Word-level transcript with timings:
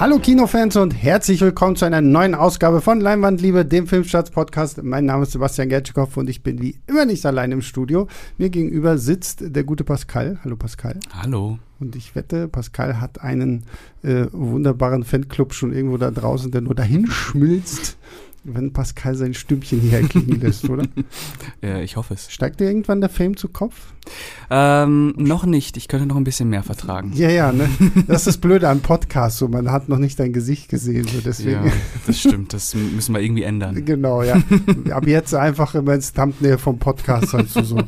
Hallo 0.00 0.20
Kinofans 0.20 0.76
und 0.76 0.92
herzlich 0.92 1.40
willkommen 1.40 1.74
zu 1.74 1.84
einer 1.84 2.00
neuen 2.00 2.36
Ausgabe 2.36 2.80
von 2.80 3.00
Leinwandliebe, 3.00 3.64
dem 3.64 3.88
Filmstarts-Podcast. 3.88 4.80
Mein 4.84 5.06
Name 5.06 5.24
ist 5.24 5.32
Sebastian 5.32 5.68
Gertschikow 5.68 6.16
und 6.16 6.30
ich 6.30 6.44
bin 6.44 6.62
wie 6.62 6.78
immer 6.86 7.04
nicht 7.04 7.26
allein 7.26 7.50
im 7.50 7.62
Studio. 7.62 8.06
Mir 8.36 8.48
gegenüber 8.48 8.96
sitzt 8.96 9.42
der 9.42 9.64
gute 9.64 9.82
Pascal. 9.82 10.38
Hallo 10.44 10.54
Pascal. 10.54 11.00
Hallo. 11.12 11.58
Und 11.80 11.96
ich 11.96 12.14
wette, 12.14 12.46
Pascal 12.46 13.00
hat 13.00 13.20
einen 13.22 13.64
äh, 14.04 14.26
wunderbaren 14.30 15.02
Fanclub 15.02 15.52
schon 15.52 15.72
irgendwo 15.72 15.96
da 15.96 16.12
draußen, 16.12 16.52
der 16.52 16.60
nur 16.60 16.76
dahin 16.76 17.08
schmilzt 17.08 17.98
wenn 18.44 18.72
Pascal 18.72 19.14
sein 19.14 19.34
Stümpchen 19.34 19.80
hier 19.80 20.02
klingen 20.02 20.40
lässt, 20.40 20.68
oder? 20.68 20.84
ja, 21.62 21.80
ich 21.80 21.96
hoffe 21.96 22.14
es. 22.14 22.30
Steigt 22.30 22.60
dir 22.60 22.64
irgendwann 22.66 23.00
der 23.00 23.10
Fame 23.10 23.36
zu 23.36 23.48
Kopf? 23.48 23.74
Ähm, 24.50 25.14
noch 25.18 25.44
nicht. 25.44 25.76
Ich 25.76 25.88
könnte 25.88 26.06
noch 26.06 26.16
ein 26.16 26.24
bisschen 26.24 26.48
mehr 26.48 26.62
vertragen. 26.62 27.12
Ja, 27.14 27.28
ja, 27.28 27.52
ne? 27.52 27.68
Das 28.06 28.22
ist 28.22 28.26
das 28.26 28.36
Blöde 28.38 28.68
am 28.68 28.80
Podcast. 28.80 29.38
So, 29.38 29.48
man 29.48 29.70
hat 29.70 29.88
noch 29.88 29.98
nicht 29.98 30.18
dein 30.18 30.32
Gesicht 30.32 30.68
gesehen. 30.68 31.06
So 31.06 31.20
deswegen. 31.24 31.66
Ja, 31.66 31.72
das 32.06 32.18
stimmt. 32.18 32.52
Das 32.54 32.74
müssen 32.74 33.14
wir 33.14 33.20
irgendwie 33.20 33.42
ändern. 33.42 33.84
Genau, 33.84 34.22
ja. 34.22 34.40
Ab 34.90 35.06
jetzt 35.06 35.34
einfach 35.34 35.74
immer 35.74 35.94
ins 35.94 36.12
Thumbnail 36.12 36.56
vom 36.58 36.78
Podcast 36.78 37.34
halt 37.34 37.50
so, 37.50 37.62
so 37.62 37.78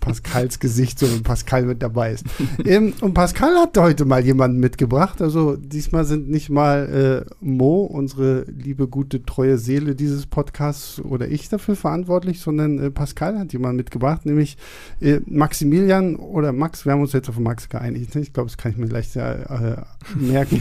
Pascals 0.00 0.60
Gesicht, 0.60 0.98
so 0.98 1.10
wenn 1.12 1.22
Pascal 1.22 1.64
mit 1.64 1.82
dabei 1.82 2.12
ist. 2.12 2.24
ähm, 2.64 2.94
und 3.00 3.12
Pascal 3.12 3.56
hat 3.56 3.76
heute 3.76 4.04
mal 4.04 4.24
jemanden 4.24 4.60
mitgebracht. 4.60 5.20
Also 5.20 5.56
diesmal 5.56 6.04
sind 6.04 6.30
nicht 6.30 6.48
mal 6.48 7.24
äh, 7.28 7.34
Mo, 7.44 7.84
unsere 7.84 8.44
liebe, 8.44 8.88
gute, 8.88 9.24
treue 9.24 9.58
Seele 9.58 9.94
dieses 9.96 10.26
Podcasts 10.26 11.00
oder 11.00 11.28
ich 11.28 11.48
dafür 11.48 11.76
verantwortlich, 11.76 12.40
sondern 12.40 12.78
äh, 12.78 12.90
Pascal 12.90 13.38
hat 13.38 13.52
jemanden 13.52 13.76
mitgebracht, 13.76 14.24
nämlich 14.26 14.56
äh, 15.00 15.20
Maxi 15.26 15.66
Maximilian 15.66 16.16
oder 16.16 16.52
Max, 16.52 16.84
wir 16.84 16.92
haben 16.92 17.00
uns 17.00 17.12
jetzt 17.12 17.28
auf 17.28 17.38
Max 17.38 17.68
geeinigt. 17.68 18.14
Ne? 18.14 18.20
Ich 18.20 18.32
glaube, 18.32 18.48
das 18.48 18.56
kann 18.56 18.72
ich 18.72 18.78
mir 18.78 18.86
leicht 18.86 19.16
äh, 19.16 19.76
merken. 20.14 20.60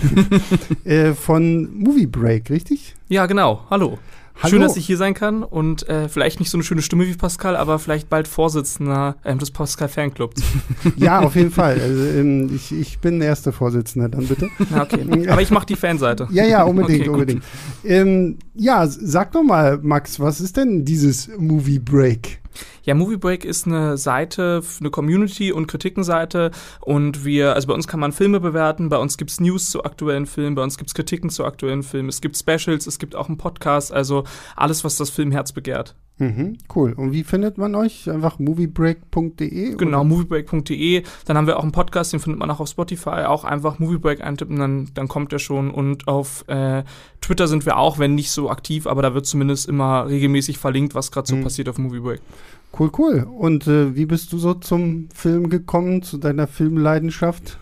von 1.16 1.78
Movie 1.78 2.08
Break, 2.08 2.50
richtig? 2.50 2.96
Ja, 3.10 3.26
genau. 3.26 3.66
Hallo. 3.70 4.00
Hallo. 4.42 4.50
Schön, 4.50 4.62
dass 4.62 4.76
ich 4.76 4.86
hier 4.86 4.98
sein 4.98 5.14
kann 5.14 5.44
und 5.44 5.88
äh, 5.88 6.10
vielleicht 6.10 6.40
nicht 6.40 6.50
so 6.50 6.58
eine 6.58 6.64
schöne 6.64 6.82
Stimme 6.82 7.08
wie 7.08 7.14
Pascal, 7.14 7.56
aber 7.56 7.80
vielleicht 7.80 8.10
bald 8.10 8.28
Vorsitzender 8.28 9.16
ähm, 9.24 9.40
des 9.40 9.50
Pascal 9.50 9.88
Fanclubs. 9.88 10.44
ja, 10.98 11.22
auf 11.22 11.36
jeden 11.36 11.52
Fall. 11.52 11.80
Also, 11.80 12.04
ähm, 12.04 12.54
ich, 12.54 12.72
ich 12.74 13.00
bin 13.00 13.20
der 13.20 13.30
erste 13.30 13.54
Vorsitzende, 13.54 14.10
dann 14.10 14.28
bitte. 14.28 14.50
okay. 14.80 15.28
Aber 15.30 15.42
ich 15.42 15.52
mache 15.52 15.66
die 15.66 15.78
Fanseite. 15.78 16.28
Ja, 16.32 16.46
ja, 16.46 16.64
unbedingt, 16.66 17.02
okay, 17.02 17.10
unbedingt. 17.10 17.44
Ähm, 17.86 18.38
ja, 18.54 18.86
sag 18.88 19.32
doch 19.32 19.44
mal, 19.44 19.80
Max, 19.82 20.20
was 20.20 20.42
ist 20.42 20.58
denn 20.58 20.84
dieses 20.84 21.30
Movie 21.38 21.80
Break? 21.80 22.40
Ja, 22.86 22.94
Movie 22.94 23.18
Break 23.18 23.46
ist 23.46 23.66
eine 23.66 23.98
Seite, 23.98 24.62
eine 24.80 24.92
Community- 24.92 25.52
und 25.52 25.66
Kritikenseite 25.68 26.52
und 26.82 27.26
wir, 27.26 27.56
also 27.56 27.68
bei 27.68 27.74
uns 27.74 27.88
kann 27.88 28.00
man 28.00 28.12
Filme 28.12 28.40
bewerten, 28.40 28.90
bei 28.90 28.98
uns 28.98 29.18
gibt's 29.18 29.40
News 29.40 29.72
zu 29.72 29.84
aktuellen 29.84 30.28
Filmen, 30.28 30.56
bei 30.56 30.62
uns 30.62 30.78
gibt's 30.78 30.94
Kritiken 30.94 31.32
zu 31.32 31.46
aktuellen 31.46 31.82
Filmen, 31.82 32.10
es 32.10 32.22
gibt 32.22 32.38
Specials, 32.38 32.86
es 32.86 33.00
gibt 33.00 33.16
auch 33.16 33.28
einen 33.28 33.38
Podcast, 33.38 33.92
also 33.92 34.24
alles, 34.56 34.84
was 34.84 34.98
das 34.98 35.10
Filmherz 35.10 35.52
begehrt. 35.52 35.96
Mhm, 36.18 36.58
cool. 36.74 36.94
Und 36.94 37.12
wie 37.12 37.26
findet 37.26 37.58
man 37.58 37.76
euch? 37.76 38.10
Einfach 38.10 38.40
moviebreak.de? 38.40 39.76
Genau, 39.76 40.06
moviebreak.de. 40.06 41.04
Dann 41.26 41.38
haben 41.38 41.46
wir 41.46 41.58
auch 41.58 41.64
einen 41.64 41.74
Podcast, 41.74 42.14
den 42.14 42.22
findet 42.22 42.40
man 42.40 42.50
auch 42.50 42.62
auf 42.62 42.70
Spotify. 42.70 43.26
Auch 43.26 43.44
einfach 43.44 43.80
Moviebreak 43.80 44.22
eintippen, 44.24 44.58
dann, 44.58 44.90
dann 44.94 45.10
kommt 45.10 45.34
der 45.34 45.40
schon. 45.40 45.72
Und 45.72 46.08
auf 46.08 46.46
äh, 46.48 46.84
Twitter 47.20 47.50
sind 47.50 47.66
wir 47.66 47.76
auch, 47.76 48.00
wenn 48.00 48.16
nicht 48.16 48.32
so 48.32 48.50
aktiv, 48.50 48.88
aber 48.88 49.02
da 49.02 49.14
wird 49.14 49.26
zumindest 49.26 49.68
immer 49.68 50.08
regelmäßig 50.08 50.58
verlinkt, 50.58 50.96
was 50.96 51.12
gerade 51.12 51.28
so 51.28 51.36
mhm. 51.36 51.44
passiert 51.44 51.68
auf 51.68 51.78
Moviebreak. 51.78 52.22
Cool, 52.78 52.92
cool. 52.98 53.28
Und 53.38 53.68
äh, 53.68 53.96
wie 53.96 54.06
bist 54.06 54.34
du 54.34 54.38
so 54.38 54.54
zum 54.54 55.08
Film 55.14 55.50
gekommen, 55.50 56.02
zu 56.02 56.18
deiner 56.18 56.48
Filmleidenschaft? 56.48 57.58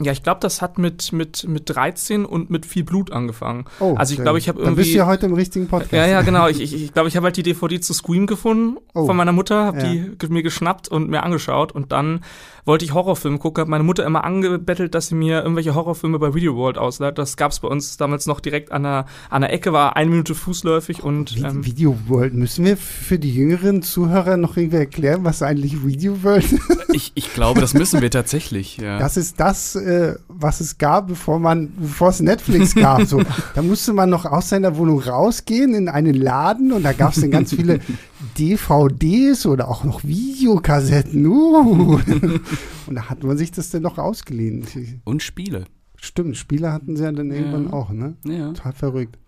Ja, 0.00 0.10
ich 0.10 0.24
glaube, 0.24 0.40
das 0.40 0.60
hat 0.60 0.76
mit, 0.76 1.12
mit, 1.12 1.46
mit 1.46 1.70
13 1.70 2.24
und 2.24 2.50
mit 2.50 2.66
viel 2.66 2.82
Blut 2.82 3.12
angefangen. 3.12 3.66
Oh, 3.78 3.94
also 3.96 4.12
ich 4.12 4.20
glaube, 4.20 4.38
ich 4.38 4.48
habe 4.48 4.58
irgendwie. 4.58 4.70
Dann 4.70 4.76
bist 4.76 4.92
du 4.92 4.98
ja 4.98 5.06
heute 5.06 5.26
im 5.26 5.34
richtigen 5.34 5.68
Podcast. 5.68 5.92
Ja, 5.92 6.06
ja, 6.06 6.22
genau. 6.22 6.48
Ich 6.48 6.56
glaube, 6.56 6.64
ich, 6.74 6.84
ich, 6.84 6.92
glaub, 6.92 7.06
ich 7.06 7.16
habe 7.16 7.26
halt 7.26 7.36
die 7.36 7.44
DVD 7.44 7.80
zu 7.80 7.94
Scream 7.94 8.26
gefunden 8.26 8.78
oh. 8.94 9.06
von 9.06 9.16
meiner 9.16 9.32
Mutter, 9.32 9.64
habe 9.64 9.78
ja. 9.78 9.92
die 9.92 10.28
mir 10.28 10.42
geschnappt 10.42 10.88
und 10.88 11.10
mir 11.10 11.22
angeschaut 11.22 11.70
und 11.70 11.92
dann 11.92 12.20
wollte 12.64 12.84
ich 12.84 12.94
Horrorfilme 12.94 13.38
gucken, 13.38 13.60
habe 13.62 13.70
meine 13.70 13.84
Mutter 13.84 14.04
immer 14.04 14.24
angebettelt, 14.24 14.94
dass 14.94 15.08
sie 15.08 15.14
mir 15.14 15.42
irgendwelche 15.42 15.74
Horrorfilme 15.74 16.18
bei 16.18 16.34
Video 16.34 16.56
World 16.56 16.78
ausleiht. 16.78 17.18
Das 17.18 17.36
gab's 17.36 17.60
bei 17.60 17.68
uns 17.68 17.96
damals 17.96 18.26
noch 18.26 18.40
direkt 18.40 18.72
an 18.72 18.84
der, 18.84 19.06
an 19.30 19.42
der 19.42 19.52
Ecke, 19.52 19.72
war 19.72 19.96
eine 19.96 20.10
Minute 20.10 20.34
fußläufig 20.34 21.02
und 21.02 21.36
ähm, 21.36 21.64
Video 21.64 21.96
World. 22.08 22.34
Müssen 22.34 22.64
wir 22.64 22.76
für 22.76 23.18
die 23.18 23.34
jüngeren 23.34 23.82
Zuhörer 23.82 24.36
noch 24.36 24.56
irgendwie 24.56 24.78
erklären, 24.78 25.24
was 25.24 25.42
eigentlich 25.42 25.84
Video 25.84 26.22
World 26.22 26.52
ist? 26.52 26.60
Ich, 26.94 27.10
ich 27.16 27.34
glaube, 27.34 27.60
das 27.60 27.74
müssen 27.74 28.02
wir 28.02 28.10
tatsächlich, 28.10 28.76
ja. 28.76 29.00
Das 29.00 29.16
ist 29.16 29.40
das, 29.40 29.74
äh, 29.84 30.16
was 30.28 30.60
es 30.60 30.78
gab, 30.78 31.08
bevor 31.08 31.38
man, 31.38 31.72
bevor 31.76 32.08
es 32.08 32.20
Netflix 32.20 32.74
gab. 32.74 33.02
So. 33.02 33.22
da 33.54 33.62
musste 33.62 33.92
man 33.92 34.10
noch 34.10 34.24
aus 34.24 34.48
seiner 34.48 34.76
Wohnung 34.76 35.00
rausgehen 35.00 35.74
in 35.74 35.88
einen 35.88 36.14
Laden 36.14 36.72
und 36.72 36.82
da 36.82 36.92
gab 36.92 37.12
es 37.12 37.20
dann 37.20 37.30
ganz 37.30 37.54
viele 37.54 37.80
DVDs 38.38 39.46
oder 39.46 39.68
auch 39.68 39.84
noch 39.84 40.02
Videokassetten. 40.02 41.26
Uh. 41.26 42.00
Und 42.86 42.96
da 42.96 43.08
hat 43.08 43.22
man 43.22 43.38
sich 43.38 43.50
das 43.50 43.70
dann 43.70 43.82
noch 43.82 43.96
ausgeliehen. 43.96 44.66
Und 45.04 45.22
Spiele. 45.22 45.64
Stimmt, 45.96 46.36
Spiele 46.36 46.72
hatten 46.72 46.96
sie 46.96 47.04
ja 47.04 47.12
dann 47.12 47.30
irgendwann 47.30 47.66
ja. 47.66 47.72
auch, 47.72 47.90
ne? 47.90 48.16
Ja. 48.24 48.48
Total 48.52 48.72
verrückt. 48.72 49.18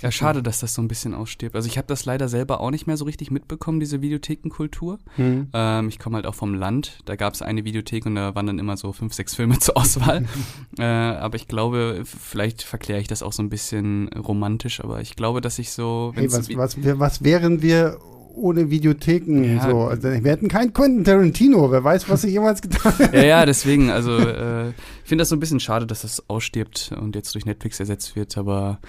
Ja, 0.00 0.10
schade, 0.10 0.42
dass 0.42 0.60
das 0.60 0.74
so 0.74 0.82
ein 0.82 0.88
bisschen 0.88 1.14
ausstirbt. 1.14 1.54
Also 1.54 1.68
ich 1.68 1.78
habe 1.78 1.86
das 1.86 2.04
leider 2.04 2.28
selber 2.28 2.60
auch 2.60 2.70
nicht 2.70 2.86
mehr 2.86 2.96
so 2.96 3.04
richtig 3.04 3.30
mitbekommen, 3.30 3.80
diese 3.80 4.02
Videothekenkultur. 4.02 4.98
Mhm. 5.16 5.48
Ähm, 5.52 5.88
ich 5.88 5.98
komme 5.98 6.16
halt 6.16 6.26
auch 6.26 6.34
vom 6.34 6.54
Land. 6.54 6.98
Da 7.04 7.16
gab 7.16 7.34
es 7.34 7.42
eine 7.42 7.64
Videothek 7.64 8.06
und 8.06 8.16
da 8.16 8.34
waren 8.34 8.46
dann 8.46 8.58
immer 8.58 8.76
so 8.76 8.92
fünf, 8.92 9.14
sechs 9.14 9.34
Filme 9.34 9.58
zur 9.60 9.76
Auswahl. 9.76 10.26
äh, 10.78 10.82
aber 10.82 11.36
ich 11.36 11.48
glaube, 11.48 12.02
vielleicht 12.04 12.62
verkläre 12.62 13.00
ich 13.00 13.08
das 13.08 13.22
auch 13.22 13.32
so 13.32 13.42
ein 13.42 13.50
bisschen 13.50 14.08
romantisch, 14.08 14.82
aber 14.82 15.00
ich 15.00 15.16
glaube, 15.16 15.40
dass 15.40 15.58
ich 15.58 15.70
so. 15.72 16.12
Hey, 16.14 16.32
was, 16.32 16.48
was, 16.56 16.76
was 16.98 17.24
wären 17.24 17.62
wir 17.62 17.98
ohne 18.34 18.70
Videotheken 18.70 19.44
ja. 19.44 19.68
so. 19.68 19.82
Also, 19.82 20.02
wir 20.04 20.30
hätten 20.30 20.48
keinen 20.48 20.72
Quentin 20.72 21.04
Tarantino, 21.04 21.70
wer 21.70 21.82
weiß, 21.84 22.08
was 22.08 22.24
ich 22.24 22.32
jemals 22.32 22.62
getan 22.62 22.92
hätte. 22.96 23.16
Ja, 23.22 23.24
ja, 23.24 23.46
deswegen, 23.46 23.90
also 23.90 24.16
äh, 24.16 24.70
ich 24.70 25.08
finde 25.08 25.22
das 25.22 25.28
so 25.28 25.36
ein 25.36 25.40
bisschen 25.40 25.60
schade, 25.60 25.86
dass 25.86 26.02
das 26.02 26.28
ausstirbt 26.28 26.92
und 26.98 27.14
jetzt 27.14 27.34
durch 27.34 27.44
Netflix 27.44 27.80
ersetzt 27.80 28.16
wird, 28.16 28.36
aber 28.38 28.80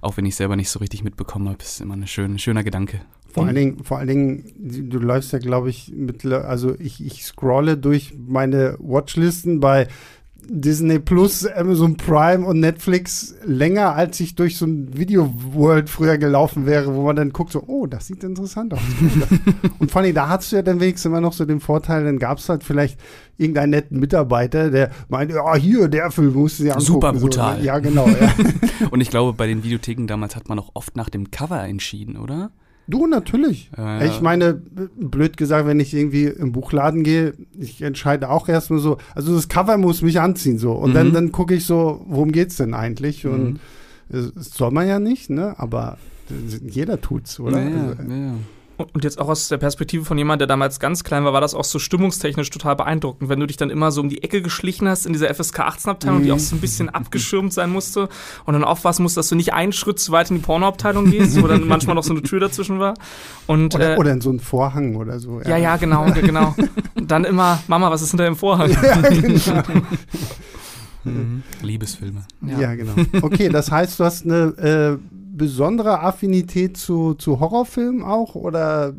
auch 0.00 0.16
wenn 0.16 0.26
ich 0.26 0.36
selber 0.36 0.56
nicht 0.56 0.70
so 0.70 0.78
richtig 0.78 1.02
mitbekommen 1.02 1.48
habe, 1.48 1.62
ist 1.62 1.80
immer 1.80 1.96
ein 1.96 2.06
schön, 2.06 2.38
schöner 2.38 2.62
Gedanke. 2.62 3.00
Vor 3.32 3.46
allen 3.46 3.54
Dingen, 3.54 3.84
vor 3.84 3.98
allen 3.98 4.08
Dingen, 4.08 4.90
du 4.90 4.98
läufst 4.98 5.32
ja, 5.32 5.38
glaube 5.38 5.70
ich, 5.70 5.92
mit, 5.94 6.24
also 6.26 6.74
ich, 6.78 7.04
ich 7.04 7.24
scrolle 7.24 7.76
durch 7.76 8.14
meine 8.18 8.76
Watchlisten 8.80 9.60
bei 9.60 9.86
Disney 10.52 10.98
Plus, 10.98 11.46
Amazon 11.46 11.96
Prime 11.96 12.44
und 12.44 12.58
Netflix 12.58 13.36
länger, 13.44 13.94
als 13.94 14.18
ich 14.18 14.34
durch 14.34 14.56
so 14.56 14.66
ein 14.66 14.98
Video 14.98 15.32
World 15.52 15.88
früher 15.88 16.18
gelaufen 16.18 16.66
wäre, 16.66 16.92
wo 16.92 17.02
man 17.02 17.14
dann 17.14 17.32
guckt, 17.32 17.52
so, 17.52 17.62
oh, 17.68 17.86
das 17.86 18.08
sieht 18.08 18.24
interessant 18.24 18.74
aus. 18.74 18.80
und 19.78 19.96
allem, 19.96 20.12
da 20.12 20.28
hast 20.28 20.50
du 20.50 20.56
ja 20.56 20.62
dann 20.62 20.80
wenigstens 20.80 21.06
immer 21.06 21.20
noch 21.20 21.34
so 21.34 21.44
den 21.44 21.60
Vorteil, 21.60 22.04
dann 22.04 22.18
gab 22.18 22.38
es 22.38 22.48
halt 22.48 22.64
vielleicht 22.64 22.98
irgendeinen 23.38 23.70
netten 23.70 24.00
Mitarbeiter, 24.00 24.70
der 24.70 24.90
meinte, 25.08 25.36
ja, 25.36 25.54
hier, 25.54 25.86
der 25.86 26.10
Film 26.10 26.32
musste 26.32 26.64
ja 26.64 26.80
Super 26.80 27.12
brutal. 27.12 27.58
So, 27.58 27.64
ja, 27.64 27.78
genau. 27.78 28.08
Ja. 28.08 28.34
und 28.90 29.00
ich 29.00 29.10
glaube, 29.10 29.32
bei 29.34 29.46
den 29.46 29.62
Videotheken 29.62 30.06
damals 30.08 30.34
hat 30.34 30.48
man 30.48 30.58
auch 30.58 30.70
oft 30.74 30.96
nach 30.96 31.10
dem 31.10 31.30
Cover 31.30 31.62
entschieden, 31.62 32.16
oder? 32.16 32.50
Du, 32.86 33.06
natürlich. 33.06 33.70
Äh, 33.78 34.08
ich 34.08 34.20
meine, 34.20 34.54
blöd 34.54 35.36
gesagt, 35.36 35.66
wenn 35.66 35.78
ich 35.78 35.94
irgendwie 35.94 36.24
im 36.24 36.52
Buchladen 36.52 37.04
gehe, 37.04 37.34
ich 37.58 37.82
entscheide 37.82 38.30
auch 38.30 38.48
erstmal 38.48 38.80
so, 38.80 38.98
also 39.14 39.34
das 39.34 39.48
Cover 39.48 39.78
muss 39.78 40.02
mich 40.02 40.20
anziehen 40.20 40.58
so. 40.58 40.72
Und 40.72 40.90
mhm. 40.90 40.94
dann, 40.94 41.12
dann 41.12 41.32
gucke 41.32 41.54
ich 41.54 41.66
so, 41.66 42.04
worum 42.08 42.32
geht's 42.32 42.56
denn 42.56 42.74
eigentlich? 42.74 43.26
Und 43.26 43.52
mhm. 43.52 43.58
das 44.08 44.50
soll 44.50 44.72
man 44.72 44.88
ja 44.88 44.98
nicht, 44.98 45.30
ne? 45.30 45.54
Aber 45.58 45.98
jeder 46.68 47.00
tut's, 47.00 47.38
oder? 47.38 47.62
Ja, 47.62 47.88
also, 47.98 48.12
ja. 48.12 48.34
Und 48.92 49.04
jetzt 49.04 49.20
auch 49.20 49.28
aus 49.28 49.48
der 49.48 49.58
Perspektive 49.58 50.04
von 50.04 50.18
jemand, 50.18 50.40
der 50.40 50.46
damals 50.46 50.80
ganz 50.80 51.04
klein 51.04 51.24
war, 51.24 51.32
war 51.32 51.40
das 51.40 51.54
auch 51.54 51.64
so 51.64 51.78
stimmungstechnisch 51.78 52.50
total 52.50 52.76
beeindruckend, 52.76 53.28
wenn 53.28 53.40
du 53.40 53.46
dich 53.46 53.56
dann 53.56 53.70
immer 53.70 53.90
so 53.92 54.00
um 54.00 54.08
die 54.08 54.22
Ecke 54.22 54.42
geschlichen 54.42 54.88
hast 54.88 55.06
in 55.06 55.12
dieser 55.12 55.32
FSK 55.32 55.60
18 55.60 55.90
Abteilung, 55.90 56.18
mhm. 56.20 56.24
die 56.24 56.32
auch 56.32 56.38
so 56.38 56.56
ein 56.56 56.60
bisschen 56.60 56.88
abgeschirmt 56.88 57.52
sein 57.52 57.70
musste 57.70 58.08
und 58.44 58.54
dann 58.54 58.64
aufpassen 58.64 59.02
musst, 59.02 59.16
dass 59.16 59.28
du 59.28 59.34
nicht 59.34 59.52
einen 59.52 59.72
Schritt 59.72 59.98
zu 59.98 60.12
weit 60.12 60.30
in 60.30 60.36
die 60.36 60.42
Pornoabteilung 60.42 61.10
gehst, 61.10 61.40
wo 61.42 61.46
dann 61.46 61.66
manchmal 61.66 61.94
noch 61.94 62.04
so 62.04 62.12
eine 62.12 62.22
Tür 62.22 62.40
dazwischen 62.40 62.78
war. 62.78 62.94
Und, 63.46 63.74
oder, 63.74 63.94
äh, 63.94 63.98
oder 63.98 64.12
in 64.12 64.20
so 64.20 64.30
einen 64.30 64.40
Vorhang 64.40 64.96
oder 64.96 65.18
so. 65.18 65.40
Ja, 65.40 65.50
ja, 65.50 65.56
ja 65.56 65.76
genau, 65.76 66.06
genau. 66.12 66.54
Und 66.94 67.10
dann 67.10 67.24
immer, 67.24 67.62
Mama, 67.66 67.90
was 67.90 68.02
ist 68.02 68.10
hinter 68.10 68.24
dem 68.24 68.36
Vorhang? 68.36 68.70
Ja, 68.70 69.00
genau. 69.00 69.62
Mhm. 71.04 71.42
Liebesfilme. 71.62 72.24
Ja. 72.42 72.60
ja. 72.60 72.74
genau. 72.74 72.92
Okay, 73.22 73.48
das 73.48 73.70
heißt, 73.70 73.98
du 73.98 74.04
hast 74.04 74.24
eine 74.24 74.98
äh, 74.98 75.19
besondere 75.32 76.00
Affinität 76.00 76.76
zu, 76.76 77.14
zu 77.14 77.40
Horrorfilmen 77.40 78.02
auch 78.02 78.34
oder 78.34 78.94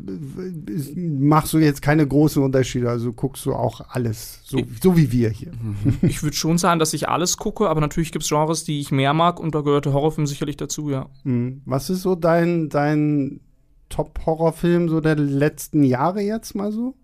machst 0.96 1.52
du 1.52 1.58
jetzt 1.58 1.82
keine 1.82 2.06
großen 2.06 2.42
Unterschiede? 2.42 2.88
Also 2.88 3.12
guckst 3.12 3.44
du 3.46 3.54
auch 3.54 3.80
alles, 3.90 4.40
so, 4.44 4.60
so 4.80 4.96
wie 4.96 5.12
wir 5.12 5.30
hier? 5.30 5.52
Mhm. 5.52 5.98
Ich 6.02 6.22
würde 6.22 6.36
schon 6.36 6.58
sagen, 6.58 6.78
dass 6.78 6.94
ich 6.94 7.08
alles 7.08 7.36
gucke, 7.36 7.68
aber 7.68 7.80
natürlich 7.80 8.12
gibt 8.12 8.24
es 8.24 8.30
Genres, 8.30 8.64
die 8.64 8.80
ich 8.80 8.90
mehr 8.90 9.12
mag 9.12 9.40
und 9.40 9.54
da 9.54 9.60
gehört 9.60 9.86
der 9.86 9.92
Horrorfilm 9.92 10.26
sicherlich 10.26 10.56
dazu, 10.56 10.90
ja. 10.90 11.08
Mhm. 11.24 11.62
Was 11.64 11.90
ist 11.90 12.02
so 12.02 12.14
dein, 12.14 12.68
dein 12.68 13.40
Top-Horrorfilm 13.88 14.88
so 14.88 15.00
der 15.00 15.16
letzten 15.16 15.82
Jahre 15.82 16.22
jetzt 16.22 16.54
mal 16.54 16.72
so? 16.72 16.94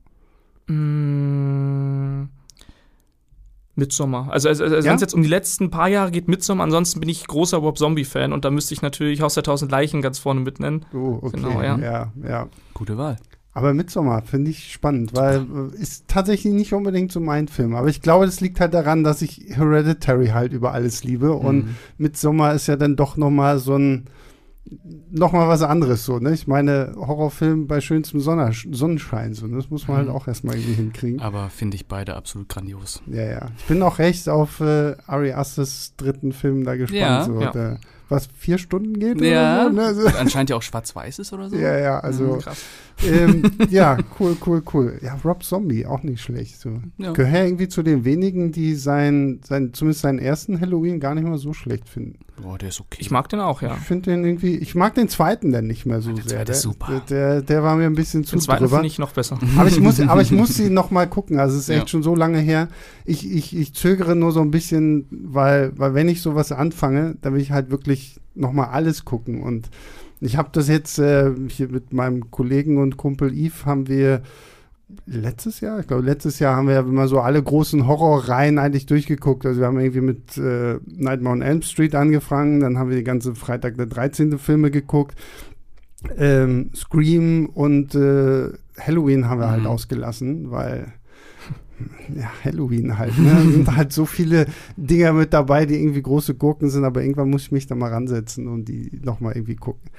Mmh 0.66 2.28
Midsommar. 3.78 4.30
Also, 4.30 4.48
also, 4.48 4.64
also 4.64 4.76
ja? 4.76 4.84
wenn 4.84 4.96
es 4.96 5.00
jetzt 5.00 5.14
um 5.14 5.22
die 5.22 5.28
letzten 5.28 5.70
paar 5.70 5.88
Jahre 5.88 6.10
geht, 6.10 6.28
Midsommar. 6.28 6.64
Ansonsten 6.64 7.00
bin 7.00 7.08
ich 7.08 7.26
großer 7.26 7.58
Rob 7.58 7.78
Zombie-Fan 7.78 8.32
und 8.32 8.44
da 8.44 8.50
müsste 8.50 8.74
ich 8.74 8.82
natürlich 8.82 9.22
Haus 9.22 9.34
der 9.34 9.44
Tausend 9.44 9.70
Leichen 9.70 10.02
ganz 10.02 10.18
vorne 10.18 10.40
mitnennen. 10.40 10.84
Oh, 10.92 11.18
okay. 11.22 11.36
Genau, 11.36 11.62
ja. 11.62 11.78
ja, 11.78 12.12
ja. 12.22 12.48
Gute 12.74 12.98
Wahl. 12.98 13.16
Aber 13.54 13.74
Midsommar 13.74 14.22
finde 14.22 14.50
ich 14.50 14.72
spannend, 14.72 15.14
weil 15.16 15.44
ist 15.72 16.06
tatsächlich 16.06 16.52
nicht 16.52 16.74
unbedingt 16.74 17.10
so 17.10 17.18
mein 17.18 17.48
Film. 17.48 17.74
Aber 17.74 17.88
ich 17.88 18.02
glaube, 18.02 18.26
das 18.26 18.40
liegt 18.40 18.60
halt 18.60 18.74
daran, 18.74 19.02
dass 19.02 19.22
ich 19.22 19.46
Hereditary 19.48 20.28
halt 20.28 20.52
über 20.52 20.72
alles 20.74 21.02
liebe. 21.02 21.32
Und 21.32 21.64
mhm. 21.64 21.74
Midsommar 21.96 22.54
ist 22.54 22.68
ja 22.68 22.76
dann 22.76 22.94
doch 22.94 23.16
noch 23.16 23.30
mal 23.30 23.58
so 23.58 23.76
ein 23.76 24.04
noch 25.10 25.32
mal 25.32 25.48
was 25.48 25.62
anderes 25.62 26.04
so, 26.04 26.18
ne? 26.18 26.32
Ich 26.32 26.46
meine, 26.46 26.94
Horrorfilm 26.96 27.66
bei 27.66 27.80
schönstem 27.80 28.20
Sonne 28.20 28.52
Sonnenschein, 28.70 29.34
so, 29.34 29.46
ne? 29.46 29.56
das 29.56 29.70
muss 29.70 29.88
man 29.88 29.98
halt 29.98 30.08
mhm. 30.08 30.14
auch 30.14 30.28
erstmal 30.28 30.56
irgendwie 30.56 30.74
hinkriegen. 30.74 31.20
Aber 31.20 31.50
finde 31.50 31.76
ich 31.76 31.86
beide 31.86 32.16
absolut 32.16 32.48
grandios. 32.48 33.02
Ja, 33.06 33.24
ja. 33.24 33.46
Ich 33.58 33.64
bin 33.64 33.82
auch 33.82 33.98
recht 33.98 34.28
auf 34.28 34.60
äh, 34.60 34.96
Ari 35.06 35.32
Asters 35.32 35.94
dritten 35.96 36.32
Film 36.32 36.64
da 36.64 36.76
gespannt. 36.76 37.00
Ja, 37.00 37.24
so. 37.24 37.40
ja. 37.40 37.50
Der, 37.50 37.78
was 38.08 38.26
vier 38.38 38.58
Stunden 38.58 38.98
geht 38.98 39.20
ja. 39.20 39.66
oder 39.66 39.70
so. 39.70 39.76
Ne? 39.76 39.84
Also, 39.84 40.06
anscheinend 40.18 40.50
ja 40.50 40.56
auch 40.56 40.62
schwarz-weiß 40.62 41.18
ist 41.18 41.32
oder 41.32 41.50
so. 41.50 41.56
Ja, 41.56 41.78
ja, 41.78 42.00
also 42.00 42.38
mhm, 43.04 43.12
ähm, 43.12 43.52
ja, 43.70 43.98
cool, 44.18 44.36
cool, 44.46 44.62
cool. 44.72 44.98
Ja, 45.02 45.18
Rob 45.24 45.42
Zombie, 45.42 45.86
auch 45.86 46.02
nicht 46.02 46.22
schlecht. 46.22 46.58
So. 46.58 46.80
Ja. 46.96 47.12
Gehört 47.12 47.46
irgendwie 47.46 47.68
zu 47.68 47.82
den 47.82 48.04
wenigen, 48.04 48.52
die 48.52 48.74
sein, 48.74 49.40
sein, 49.44 49.74
zumindest 49.74 50.02
seinen 50.02 50.18
ersten 50.18 50.60
Halloween 50.60 51.00
gar 51.00 51.14
nicht 51.14 51.26
mal 51.26 51.38
so 51.38 51.52
schlecht 51.52 51.88
finden. 51.88 52.18
Boah, 52.40 52.58
der 52.58 52.68
ist 52.68 52.80
okay. 52.80 52.98
Ich 53.00 53.10
mag 53.10 53.28
den 53.28 53.40
auch, 53.40 53.62
ja. 53.62 53.76
Ich 53.76 53.84
finde 53.84 54.10
den 54.10 54.24
irgendwie, 54.24 54.56
ich 54.56 54.74
mag 54.74 54.94
den 54.94 55.08
zweiten 55.08 55.52
dann 55.52 55.66
nicht 55.66 55.86
mehr 55.86 56.00
so 56.00 56.12
der 56.12 56.24
sehr. 56.24 56.44
Der 56.44 56.54
ist 56.54 56.62
super. 56.62 57.02
Der, 57.08 57.42
der, 57.42 57.62
war 57.62 57.76
mir 57.76 57.86
ein 57.86 57.94
bisschen 57.94 58.24
zu 58.24 58.36
den 58.36 58.42
zweiten 58.42 58.68
finde 58.68 58.86
ich 58.86 58.98
noch 58.98 59.12
besser. 59.12 59.38
Aber 59.56 59.68
ich 59.68 59.80
muss, 59.80 60.00
aber 60.00 60.22
ich 60.22 60.30
muss 60.30 60.58
ihn 60.60 60.74
noch 60.74 60.90
mal 60.90 61.08
gucken. 61.08 61.38
Also 61.38 61.56
es 61.56 61.62
ist 61.62 61.68
echt 61.70 61.82
ja. 61.82 61.88
schon 61.88 62.02
so 62.02 62.14
lange 62.14 62.38
her. 62.38 62.68
Ich, 63.04 63.30
ich, 63.30 63.56
ich 63.56 63.74
zögere 63.74 64.14
nur 64.14 64.32
so 64.32 64.40
ein 64.40 64.50
bisschen, 64.50 65.06
weil, 65.10 65.72
weil 65.76 65.94
wenn 65.94 66.08
ich 66.08 66.22
sowas 66.22 66.52
anfange, 66.52 67.16
dann 67.20 67.34
will 67.34 67.40
ich 67.40 67.50
halt 67.50 67.70
wirklich 67.70 68.20
noch 68.34 68.52
mal 68.52 68.66
alles 68.66 69.04
gucken 69.04 69.42
und 69.42 69.68
ich 70.20 70.36
habe 70.36 70.48
das 70.52 70.68
jetzt 70.68 70.98
äh, 70.98 71.32
hier 71.48 71.68
mit 71.68 71.92
meinem 71.92 72.30
Kollegen 72.30 72.78
und 72.78 72.96
Kumpel 72.96 73.32
Yves 73.32 73.66
haben 73.66 73.88
wir 73.88 74.22
letztes 75.06 75.60
Jahr, 75.60 75.80
ich 75.80 75.86
glaube 75.86 76.04
letztes 76.04 76.38
Jahr 76.38 76.56
haben 76.56 76.68
wir 76.68 76.78
immer 76.80 77.08
so 77.08 77.20
alle 77.20 77.42
großen 77.42 77.86
Horrorreihen 77.86 78.58
eigentlich 78.58 78.86
durchgeguckt. 78.86 79.44
Also 79.44 79.60
wir 79.60 79.66
haben 79.66 79.78
irgendwie 79.78 80.00
mit 80.00 80.38
äh, 80.38 80.78
Nightmare 80.86 81.34
on 81.34 81.42
Elm 81.42 81.62
Street 81.62 81.94
angefangen, 81.94 82.60
dann 82.60 82.78
haben 82.78 82.90
wir 82.90 82.96
die 82.96 83.04
ganze 83.04 83.34
Freitag 83.34 83.76
der 83.76 83.86
13. 83.86 84.38
Filme 84.38 84.70
geguckt. 84.70 85.18
Ähm, 86.16 86.70
Scream 86.74 87.46
und 87.46 87.94
äh, 87.94 88.50
Halloween 88.78 89.28
haben 89.28 89.40
wir 89.40 89.50
halt 89.50 89.60
mhm. 89.60 89.64
halt 89.64 89.74
ausgelassen, 89.74 90.50
weil 90.50 90.92
ja, 92.14 92.30
Halloween 92.44 92.98
halt. 92.98 93.18
Ne? 93.18 93.30
Da 93.30 93.40
sind 93.40 93.76
halt 93.76 93.92
so 93.92 94.06
viele 94.06 94.46
Dinger 94.76 95.12
mit 95.12 95.32
dabei, 95.32 95.66
die 95.66 95.76
irgendwie 95.76 96.02
große 96.02 96.34
Gurken 96.34 96.70
sind, 96.70 96.84
aber 96.84 97.02
irgendwann 97.02 97.30
muss 97.30 97.42
ich 97.42 97.52
mich 97.52 97.66
da 97.66 97.74
mal 97.74 97.92
ransetzen 97.92 98.48
und 98.48 98.66
die 98.66 98.90
nochmal 99.02 99.34
irgendwie 99.34 99.56
gucken. 99.56 99.90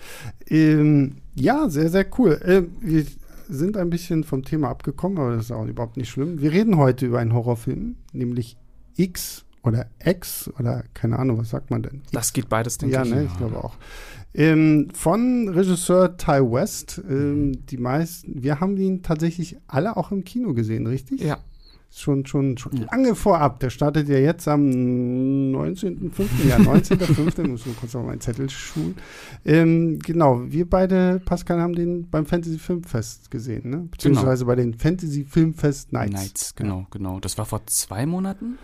Ähm, 0.47 1.17
ja, 1.35 1.69
sehr, 1.69 1.89
sehr 1.89 2.05
cool. 2.17 2.39
Äh, 2.43 2.63
wir 2.81 3.05
sind 3.49 3.75
ein 3.77 3.89
bisschen 3.89 4.23
vom 4.23 4.43
Thema 4.43 4.69
abgekommen, 4.69 5.17
aber 5.17 5.35
das 5.35 5.45
ist 5.45 5.51
auch 5.51 5.65
überhaupt 5.65 5.97
nicht 5.97 6.09
schlimm. 6.09 6.41
Wir 6.41 6.51
reden 6.51 6.77
heute 6.77 7.07
über 7.07 7.19
einen 7.19 7.33
Horrorfilm, 7.33 7.95
nämlich 8.13 8.57
X 8.95 9.45
oder 9.63 9.87
X 10.03 10.49
oder 10.59 10.83
keine 10.93 11.19
Ahnung, 11.19 11.39
was 11.39 11.49
sagt 11.49 11.71
man 11.71 11.83
denn? 11.83 12.01
X? 12.03 12.11
Das 12.11 12.33
geht 12.33 12.47
beides, 12.47 12.77
denke 12.77 12.95
ja, 12.95 13.03
ich. 13.03 13.09
Ne, 13.09 13.25
ich 13.25 13.37
glaube 13.37 13.63
auch. 13.63 13.75
Ähm, 14.33 14.89
von 14.93 15.49
Regisseur 15.49 16.15
Ty 16.15 16.51
West. 16.51 17.01
Ähm, 17.09 17.65
die 17.65 17.77
meisten, 17.77 18.43
wir 18.43 18.59
haben 18.59 18.77
ihn 18.77 19.01
tatsächlich 19.01 19.57
alle 19.67 19.97
auch 19.97 20.11
im 20.11 20.23
Kino 20.23 20.53
gesehen, 20.53 20.87
richtig? 20.87 21.21
Ja 21.21 21.39
schon, 21.91 22.25
schon, 22.25 22.57
schon 22.57 22.87
lange 22.91 23.15
vorab. 23.15 23.59
Der 23.59 23.69
startet 23.69 24.07
ja 24.09 24.17
jetzt 24.17 24.47
am 24.47 24.61
19.05. 24.61 26.47
Ja, 26.47 26.57
19.05. 26.57 27.47
muss 27.47 27.65
nur 27.65 27.75
kurz 27.75 27.95
auf 27.95 28.05
meinen 28.05 28.21
Zettel 28.21 28.49
schulen. 28.49 28.95
Ähm, 29.45 29.99
genau, 29.99 30.41
wir 30.47 30.69
beide, 30.69 31.21
Pascal, 31.23 31.59
haben 31.59 31.73
den 31.73 32.09
beim 32.09 32.25
Fantasy 32.25 32.59
Filmfest 32.59 33.31
gesehen, 33.31 33.69
ne? 33.69 33.87
Beziehungsweise 33.91 34.45
genau. 34.45 34.55
bei 34.55 34.55
den 34.55 34.73
Fantasy 34.75 35.25
Filmfest 35.25 35.91
Nights. 35.91 36.13
Nights, 36.13 36.55
genau, 36.55 36.85
genau. 36.91 37.19
Das 37.19 37.37
war 37.37 37.45
vor 37.45 37.65
zwei 37.65 38.05
Monaten. 38.05 38.57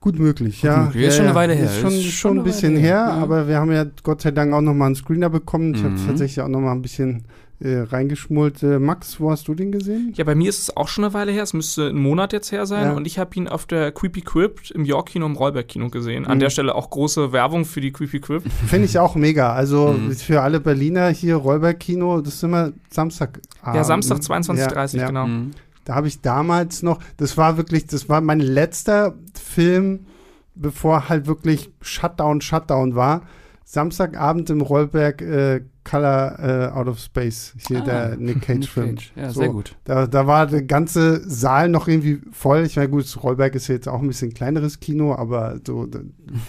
Gut 0.00 0.18
möglich, 0.18 0.62
Gut 0.62 0.64
ja. 0.64 0.84
Möglich. 0.84 1.06
Ist 1.06 1.16
schon 1.16 1.26
eine 1.26 1.34
Weile 1.34 1.54
her. 1.54 1.66
Ist 1.66 1.80
schon, 1.80 1.92
ist 1.92 2.10
schon 2.10 2.38
ein 2.38 2.44
bisschen 2.44 2.72
her, 2.72 2.80
her 2.80 2.90
ja. 2.90 3.10
aber 3.10 3.46
wir 3.46 3.58
haben 3.58 3.70
ja 3.70 3.86
Gott 4.02 4.20
sei 4.20 4.32
Dank 4.32 4.52
auch 4.52 4.60
nochmal 4.60 4.86
einen 4.86 4.96
Screener 4.96 5.30
bekommen. 5.30 5.74
Ich 5.74 5.82
mhm. 5.82 5.92
habe 5.92 6.06
tatsächlich 6.06 6.40
auch 6.40 6.48
nochmal 6.48 6.74
ein 6.74 6.82
bisschen 6.82 7.24
äh, 7.62 7.80
reingeschmult. 7.80 8.62
Äh, 8.62 8.78
Max, 8.78 9.20
wo 9.20 9.30
hast 9.30 9.46
du 9.48 9.54
den 9.54 9.72
gesehen? 9.72 10.12
Ja, 10.16 10.24
bei 10.24 10.34
mir 10.34 10.48
ist 10.48 10.58
es 10.58 10.76
auch 10.76 10.88
schon 10.88 11.04
eine 11.04 11.14
Weile 11.14 11.32
her. 11.32 11.42
Es 11.42 11.52
müsste 11.52 11.88
ein 11.88 11.96
Monat 11.96 12.32
jetzt 12.32 12.50
her 12.52 12.66
sein. 12.66 12.84
Ja. 12.84 12.92
Und 12.92 13.06
ich 13.06 13.18
habe 13.18 13.34
ihn 13.36 13.48
auf 13.48 13.66
der 13.66 13.92
Creepy 13.92 14.22
Crypt 14.22 14.70
im 14.72 14.84
York-Kino 14.84 15.24
im 15.26 15.36
Rollberg-Kino 15.36 15.88
gesehen. 15.88 16.26
An 16.26 16.38
mhm. 16.38 16.40
der 16.40 16.50
Stelle 16.50 16.74
auch 16.74 16.90
große 16.90 17.32
Werbung 17.32 17.64
für 17.64 17.80
die 17.80 17.92
Creepy 17.92 18.20
Crypt. 18.20 18.50
Finde 18.66 18.86
ich 18.86 18.98
auch 18.98 19.14
mega. 19.14 19.52
Also 19.52 19.88
mhm. 19.88 20.12
für 20.12 20.42
alle 20.42 20.60
Berliner 20.60 21.08
hier 21.08 21.36
Rollberg-Kino, 21.36 22.20
das 22.20 22.34
ist 22.34 22.42
immer 22.42 22.72
Samstag. 22.90 23.40
Ja, 23.64 23.84
Samstag 23.84 24.18
22.30 24.18 24.96
ja, 24.96 25.00
ja. 25.02 25.06
genau. 25.06 25.26
Mhm. 25.26 25.52
Da 25.84 25.94
habe 25.94 26.08
ich 26.08 26.20
damals 26.20 26.82
noch, 26.82 27.00
das 27.16 27.36
war 27.36 27.56
wirklich, 27.56 27.86
das 27.86 28.08
war 28.08 28.20
mein 28.20 28.40
letzter 28.40 29.14
Film, 29.34 30.06
bevor 30.54 31.08
halt 31.08 31.26
wirklich 31.26 31.70
Shutdown, 31.80 32.40
Shutdown 32.40 32.94
war. 32.94 33.22
Samstagabend 33.64 34.50
im 34.50 34.60
Rollberg 34.60 35.22
äh, 35.22 35.62
Color 35.92 36.38
äh, 36.38 36.74
Out 36.74 36.88
of 36.88 36.98
Space, 36.98 37.52
hier 37.68 37.82
ah, 37.82 37.84
der 37.84 38.16
Nick 38.16 38.40
Cage-Film. 38.40 38.94
Cage. 38.94 39.12
Ja, 39.14 39.30
so, 39.30 39.40
sehr 39.40 39.50
gut. 39.50 39.76
Da, 39.84 40.06
da 40.06 40.26
war 40.26 40.46
der 40.46 40.62
ganze 40.62 41.20
Saal 41.28 41.68
noch 41.68 41.86
irgendwie 41.86 42.22
voll. 42.32 42.62
Ich 42.62 42.76
meine, 42.76 42.88
gut, 42.88 43.04
Rollberg 43.22 43.54
ist 43.54 43.68
jetzt 43.68 43.90
auch 43.90 44.00
ein 44.00 44.06
bisschen 44.06 44.32
kleineres 44.32 44.80
Kino, 44.80 45.14
aber 45.14 45.60
so, 45.66 45.84
da, 45.84 45.98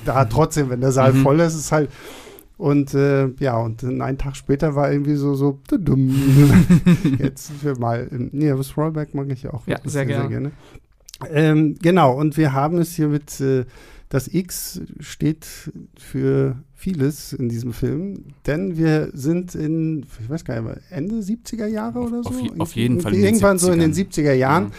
da 0.05 0.25
trotzdem, 0.29 0.69
wenn 0.69 0.79
der 0.79 0.93
Saal 0.93 1.11
mhm. 1.11 1.23
voll 1.23 1.41
ist, 1.41 1.55
ist 1.55 1.73
halt. 1.73 1.89
Und 2.57 2.93
äh, 2.93 3.31
ja, 3.39 3.57
und 3.57 3.83
einen 3.83 4.17
Tag 4.17 4.37
später 4.37 4.75
war 4.75 4.89
irgendwie 4.89 5.15
so, 5.15 5.35
so, 5.35 5.59
jetzt 7.19 7.47
sind 7.47 7.65
wir 7.65 7.77
mal, 7.77 8.07
im, 8.11 8.29
nee, 8.31 8.49
das 8.49 8.77
Rollback 8.77 9.13
mag 9.13 9.29
ich 9.29 9.49
auch. 9.49 9.67
Ja, 9.67 9.77
sehr, 9.83 10.05
sehr, 10.05 10.21
sehr 10.21 10.29
gerne. 10.29 10.51
Ähm, 11.29 11.75
genau, 11.81 12.13
und 12.17 12.37
wir 12.37 12.53
haben 12.53 12.77
es 12.77 12.93
hier 12.93 13.09
mit, 13.09 13.41
äh, 13.41 13.65
das 14.13 14.31
X 14.31 14.79
steht 14.99 15.47
für 15.97 16.57
vieles 16.75 17.33
in 17.33 17.49
diesem 17.49 17.73
Film, 17.73 18.25
denn 18.45 18.77
wir 18.77 19.09
sind 19.11 19.55
in, 19.55 20.05
ich 20.21 20.29
weiß 20.29 20.45
gar 20.45 20.61
nicht, 20.61 20.81
Ende 20.91 21.15
70er 21.15 21.65
Jahre 21.65 21.99
oder 21.99 22.21
so? 22.21 22.29
Auf, 22.29 22.59
auf 22.59 22.75
jeden 22.75 23.01
Fall. 23.01 23.15
Irgendwann 23.15 23.57
so 23.57 23.71
in 23.71 23.79
den 23.79 23.91
70er 23.91 24.33
Jahren. 24.33 24.65
Ja. 24.65 24.71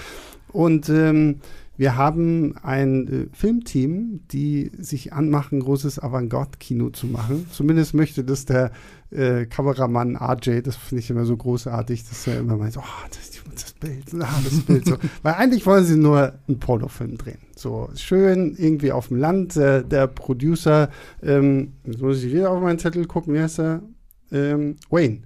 Und 0.52 0.88
ähm, 0.88 1.40
wir 1.76 1.96
haben 1.96 2.54
ein 2.62 3.08
äh, 3.08 3.26
Filmteam, 3.36 4.20
die 4.30 4.70
sich 4.78 5.12
anmachen, 5.12 5.58
großes 5.58 5.98
Avantgarde-Kino 5.98 6.90
zu 6.90 7.08
machen. 7.08 7.48
Zumindest 7.50 7.92
möchte 7.92 8.22
das 8.22 8.44
der 8.44 8.70
äh, 9.10 9.46
Kameramann 9.46 10.14
RJ, 10.14 10.60
das 10.60 10.76
finde 10.76 11.02
ich 11.02 11.10
immer 11.10 11.24
so 11.24 11.36
großartig, 11.36 12.08
dass 12.08 12.28
er 12.28 12.38
immer 12.38 12.56
meint, 12.56 12.76
oh, 12.76 12.82
das, 13.10 13.30
das 13.32 13.33
Bild, 13.84 14.22
ah, 14.22 14.40
das 14.42 14.60
Bild 14.60 14.86
so. 14.86 14.96
Weil 15.22 15.34
eigentlich 15.34 15.66
wollen 15.66 15.84
sie 15.84 15.96
nur 15.96 16.32
einen 16.48 16.58
Pornofilm 16.58 17.18
drehen. 17.18 17.38
So 17.56 17.90
schön 17.94 18.54
irgendwie 18.56 18.92
auf 18.92 19.08
dem 19.08 19.18
Land. 19.18 19.56
Äh, 19.56 19.84
der 19.84 20.06
Producer, 20.06 20.90
ähm, 21.22 21.74
jetzt 21.84 22.00
muss 22.00 22.22
ich 22.22 22.32
wieder 22.32 22.50
auf 22.50 22.62
meinen 22.62 22.78
Zettel 22.78 23.06
gucken, 23.06 23.34
wie 23.34 23.40
heißt 23.40 23.60
er? 23.60 23.82
Ähm, 24.32 24.76
Wayne. 24.90 25.22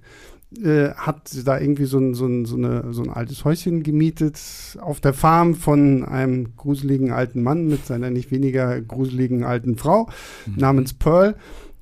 Äh, 0.63 0.93
hat 0.95 1.29
da 1.45 1.59
irgendwie 1.59 1.85
so 1.85 1.99
ein, 1.99 2.15
so, 2.15 2.25
ein, 2.25 2.45
so, 2.45 2.55
eine, 2.57 2.91
so 2.91 3.03
ein 3.03 3.11
altes 3.11 3.45
Häuschen 3.45 3.83
gemietet 3.83 4.39
auf 4.81 4.99
der 4.99 5.13
Farm 5.13 5.53
von 5.53 6.03
einem 6.03 6.55
gruseligen 6.55 7.11
alten 7.11 7.43
Mann 7.43 7.67
mit 7.67 7.85
seiner 7.85 8.09
nicht 8.09 8.31
weniger 8.31 8.81
gruseligen 8.81 9.43
alten 9.43 9.77
Frau 9.77 10.09
mhm. 10.47 10.55
namens 10.57 10.93
Pearl. 10.93 11.35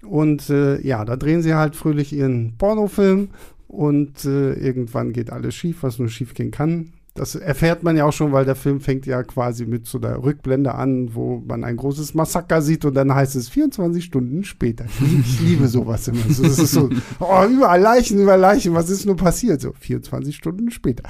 Und 0.06 0.50
äh, 0.50 0.82
ja, 0.82 1.06
da 1.06 1.16
drehen 1.16 1.42
sie 1.42 1.56
halt 1.56 1.76
fröhlich 1.76 2.14
ihren 2.14 2.58
Pornofilm 2.58 3.30
und 3.68 4.26
äh, 4.26 4.54
irgendwann 4.54 5.14
geht 5.14 5.32
alles 5.32 5.56
schief, 5.56 5.84
was 5.84 6.00
nur 6.00 6.10
schief 6.10 6.34
gehen 6.34 6.52
kann. 6.52 6.94
Das 7.18 7.34
erfährt 7.34 7.82
man 7.82 7.98
ja 7.98 8.06
auch 8.06 8.14
schon, 8.14 8.32
weil 8.32 8.46
der 8.46 8.56
Film 8.56 8.80
fängt 8.80 9.08
ja 9.08 9.24
quasi 9.24 9.66
mit 9.66 9.88
so 9.88 9.98
der 9.98 10.22
Rückblende 10.24 10.76
an, 10.76 11.16
wo 11.16 11.44
man 11.48 11.64
ein 11.64 11.76
großes 11.76 12.14
Massaker 12.14 12.62
sieht 12.62 12.86
und 12.86 12.94
dann 12.94 13.14
heißt 13.14 13.36
es 13.36 13.50
24 13.50 14.06
Stunden 14.06 14.44
später. 14.44 14.86
Ich 15.26 15.42
liebe 15.42 15.68
sowas 15.68 16.08
immer. 16.08 16.22
Das 16.28 16.40
ist 16.40 16.72
so, 16.72 16.90
oh, 17.20 17.44
überall 17.50 17.82
Leichen, 17.82 18.20
überall 18.20 18.40
Leichen, 18.40 18.76
was 18.76 18.92
ist 18.92 19.08
nur 19.08 19.18
passiert? 19.18 19.62
So, 19.62 19.74
24 19.74 20.36
Stunden 20.36 20.70
später. 20.70 21.10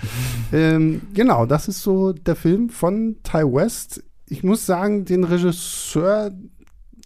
Ähm, 0.53 1.01
genau, 1.13 1.45
das 1.45 1.67
ist 1.67 1.81
so 1.81 2.13
der 2.13 2.37
Film 2.37 2.69
von 2.69 3.17
Ty 3.23 3.43
West. 3.43 4.01
Ich 4.29 4.43
muss 4.43 4.65
sagen, 4.65 5.03
den 5.03 5.25
Regisseur 5.25 6.31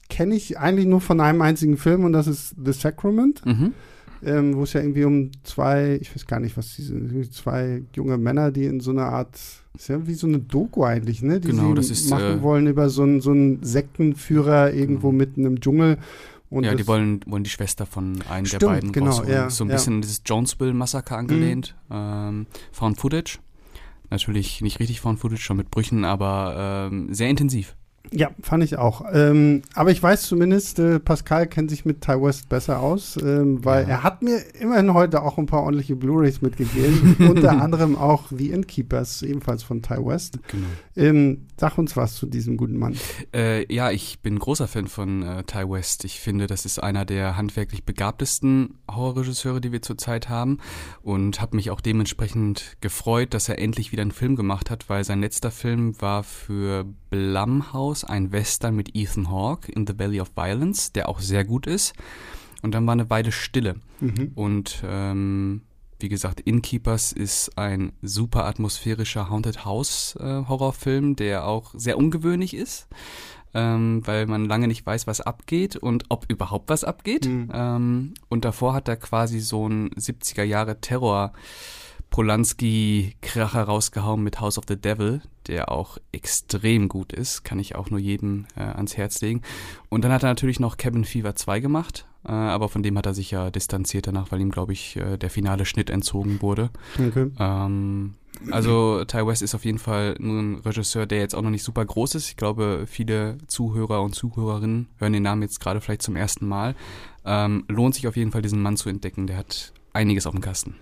kenne 0.09 0.35
ich 0.35 0.59
eigentlich 0.59 0.85
nur 0.85 1.01
von 1.01 1.19
einem 1.21 1.41
einzigen 1.41 1.77
Film 1.77 2.05
und 2.05 2.13
das 2.13 2.27
ist 2.27 2.55
The 2.63 2.71
Sacrament. 2.71 3.43
Mhm 3.47 3.73
ähm, 4.23 4.55
wo 4.55 4.63
es 4.63 4.73
ja 4.73 4.81
irgendwie 4.81 5.03
um 5.03 5.31
zwei, 5.43 5.97
ich 6.01 6.15
weiß 6.15 6.27
gar 6.27 6.39
nicht, 6.39 6.57
was 6.57 6.75
die 6.75 6.83
sind, 6.83 7.33
zwei 7.33 7.83
junge 7.95 8.17
Männer, 8.17 8.51
die 8.51 8.65
in 8.65 8.79
so 8.79 8.91
einer 8.91 9.07
Art, 9.07 9.39
ist 9.75 9.87
ja 9.87 10.05
wie 10.07 10.13
so 10.13 10.27
eine 10.27 10.39
Doku 10.39 10.83
eigentlich, 10.83 11.21
ne? 11.21 11.39
Die 11.39 11.49
genau, 11.49 11.79
sie 11.81 11.93
ist, 11.93 12.09
machen 12.09 12.39
äh, 12.39 12.41
wollen 12.41 12.67
über 12.67 12.89
so 12.89 13.03
einen, 13.03 13.21
so 13.21 13.31
einen 13.31 13.63
Sektenführer 13.63 14.73
irgendwo 14.73 15.09
genau. 15.09 15.17
mitten 15.19 15.45
im 15.45 15.59
Dschungel. 15.59 15.97
Und 16.49 16.65
ja, 16.65 16.75
die 16.75 16.85
wollen, 16.85 17.21
wollen 17.27 17.45
die 17.45 17.49
Schwester 17.49 17.85
von 17.85 18.21
einem 18.29 18.45
stimmt, 18.45 18.63
der 18.63 18.67
beiden 18.67 18.91
genau, 18.91 19.11
rausholen. 19.11 19.31
Ja, 19.31 19.49
so 19.49 19.63
ein 19.63 19.69
ja. 19.69 19.75
bisschen 19.75 20.01
dieses 20.01 20.21
Jonesville-Massaker 20.25 21.17
angelehnt. 21.17 21.75
Mhm. 21.89 21.95
Ähm, 21.95 22.47
Found 22.73 22.97
Footage. 22.97 23.39
Natürlich 24.09 24.61
nicht 24.61 24.81
richtig 24.81 24.99
Found 24.99 25.19
Footage, 25.19 25.41
schon 25.41 25.55
mit 25.55 25.71
Brüchen, 25.71 26.03
aber 26.03 26.89
ähm, 26.91 27.13
sehr 27.13 27.29
intensiv. 27.29 27.77
Ja, 28.13 28.31
fand 28.41 28.63
ich 28.63 28.77
auch. 28.77 29.05
Ähm, 29.13 29.61
aber 29.73 29.91
ich 29.91 30.01
weiß 30.01 30.23
zumindest, 30.23 30.79
äh, 30.79 30.99
Pascal 30.99 31.47
kennt 31.47 31.69
sich 31.69 31.85
mit 31.85 32.01
Ty 32.01 32.21
West 32.21 32.49
besser 32.49 32.81
aus, 32.81 33.17
ähm, 33.21 33.63
weil 33.63 33.83
ja. 33.83 33.89
er 33.89 34.03
hat 34.03 34.21
mir 34.21 34.39
immerhin 34.59 34.93
heute 34.93 35.21
auch 35.21 35.37
ein 35.37 35.45
paar 35.45 35.63
ordentliche 35.63 35.95
Blu-rays 35.95 36.41
mitgegeben. 36.41 37.15
unter 37.29 37.61
anderem 37.61 37.95
auch 37.95 38.25
The 38.29 38.51
Innkeepers, 38.51 39.21
ebenfalls 39.21 39.63
von 39.63 39.81
Ty 39.81 40.05
West. 40.05 40.39
Genau. 40.49 40.67
Ähm, 40.97 41.47
sag 41.57 41.77
uns 41.77 41.95
was 41.95 42.15
zu 42.15 42.25
diesem 42.25 42.57
guten 42.57 42.77
Mann. 42.77 42.97
Äh, 43.33 43.71
ja, 43.73 43.91
ich 43.91 44.19
bin 44.21 44.39
großer 44.39 44.67
Fan 44.67 44.87
von 44.87 45.23
äh, 45.23 45.43
Ty 45.43 45.69
West. 45.69 46.03
Ich 46.03 46.19
finde, 46.19 46.47
das 46.47 46.65
ist 46.65 46.83
einer 46.83 47.05
der 47.05 47.37
handwerklich 47.37 47.85
begabtesten 47.85 48.79
Horrorregisseure, 48.89 49.61
die 49.61 49.71
wir 49.71 49.81
zurzeit 49.81 50.27
haben. 50.27 50.57
Und 51.01 51.39
habe 51.39 51.55
mich 51.55 51.69
auch 51.69 51.79
dementsprechend 51.79 52.77
gefreut, 52.81 53.33
dass 53.33 53.47
er 53.47 53.59
endlich 53.59 53.91
wieder 53.91 54.01
einen 54.01 54.11
Film 54.11 54.35
gemacht 54.35 54.69
hat, 54.69 54.89
weil 54.89 55.03
sein 55.05 55.21
letzter 55.21 55.51
Film 55.51 56.01
war 56.01 56.23
für 56.23 56.85
Blumhouse, 57.11 57.90
ein 58.03 58.31
Western 58.31 58.75
mit 58.75 58.95
Ethan 58.95 59.29
Hawke 59.29 59.71
in 59.71 59.85
The 59.85 59.97
Valley 59.97 60.21
of 60.21 60.31
Violence, 60.35 60.91
der 60.91 61.09
auch 61.09 61.19
sehr 61.19 61.43
gut 61.45 61.67
ist. 61.67 61.93
Und 62.61 62.73
dann 62.73 62.85
war 62.85 62.93
eine 62.93 63.09
Weile 63.09 63.31
Stille. 63.31 63.75
Mhm. 63.99 64.31
Und 64.35 64.83
ähm, 64.85 65.61
wie 65.99 66.09
gesagt, 66.09 66.41
Innkeepers 66.41 67.11
ist 67.11 67.57
ein 67.57 67.93
super 68.01 68.45
atmosphärischer 68.45 69.29
Haunted 69.29 69.65
House 69.65 70.15
äh, 70.19 70.43
Horrorfilm, 70.47 71.15
der 71.15 71.45
auch 71.45 71.73
sehr 71.75 71.97
ungewöhnlich 71.97 72.55
ist, 72.55 72.87
ähm, 73.53 74.01
weil 74.05 74.25
man 74.25 74.45
lange 74.45 74.67
nicht 74.67 74.85
weiß, 74.85 75.07
was 75.07 75.21
abgeht 75.21 75.75
und 75.75 76.05
ob 76.09 76.25
überhaupt 76.29 76.69
was 76.69 76.83
abgeht. 76.83 77.25
Mhm. 77.25 77.49
Ähm, 77.53 78.13
und 78.29 78.45
davor 78.45 78.73
hat 78.73 78.87
er 78.87 78.97
quasi 78.97 79.39
so 79.39 79.67
ein 79.67 79.89
70er 79.91 80.43
Jahre 80.43 80.81
Terror 80.81 81.33
Polanski-Kracher 82.11 83.63
rausgehauen 83.63 84.21
mit 84.21 84.39
House 84.39 84.57
of 84.57 84.65
the 84.67 84.79
Devil, 84.79 85.21
der 85.47 85.71
auch 85.71 85.97
extrem 86.11 86.89
gut 86.89 87.13
ist, 87.13 87.43
kann 87.43 87.57
ich 87.57 87.75
auch 87.75 87.89
nur 87.89 87.99
jedem 87.99 88.45
äh, 88.55 88.61
ans 88.61 88.97
Herz 88.97 89.21
legen. 89.21 89.41
Und 89.89 90.03
dann 90.03 90.11
hat 90.11 90.23
er 90.23 90.29
natürlich 90.29 90.59
noch 90.59 90.77
Cabin 90.77 91.05
Fever 91.05 91.35
2 91.35 91.61
gemacht, 91.61 92.05
äh, 92.25 92.31
aber 92.31 92.67
von 92.67 92.83
dem 92.83 92.97
hat 92.97 93.05
er 93.05 93.13
sich 93.13 93.31
ja 93.31 93.49
distanziert 93.49 94.07
danach, 94.07 94.31
weil 94.31 94.41
ihm, 94.41 94.51
glaube 94.51 94.73
ich, 94.73 94.97
äh, 94.97 95.17
der 95.17 95.29
finale 95.29 95.65
Schnitt 95.65 95.89
entzogen 95.89 96.41
wurde. 96.41 96.69
Okay. 96.99 97.31
Ähm, 97.39 98.15
also 98.49 99.05
Ty 99.05 99.25
West 99.25 99.41
ist 99.41 99.55
auf 99.55 99.63
jeden 99.63 99.79
Fall 99.79 100.17
ein 100.19 100.55
Regisseur, 100.65 101.05
der 101.05 101.19
jetzt 101.19 101.33
auch 101.33 101.41
noch 101.41 101.49
nicht 101.49 101.63
super 101.63 101.85
groß 101.85 102.15
ist. 102.15 102.27
Ich 102.27 102.35
glaube, 102.35 102.85
viele 102.87 103.37
Zuhörer 103.47 104.01
und 104.01 104.15
Zuhörerinnen 104.15 104.89
hören 104.97 105.13
den 105.13 105.23
Namen 105.23 105.43
jetzt 105.43 105.61
gerade 105.61 105.79
vielleicht 105.79 106.01
zum 106.01 106.17
ersten 106.17 106.45
Mal. 106.45 106.75
Ähm, 107.23 107.63
lohnt 107.69 107.95
sich 107.95 108.07
auf 108.07 108.17
jeden 108.17 108.31
Fall, 108.31 108.41
diesen 108.41 108.61
Mann 108.61 108.75
zu 108.77 108.89
entdecken. 108.89 109.27
Der 109.27 109.37
hat 109.37 109.71
einiges 109.93 110.25
auf 110.25 110.33
dem 110.33 110.41
Kasten. 110.41 110.75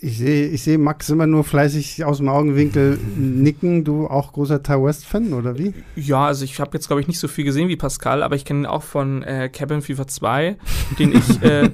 Ich 0.00 0.18
sehe 0.18 0.48
ich 0.48 0.62
seh 0.62 0.78
Max 0.78 1.08
immer 1.08 1.26
nur 1.26 1.44
fleißig 1.44 2.04
aus 2.04 2.18
dem 2.18 2.28
Augenwinkel 2.28 2.98
nicken. 3.16 3.84
Du 3.84 4.06
auch 4.06 4.32
großer 4.32 4.62
Ty 4.62 4.82
West-Fan, 4.82 5.32
oder 5.32 5.58
wie? 5.58 5.74
Ja, 5.96 6.26
also 6.26 6.44
ich 6.44 6.58
habe 6.60 6.70
jetzt, 6.74 6.86
glaube 6.86 7.00
ich, 7.00 7.08
nicht 7.08 7.18
so 7.18 7.28
viel 7.28 7.44
gesehen 7.44 7.68
wie 7.68 7.76
Pascal, 7.76 8.22
aber 8.22 8.36
ich 8.36 8.44
kenne 8.44 8.60
ihn 8.60 8.66
auch 8.66 8.82
von 8.82 9.22
äh, 9.22 9.48
Cabin 9.48 9.82
Fever 9.82 10.06
2, 10.06 10.56
den 10.98 11.12
ich, 11.12 11.42
äh, 11.42 11.70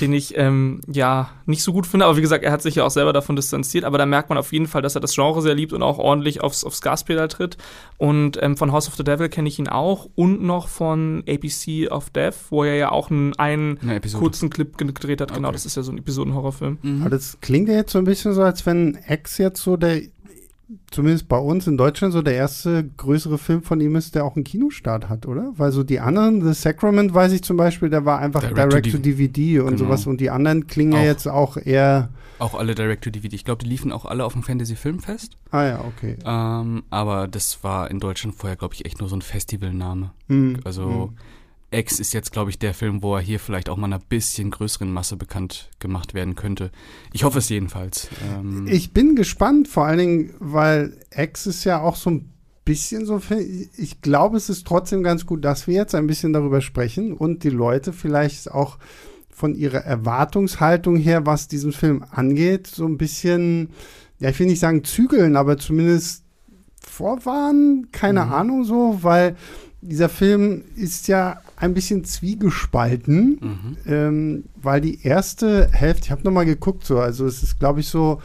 den 0.00 0.12
ich 0.12 0.36
ähm, 0.36 0.80
ja 0.86 1.30
nicht 1.46 1.62
so 1.62 1.72
gut 1.72 1.86
finde. 1.86 2.06
Aber 2.06 2.16
wie 2.16 2.20
gesagt, 2.20 2.44
er 2.44 2.52
hat 2.52 2.62
sich 2.62 2.76
ja 2.76 2.84
auch 2.84 2.90
selber 2.90 3.12
davon 3.12 3.36
distanziert. 3.36 3.84
Aber 3.84 3.98
da 3.98 4.06
merkt 4.06 4.28
man 4.28 4.38
auf 4.38 4.52
jeden 4.52 4.66
Fall, 4.66 4.82
dass 4.82 4.94
er 4.94 5.00
das 5.00 5.14
Genre 5.14 5.42
sehr 5.42 5.54
liebt 5.54 5.72
und 5.72 5.82
auch 5.82 5.98
ordentlich 5.98 6.40
aufs, 6.42 6.64
aufs 6.64 6.80
Gaspedal 6.80 7.28
tritt. 7.28 7.56
Und 7.98 8.42
ähm, 8.42 8.56
von 8.56 8.72
House 8.72 8.88
of 8.88 8.94
the 8.96 9.04
Devil 9.04 9.28
kenne 9.28 9.48
ich 9.48 9.58
ihn 9.58 9.68
auch 9.68 10.08
und 10.14 10.42
noch 10.42 10.68
von 10.68 11.22
APC 11.28 11.90
of 11.90 12.10
Death, 12.10 12.34
wo 12.50 12.64
er 12.64 12.76
ja 12.76 12.92
auch 12.92 13.10
einen, 13.10 13.34
einen 13.36 13.78
kurzen 14.12 14.50
Clip 14.50 14.76
gedreht 14.76 15.20
hat. 15.20 15.28
Genau, 15.28 15.48
okay. 15.48 15.50
Genau, 15.50 15.52
das 15.52 15.66
ist 15.66 15.76
ja 15.76 15.82
so 15.82 15.92
ein 15.92 15.98
Episodenhorrorfilm. 15.98 16.78
Mhm. 16.82 17.10
Das 17.10 17.38
klingt 17.50 17.68
ja 17.68 17.74
jetzt 17.74 17.90
so 17.90 17.98
ein 17.98 18.04
bisschen 18.04 18.32
so, 18.32 18.42
als 18.42 18.64
wenn 18.64 18.96
X 19.08 19.38
jetzt 19.38 19.60
so 19.60 19.76
der, 19.76 20.02
zumindest 20.92 21.26
bei 21.26 21.36
uns 21.36 21.66
in 21.66 21.76
Deutschland, 21.76 22.12
so 22.12 22.22
der 22.22 22.34
erste 22.34 22.88
größere 22.96 23.38
Film 23.38 23.64
von 23.64 23.80
ihm 23.80 23.96
ist, 23.96 24.14
der 24.14 24.24
auch 24.24 24.36
einen 24.36 24.44
Kinostart 24.44 25.08
hat, 25.08 25.26
oder? 25.26 25.52
Weil 25.56 25.72
so 25.72 25.82
die 25.82 25.98
anderen, 25.98 26.42
The 26.42 26.54
Sacrament 26.54 27.12
weiß 27.12 27.32
ich 27.32 27.42
zum 27.42 27.56
Beispiel, 27.56 27.90
der 27.90 28.04
war 28.04 28.20
einfach 28.20 28.40
Direct-to-DVD 28.40 29.32
Direct 29.32 29.62
und 29.64 29.76
genau. 29.76 29.88
sowas 29.88 30.06
und 30.06 30.20
die 30.20 30.30
anderen 30.30 30.68
klingen 30.68 30.92
ja 30.92 31.02
jetzt 31.02 31.26
auch 31.26 31.56
eher. 31.56 32.10
Auch 32.38 32.54
alle 32.54 32.76
Direct-to-DVD. 32.76 33.34
Ich 33.34 33.44
glaube, 33.44 33.64
die 33.64 33.68
liefen 33.68 33.90
auch 33.90 34.04
alle 34.04 34.24
auf 34.24 34.34
dem 34.34 34.44
Fantasy-Filmfest. 34.44 35.36
Ah 35.50 35.64
ja, 35.64 35.84
okay. 35.84 36.18
Ähm, 36.24 36.84
aber 36.88 37.26
das 37.26 37.64
war 37.64 37.90
in 37.90 37.98
Deutschland 37.98 38.36
vorher, 38.36 38.56
glaube 38.56 38.74
ich, 38.74 38.84
echt 38.84 39.00
nur 39.00 39.08
so 39.08 39.16
ein 39.16 39.22
Festivalname. 39.22 40.12
Mhm. 40.28 40.60
Also. 40.62 40.86
Mhm 40.86 41.16
X 41.72 42.00
ist 42.00 42.12
jetzt, 42.12 42.32
glaube 42.32 42.50
ich, 42.50 42.58
der 42.58 42.74
Film, 42.74 43.02
wo 43.02 43.14
er 43.14 43.20
hier 43.20 43.38
vielleicht 43.38 43.68
auch 43.68 43.76
mal 43.76 43.86
einer 43.86 44.00
bisschen 44.00 44.50
größeren 44.50 44.92
Masse 44.92 45.16
bekannt 45.16 45.70
gemacht 45.78 46.14
werden 46.14 46.34
könnte. 46.34 46.70
Ich 47.12 47.24
hoffe 47.24 47.38
es 47.38 47.48
jedenfalls. 47.48 48.08
Ähm 48.32 48.66
ich 48.66 48.92
bin 48.92 49.14
gespannt, 49.14 49.68
vor 49.68 49.86
allen 49.86 49.98
Dingen, 49.98 50.34
weil 50.40 50.96
X 51.14 51.46
ist 51.46 51.64
ja 51.64 51.80
auch 51.80 51.96
so 51.96 52.10
ein 52.10 52.32
bisschen 52.64 53.06
so. 53.06 53.20
Ich 53.76 54.00
glaube, 54.02 54.36
es 54.36 54.48
ist 54.48 54.66
trotzdem 54.66 55.02
ganz 55.02 55.26
gut, 55.26 55.44
dass 55.44 55.66
wir 55.66 55.74
jetzt 55.74 55.94
ein 55.94 56.06
bisschen 56.06 56.32
darüber 56.32 56.60
sprechen 56.60 57.12
und 57.12 57.44
die 57.44 57.50
Leute 57.50 57.92
vielleicht 57.92 58.50
auch 58.50 58.78
von 59.28 59.54
ihrer 59.54 59.84
Erwartungshaltung 59.84 60.96
her, 60.96 61.24
was 61.24 61.48
diesen 61.48 61.72
Film 61.72 62.04
angeht, 62.10 62.66
so 62.66 62.84
ein 62.84 62.98
bisschen, 62.98 63.70
ja, 64.18 64.28
ich 64.28 64.38
will 64.38 64.46
nicht 64.46 64.60
sagen 64.60 64.84
zügeln, 64.84 65.34
aber 65.36 65.56
zumindest 65.56 66.24
vorwarnen, 66.80 67.90
keine 67.90 68.26
mhm. 68.26 68.32
Ahnung 68.32 68.64
so, 68.64 68.98
weil 69.02 69.36
dieser 69.80 70.10
Film 70.10 70.64
ist 70.76 71.08
ja 71.08 71.40
ein 71.60 71.74
bisschen 71.74 72.04
zwiegespalten, 72.04 73.38
mhm. 73.40 73.76
ähm, 73.86 74.44
weil 74.60 74.80
die 74.80 75.02
erste 75.02 75.68
Hälfte, 75.70 76.06
ich 76.06 76.10
habe 76.10 76.24
nochmal 76.24 76.46
geguckt, 76.46 76.84
so, 76.84 76.98
also 76.98 77.26
es 77.26 77.42
ist, 77.42 77.58
glaube 77.58 77.80
ich, 77.80 77.88
so, 77.88 78.20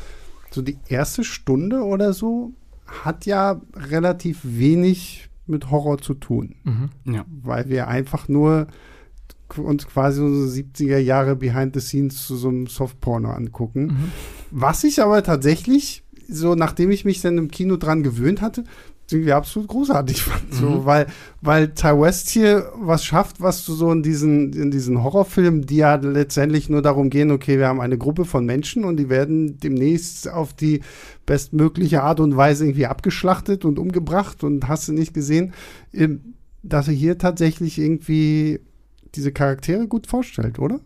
so 0.51 0.62
die 0.62 0.77
erste 0.88 1.24
Stunde 1.24 1.84
oder 1.84 2.13
so 2.13 2.54
hat 2.86 3.25
ja 3.25 3.62
relativ 3.75 4.39
wenig 4.44 5.30
mit 5.48 5.70
Horror 5.70 5.98
zu 5.98 6.13
tun. 6.13 6.56
Mhm. 6.63 6.89
Ja. 7.13 7.25
Weil 7.44 7.70
wir 7.70 7.88
einfach 7.88 8.27
nur 8.27 8.68
uns 9.58 9.86
quasi 9.88 10.20
so 10.20 10.25
70er 10.25 10.98
Jahre 10.98 11.36
Behind 11.36 11.74
the 11.75 11.82
Scenes 11.82 12.25
zu 12.25 12.36
so 12.36 12.48
einem 12.48 12.68
Softporno 12.68 13.30
angucken. 13.30 13.86
Mhm. 13.86 14.12
Was 14.51 14.84
ich 14.84 15.01
aber 15.01 15.24
tatsächlich, 15.24 16.04
so 16.27 16.56
nachdem 16.56 16.89
ich 16.92 17.06
mich 17.06 17.22
dann 17.22 17.38
im 17.38 17.51
Kino 17.51 17.75
dran 17.77 18.01
gewöhnt 18.01 18.42
hatte, 18.42 18.63
irgendwie 19.12 19.33
absolut 19.33 19.67
großartig 19.67 20.21
fand. 20.21 20.53
So, 20.53 20.69
mhm. 20.69 20.85
weil, 20.85 21.07
weil 21.41 21.74
Ty 21.74 22.00
West 22.00 22.29
hier 22.29 22.71
was 22.75 23.05
schafft, 23.05 23.39
was 23.39 23.65
du 23.65 23.74
so 23.74 23.91
in 23.91 24.01
diesen, 24.01 24.53
in 24.53 24.71
diesen 24.71 25.03
Horrorfilmen, 25.03 25.65
die 25.65 25.77
ja 25.77 25.95
letztendlich 25.95 26.69
nur 26.69 26.81
darum 26.81 27.09
gehen, 27.09 27.31
okay, 27.31 27.59
wir 27.59 27.67
haben 27.67 27.81
eine 27.81 27.97
Gruppe 27.97 28.25
von 28.25 28.45
Menschen 28.45 28.83
und 28.83 28.97
die 28.97 29.09
werden 29.09 29.59
demnächst 29.59 30.29
auf 30.29 30.53
die 30.53 30.81
bestmögliche 31.25 32.03
Art 32.03 32.19
und 32.19 32.35
Weise 32.35 32.65
irgendwie 32.65 32.88
abgeschlachtet 32.88 33.65
und 33.65 33.79
umgebracht 33.79 34.43
und 34.43 34.67
hast 34.67 34.88
du 34.88 34.93
nicht 34.93 35.13
gesehen, 35.13 35.53
dass 36.63 36.88
er 36.88 36.93
hier 36.93 37.17
tatsächlich 37.17 37.77
irgendwie 37.77 38.59
diese 39.13 39.31
Charaktere 39.31 39.88
gut 39.88 40.07
vorstellt, 40.07 40.59
oder? 40.59 40.79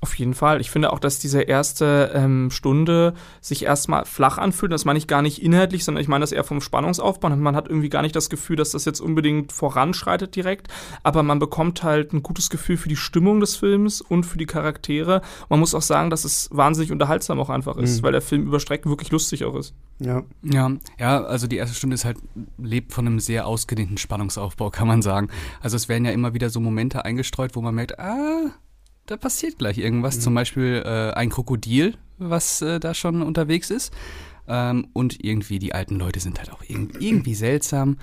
Auf 0.00 0.14
jeden 0.18 0.34
Fall. 0.34 0.60
Ich 0.60 0.70
finde 0.70 0.92
auch, 0.92 0.98
dass 0.98 1.18
diese 1.18 1.40
erste 1.40 2.12
ähm, 2.14 2.50
Stunde 2.50 3.14
sich 3.40 3.64
erstmal 3.64 4.04
flach 4.04 4.36
anfühlt. 4.36 4.70
Das 4.70 4.84
meine 4.84 4.98
ich 4.98 5.06
gar 5.06 5.22
nicht 5.22 5.42
inhaltlich, 5.42 5.84
sondern 5.84 6.02
ich 6.02 6.08
meine 6.08 6.22
das 6.22 6.32
eher 6.32 6.44
vom 6.44 6.60
Spannungsaufbau. 6.60 7.28
Und 7.28 7.40
man 7.40 7.56
hat 7.56 7.68
irgendwie 7.68 7.88
gar 7.88 8.02
nicht 8.02 8.14
das 8.14 8.28
Gefühl, 8.28 8.56
dass 8.56 8.70
das 8.70 8.84
jetzt 8.84 9.00
unbedingt 9.00 9.52
voranschreitet 9.52 10.36
direkt. 10.36 10.68
Aber 11.02 11.22
man 11.22 11.38
bekommt 11.38 11.82
halt 11.82 12.12
ein 12.12 12.22
gutes 12.22 12.50
Gefühl 12.50 12.76
für 12.76 12.90
die 12.90 12.96
Stimmung 12.96 13.40
des 13.40 13.56
Films 13.56 14.02
und 14.02 14.24
für 14.24 14.36
die 14.36 14.46
Charaktere. 14.46 15.22
Man 15.48 15.60
muss 15.60 15.74
auch 15.74 15.82
sagen, 15.82 16.10
dass 16.10 16.24
es 16.24 16.50
wahnsinnig 16.52 16.92
unterhaltsam 16.92 17.40
auch 17.40 17.48
einfach 17.50 17.76
ist, 17.78 17.98
mhm. 17.98 18.02
weil 18.04 18.12
der 18.12 18.22
Film 18.22 18.42
über 18.42 18.60
Strecken 18.60 18.90
wirklich 18.90 19.10
lustig 19.10 19.44
auch 19.44 19.54
ist. 19.54 19.74
Ja. 19.98 20.24
Ja, 20.42 20.70
ja, 20.98 21.24
also 21.24 21.46
die 21.46 21.56
erste 21.56 21.74
Stunde 21.74 21.94
ist 21.94 22.04
halt, 22.04 22.18
lebt 22.58 22.92
von 22.92 23.06
einem 23.06 23.18
sehr 23.18 23.46
ausgedehnten 23.46 23.96
Spannungsaufbau, 23.96 24.68
kann 24.68 24.86
man 24.86 25.00
sagen. 25.00 25.28
Also 25.62 25.76
es 25.76 25.88
werden 25.88 26.04
ja 26.04 26.10
immer 26.10 26.34
wieder 26.34 26.50
so 26.50 26.60
Momente 26.60 27.04
eingestreut, 27.04 27.56
wo 27.56 27.62
man 27.62 27.74
merkt, 27.74 27.98
ah, 27.98 28.50
da 29.06 29.16
passiert 29.16 29.58
gleich 29.58 29.78
irgendwas. 29.78 30.16
Mhm. 30.16 30.20
Zum 30.20 30.34
Beispiel 30.34 30.82
äh, 30.84 31.12
ein 31.12 31.30
Krokodil, 31.30 31.94
was 32.18 32.62
äh, 32.62 32.80
da 32.80 32.94
schon 32.94 33.22
unterwegs 33.22 33.70
ist. 33.70 33.92
Ähm, 34.48 34.88
und 34.92 35.24
irgendwie 35.24 35.58
die 35.58 35.74
alten 35.74 35.96
Leute 35.96 36.20
sind 36.20 36.38
halt 36.38 36.52
auch 36.52 36.62
irg 36.68 37.00
irgendwie 37.00 37.34
seltsam. 37.36 37.98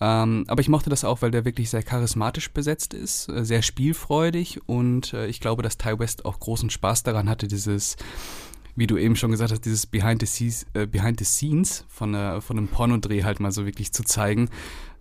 Ähm, 0.00 0.44
aber 0.48 0.60
ich 0.60 0.68
mochte 0.68 0.90
das 0.90 1.04
auch, 1.04 1.22
weil 1.22 1.30
der 1.30 1.44
wirklich 1.44 1.70
sehr 1.70 1.82
charismatisch 1.82 2.50
besetzt 2.50 2.94
ist, 2.94 3.28
äh, 3.28 3.44
sehr 3.44 3.62
spielfreudig 3.62 4.60
und 4.66 5.12
äh, 5.12 5.28
ich 5.28 5.38
glaube, 5.38 5.62
dass 5.62 5.78
Ty 5.78 6.00
West 6.00 6.24
auch 6.24 6.40
großen 6.40 6.68
Spaß 6.68 7.04
daran 7.04 7.28
hatte, 7.28 7.46
dieses 7.46 7.96
wie 8.76 8.86
du 8.86 8.96
eben 8.96 9.16
schon 9.16 9.30
gesagt 9.30 9.52
hast, 9.52 9.64
dieses 9.64 9.86
Behind 9.86 10.20
the 10.20 10.26
Scenes, 10.26 10.66
äh, 10.74 10.86
Behind 10.86 11.18
the 11.18 11.24
Scenes 11.24 11.84
von, 11.88 12.14
äh, 12.14 12.40
von 12.40 12.58
einem 12.58 12.68
Pornodreh 12.68 13.22
halt 13.22 13.40
mal 13.40 13.52
so 13.52 13.66
wirklich 13.66 13.92
zu 13.92 14.02
zeigen. 14.02 14.50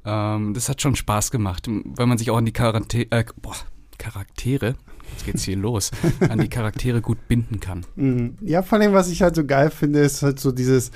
Ähm, 0.06 0.54
das 0.54 0.70
hat 0.70 0.82
schon 0.82 0.96
Spaß 0.96 1.32
gemacht, 1.32 1.68
weil 1.68 2.06
man 2.06 2.18
sich 2.18 2.30
auch 2.30 2.38
an 2.38 2.46
die 2.46 2.54
äh, 2.54 3.26
boah, 3.42 3.56
Charaktere, 3.98 4.76
jetzt 5.14 5.26
geht's 5.26 5.44
hier 5.44 5.58
los, 5.58 5.92
an 6.28 6.40
die 6.40 6.50
Charaktere 6.50 7.02
gut 7.02 7.28
binden 7.28 7.60
kann. 7.60 7.86
Mhm. 7.96 8.38
Ja, 8.42 8.62
vor 8.62 8.80
allem, 8.80 8.94
was 8.94 9.10
ich 9.10 9.22
halt 9.22 9.36
so 9.36 9.46
geil 9.46 9.70
finde, 9.70 10.00
ist 10.00 10.22
halt 10.24 10.40
so 10.40 10.52
dieses, 10.52 10.92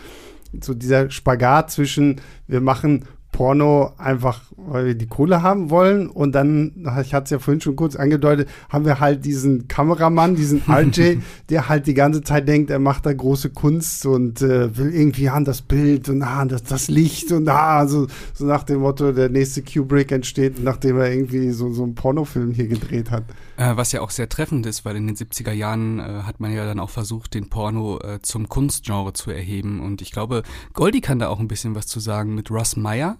so 0.61 0.73
dieser 0.73 1.09
Spagat 1.09 1.71
zwischen, 1.71 2.21
wir 2.47 2.61
machen 2.61 3.05
Porno 3.37 3.93
einfach, 3.99 4.41
weil 4.55 4.87
wir 4.87 4.95
die 4.95 5.05
Kohle 5.05 5.43
haben 5.43 5.69
wollen. 5.69 6.07
Und 6.09 6.33
dann, 6.33 6.87
ich 7.03 7.13
hatte 7.13 7.25
es 7.25 7.29
ja 7.29 7.37
vorhin 7.37 7.61
schon 7.61 7.75
kurz 7.75 7.95
angedeutet, 7.95 8.49
haben 8.69 8.85
wir 8.85 8.99
halt 8.99 9.25
diesen 9.25 9.67
Kameramann, 9.67 10.35
diesen 10.35 10.63
RJ, 10.67 11.17
der 11.49 11.69
halt 11.69 11.85
die 11.85 11.93
ganze 11.93 12.23
Zeit 12.23 12.47
denkt, 12.47 12.71
er 12.71 12.79
macht 12.79 13.05
da 13.05 13.13
große 13.13 13.51
Kunst 13.51 14.07
und 14.07 14.41
äh, 14.41 14.75
will 14.75 14.91
irgendwie 14.91 15.29
an 15.29 15.45
das 15.45 15.61
Bild 15.61 16.09
und 16.09 16.23
ah, 16.23 16.45
das, 16.45 16.63
das 16.63 16.87
Licht 16.87 17.31
und 17.31 17.47
ah, 17.47 17.85
so, 17.85 18.07
so 18.33 18.45
nach 18.45 18.63
dem 18.63 18.79
Motto, 18.79 19.11
der 19.11 19.29
nächste 19.29 19.61
Kubrick 19.61 20.11
entsteht, 20.11 20.63
nachdem 20.63 20.97
er 20.97 21.11
irgendwie 21.11 21.51
so, 21.51 21.71
so 21.71 21.83
einen 21.83 21.93
Pornofilm 21.93 22.51
hier 22.53 22.67
gedreht 22.67 23.11
hat. 23.11 23.25
Äh, 23.57 23.75
was 23.75 23.91
ja 23.91 24.01
auch 24.01 24.11
sehr 24.11 24.29
treffend 24.29 24.67
ist, 24.67 24.85
weil 24.85 24.95
in 24.95 25.07
den 25.07 25.15
70er 25.15 25.51
Jahren 25.51 25.99
äh, 25.99 26.21
hat 26.23 26.39
man 26.39 26.53
ja 26.53 26.63
dann 26.63 26.79
auch 26.79 26.91
versucht, 26.91 27.33
den 27.33 27.49
Porno 27.49 27.99
äh, 27.99 28.21
zum 28.21 28.47
Kunstgenre 28.49 29.13
zu 29.13 29.31
erheben. 29.31 29.81
Und 29.81 30.03
ich 30.03 30.11
glaube, 30.11 30.43
Goldie 30.73 31.01
kann 31.01 31.17
da 31.17 31.27
auch 31.29 31.39
ein 31.39 31.47
bisschen 31.47 31.73
was 31.73 31.87
zu 31.87 31.99
sagen 31.99 32.35
mit 32.35 32.51
Russ 32.51 32.75
Meyer. 32.75 33.17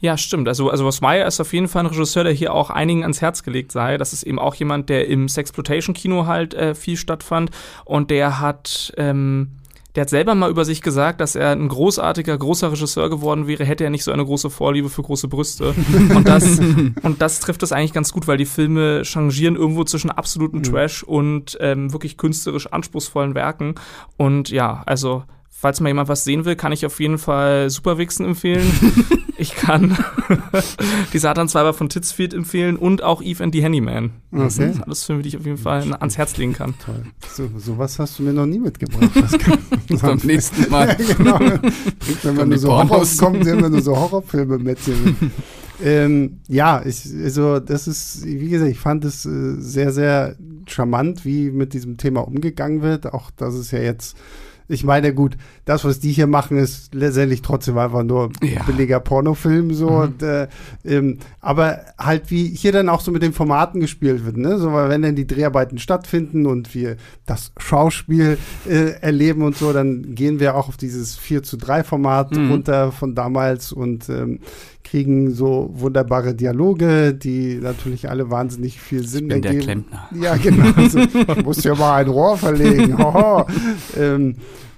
Ja, 0.00 0.16
stimmt. 0.16 0.48
Also, 0.48 0.70
also 0.70 0.84
Ross 0.84 1.00
Meyer 1.00 1.26
ist 1.26 1.40
auf 1.40 1.52
jeden 1.52 1.68
Fall 1.68 1.84
ein 1.84 1.86
Regisseur, 1.86 2.24
der 2.24 2.32
hier 2.32 2.52
auch 2.52 2.70
einigen 2.70 3.02
ans 3.02 3.20
Herz 3.20 3.44
gelegt 3.44 3.70
sei. 3.70 3.96
Das 3.96 4.12
ist 4.12 4.24
eben 4.24 4.40
auch 4.40 4.56
jemand, 4.56 4.88
der 4.88 5.06
im 5.06 5.28
Sexploitation-Kino 5.28 6.26
halt 6.26 6.54
äh, 6.54 6.74
viel 6.74 6.96
stattfand. 6.96 7.50
Und 7.84 8.10
der 8.10 8.40
hat 8.40 8.92
ähm, 8.96 9.52
der 9.96 10.02
hat 10.02 10.10
selber 10.10 10.34
mal 10.34 10.50
über 10.50 10.66
sich 10.66 10.82
gesagt, 10.82 11.22
dass 11.22 11.34
er 11.36 11.52
ein 11.52 11.68
großartiger, 11.68 12.36
großer 12.36 12.70
Regisseur 12.70 13.08
geworden 13.08 13.46
wäre, 13.46 13.64
hätte 13.64 13.82
er 13.82 13.90
nicht 13.90 14.04
so 14.04 14.12
eine 14.12 14.26
große 14.26 14.50
Vorliebe 14.50 14.90
für 14.90 15.02
große 15.02 15.26
Brüste. 15.26 15.74
und, 16.14 16.28
das, 16.28 16.58
und 17.02 17.22
das 17.22 17.40
trifft 17.40 17.62
es 17.62 17.72
eigentlich 17.72 17.94
ganz 17.94 18.12
gut, 18.12 18.28
weil 18.28 18.36
die 18.36 18.44
Filme 18.44 19.02
changieren 19.04 19.56
irgendwo 19.56 19.84
zwischen 19.84 20.10
absolutem 20.10 20.58
mhm. 20.58 20.64
Trash 20.64 21.02
und 21.02 21.56
ähm, 21.60 21.94
wirklich 21.94 22.18
künstlerisch 22.18 22.66
anspruchsvollen 22.66 23.34
Werken. 23.34 23.76
Und 24.18 24.50
ja, 24.50 24.82
also 24.84 25.24
falls 25.58 25.80
mal 25.80 25.88
jemand 25.88 26.08
was 26.08 26.24
sehen 26.24 26.44
will, 26.44 26.54
kann 26.54 26.72
ich 26.72 26.84
auf 26.84 27.00
jeden 27.00 27.16
Fall 27.16 27.70
Superwichsen 27.70 28.26
empfehlen. 28.26 28.70
ich 29.38 29.54
kann 29.54 29.96
die 31.14 31.18
Satansweiber 31.18 31.72
von 31.72 31.88
Titzfield 31.88 32.34
empfehlen 32.34 32.76
und 32.76 33.02
auch 33.02 33.22
Eve 33.22 33.42
and 33.42 33.54
the 33.54 33.62
Handyman. 33.62 34.10
Das 34.30 34.58
okay. 34.58 34.72
sind 34.72 34.84
alles 34.84 35.04
Filme, 35.04 35.22
die 35.22 35.28
ich 35.30 35.36
auf 35.38 35.46
jeden 35.46 35.56
Fall 35.56 35.94
ans 35.94 36.18
Herz 36.18 36.36
legen 36.36 36.52
kann. 36.52 36.74
Toll. 36.84 37.02
So, 37.32 37.48
sowas 37.56 37.98
hast 37.98 38.18
du 38.18 38.24
mir 38.24 38.34
noch 38.34 38.44
nie 38.44 38.58
mitgebracht. 38.58 39.10
Das 39.88 40.00
Beim 40.02 40.18
nächsten 40.24 40.70
Mal. 40.70 40.88
ja, 40.88 40.94
genau. 40.94 41.38
Wenn 42.22 42.36
man 42.36 42.48
nur 42.50 42.58
so 42.58 42.68
Horror 42.72 43.06
wir 43.06 43.70
nur 43.70 43.80
so 43.80 43.96
Horrorfilme 43.96 44.58
mit. 44.58 44.78
ähm, 45.82 46.40
ja, 46.48 46.82
ich, 46.84 47.08
also 47.24 47.60
das 47.60 47.88
ist, 47.88 48.26
wie 48.26 48.50
gesagt, 48.50 48.70
ich 48.70 48.78
fand 48.78 49.06
es 49.06 49.24
äh, 49.24 49.54
sehr, 49.58 49.90
sehr 49.92 50.36
charmant, 50.66 51.24
wie 51.24 51.50
mit 51.50 51.72
diesem 51.72 51.96
Thema 51.96 52.20
umgegangen 52.20 52.82
wird. 52.82 53.12
Auch, 53.14 53.30
dass 53.30 53.54
es 53.54 53.70
ja 53.70 53.78
jetzt 53.78 54.16
ich 54.68 54.84
meine, 54.84 55.14
gut, 55.14 55.36
das, 55.64 55.84
was 55.84 56.00
die 56.00 56.12
hier 56.12 56.26
machen, 56.26 56.58
ist 56.58 56.94
letztendlich 56.94 57.42
trotzdem 57.42 57.78
einfach 57.78 58.02
nur 58.02 58.30
ja. 58.42 58.62
billiger 58.64 59.00
Pornofilm 59.00 59.74
so. 59.74 59.90
Mhm. 59.90 59.96
Und, 59.96 60.22
äh, 60.22 60.48
ähm, 60.84 61.18
aber 61.40 61.80
halt 61.98 62.30
wie 62.30 62.48
hier 62.48 62.72
dann 62.72 62.88
auch 62.88 63.00
so 63.00 63.12
mit 63.12 63.22
den 63.22 63.32
Formaten 63.32 63.80
gespielt 63.80 64.24
wird, 64.24 64.36
ne? 64.36 64.58
So, 64.58 64.72
weil 64.72 64.88
wenn 64.88 65.02
dann 65.02 65.16
die 65.16 65.26
Dreharbeiten 65.26 65.78
stattfinden 65.78 66.46
und 66.46 66.74
wir 66.74 66.96
das 67.26 67.52
Schauspiel 67.58 68.38
äh, 68.68 69.00
erleben 69.00 69.42
und 69.42 69.56
so, 69.56 69.72
dann 69.72 70.14
gehen 70.14 70.40
wir 70.40 70.56
auch 70.56 70.68
auf 70.68 70.76
dieses 70.76 71.16
4 71.16 71.42
zu 71.42 71.56
3 71.56 71.84
Format 71.84 72.32
mhm. 72.32 72.50
runter 72.50 72.92
von 72.92 73.14
damals 73.14 73.72
und 73.72 74.08
ähm, 74.08 74.40
kriegen 74.96 75.30
so 75.30 75.68
wunderbare 75.74 76.34
Dialoge, 76.34 77.12
die 77.12 77.56
natürlich 77.56 78.08
alle 78.08 78.30
wahnsinnig 78.30 78.80
viel 78.80 79.06
Sinn 79.06 79.24
ich 79.24 79.28
bin 79.28 79.44
ergeben. 79.44 79.58
Der 79.58 79.62
Klempner. 79.62 80.08
Ja, 80.18 80.36
genau. 80.36 80.72
Also, 80.74 80.98
ich 81.36 81.44
muss 81.44 81.62
ja 81.64 81.74
mal 81.74 81.96
ein 81.96 82.08
Rohr 82.08 82.38
verlegen. 82.38 82.96
ähm, 83.98 84.36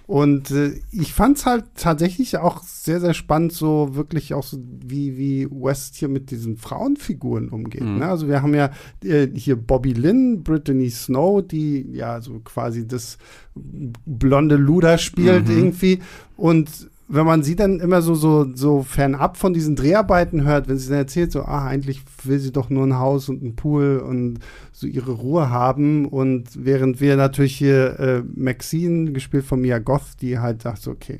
und 0.08 0.50
äh, 0.50 0.72
ich 0.90 1.12
fand 1.12 1.36
es 1.36 1.46
halt 1.46 1.66
tatsächlich 1.76 2.36
auch 2.38 2.64
sehr, 2.64 2.98
sehr 2.98 3.14
spannend, 3.14 3.52
so 3.52 3.94
wirklich 3.94 4.34
auch 4.34 4.42
so, 4.42 4.58
wie, 4.84 5.16
wie 5.16 5.46
West 5.52 5.94
hier 5.94 6.08
mit 6.08 6.32
diesen 6.32 6.56
Frauenfiguren 6.56 7.50
umgeht. 7.50 7.82
Mhm. 7.82 7.98
Ne? 7.98 8.06
Also 8.06 8.26
wir 8.26 8.42
haben 8.42 8.54
ja 8.54 8.70
äh, 9.04 9.28
hier 9.32 9.54
Bobby 9.54 9.92
Lynn, 9.92 10.42
Brittany 10.42 10.90
Snow, 10.90 11.46
die 11.46 11.86
ja 11.92 12.20
so 12.20 12.40
quasi 12.40 12.88
das 12.88 13.18
blonde 13.54 14.56
Luder 14.56 14.98
spielt 14.98 15.46
mhm. 15.46 15.56
irgendwie. 15.56 16.00
Und 16.36 16.88
wenn 17.10 17.24
man 17.24 17.42
sie 17.42 17.56
dann 17.56 17.80
immer 17.80 18.02
so, 18.02 18.14
so, 18.14 18.46
so 18.54 18.82
fernab 18.82 19.38
von 19.38 19.54
diesen 19.54 19.76
Dreharbeiten 19.76 20.44
hört, 20.44 20.68
wenn 20.68 20.76
sie 20.76 20.90
dann 20.90 20.98
erzählt, 20.98 21.32
so, 21.32 21.42
ah, 21.42 21.66
eigentlich 21.66 22.02
will 22.24 22.38
sie 22.38 22.52
doch 22.52 22.68
nur 22.68 22.86
ein 22.86 22.98
Haus 22.98 23.30
und 23.30 23.42
ein 23.42 23.56
Pool 23.56 23.98
und 23.98 24.40
so 24.72 24.86
ihre 24.86 25.12
Ruhe 25.12 25.48
haben. 25.48 26.04
Und 26.04 26.50
während 26.54 27.00
wir 27.00 27.16
natürlich 27.16 27.56
hier 27.56 27.98
äh, 27.98 28.22
Maxine, 28.34 29.12
gespielt 29.12 29.46
von 29.46 29.60
Mia 29.60 29.78
Goth, 29.78 30.20
die 30.20 30.38
halt 30.38 30.62
sagt, 30.62 30.82
so, 30.82 30.90
okay, 30.90 31.18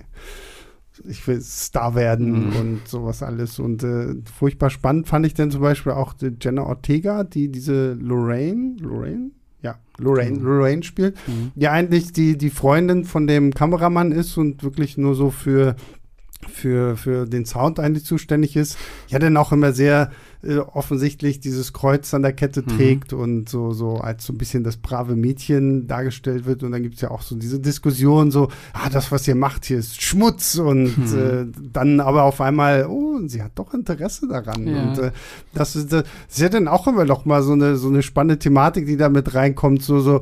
ich 1.07 1.27
will 1.27 1.41
Star 1.41 1.95
werden 1.95 2.51
mhm. 2.51 2.57
und 2.57 2.89
sowas 2.89 3.23
alles. 3.23 3.59
Und 3.59 3.83
äh, 3.83 4.15
furchtbar 4.39 4.69
spannend 4.69 5.09
fand 5.09 5.25
ich 5.25 5.33
dann 5.33 5.51
zum 5.51 5.63
Beispiel 5.63 5.93
auch 5.93 6.13
die 6.13 6.37
Jenna 6.39 6.65
Ortega, 6.65 7.25
die 7.25 7.51
diese 7.51 7.95
Lorraine, 7.95 8.77
Lorraine? 8.81 9.31
Ja, 9.63 9.79
Lorraine, 9.99 10.39
mhm. 10.39 10.45
Lorraine 10.45 10.83
spielt, 10.83 11.17
mhm. 11.27 11.53
die 11.55 11.69
eigentlich 11.69 12.13
die, 12.13 12.39
die 12.39 12.51
Freundin 12.51 13.05
von 13.05 13.27
dem 13.27 13.53
Kameramann 13.53 14.13
ist 14.13 14.37
und 14.37 14.63
wirklich 14.63 14.97
nur 14.97 15.15
so 15.15 15.31
für, 15.31 15.75
für, 16.47 16.97
für 16.97 17.27
den 17.27 17.45
Sound 17.45 17.81
eigentlich 17.81 18.05
zuständig 18.05 18.57
ist. 18.57 18.79
Ja, 19.09 19.19
dann 19.19 19.37
auch 19.37 19.53
immer 19.53 19.73
sehr 19.73 20.13
äh, 20.43 20.59
offensichtlich 20.59 21.41
dieses 21.41 21.73
Kreuz 21.73 22.15
an 22.15 22.23
der 22.23 22.33
Kette 22.33 22.63
mhm. 22.63 22.77
trägt 22.77 23.13
und 23.13 23.49
so, 23.49 23.73
so 23.73 23.97
als 23.97 24.25
so 24.25 24.33
ein 24.33 24.39
bisschen 24.39 24.63
das 24.63 24.77
brave 24.77 25.17
Mädchen 25.17 25.89
dargestellt 25.89 26.47
wird. 26.47 26.63
Und 26.63 26.73
dann 26.73 26.83
gibt 26.83 26.95
es 26.95 27.01
ja 27.01 27.11
auch 27.11 27.23
so 27.23 27.35
diese 27.35 27.59
Diskussion, 27.59 28.31
so, 28.31 28.49
ah, 28.73 28.89
das, 28.89 29.11
was 29.11 29.27
ihr 29.27 29.35
macht 29.35 29.65
hier, 29.65 29.79
ist 29.79 30.01
Schmutz. 30.01 30.57
Und 30.57 30.97
mhm. 30.97 31.19
äh, 31.19 31.47
dann 31.73 31.99
aber 31.99 32.23
auf 32.23 32.41
einmal, 32.41 32.87
oh, 32.87 33.19
sie 33.27 33.43
hat 33.43 33.53
doch 33.57 33.75
Interesse 33.75 34.29
daran. 34.29 34.67
Ja. 34.67 34.83
Und 34.83 34.99
äh, 34.99 35.11
das, 35.55 35.75
ist, 35.75 35.93
das 35.93 36.05
ist 36.29 36.39
ja 36.39 36.49
dann 36.49 36.69
auch 36.69 36.87
immer 36.87 37.05
noch 37.05 37.25
mal 37.25 37.43
so 37.43 37.53
eine, 37.53 37.77
so 37.77 37.89
eine 37.89 38.03
spannende 38.03 38.39
Thematik, 38.39 38.87
die 38.87 38.97
da 38.97 39.09
mit 39.09 39.35
reinkommt, 39.35 39.83
so, 39.83 39.99
so, 39.99 40.21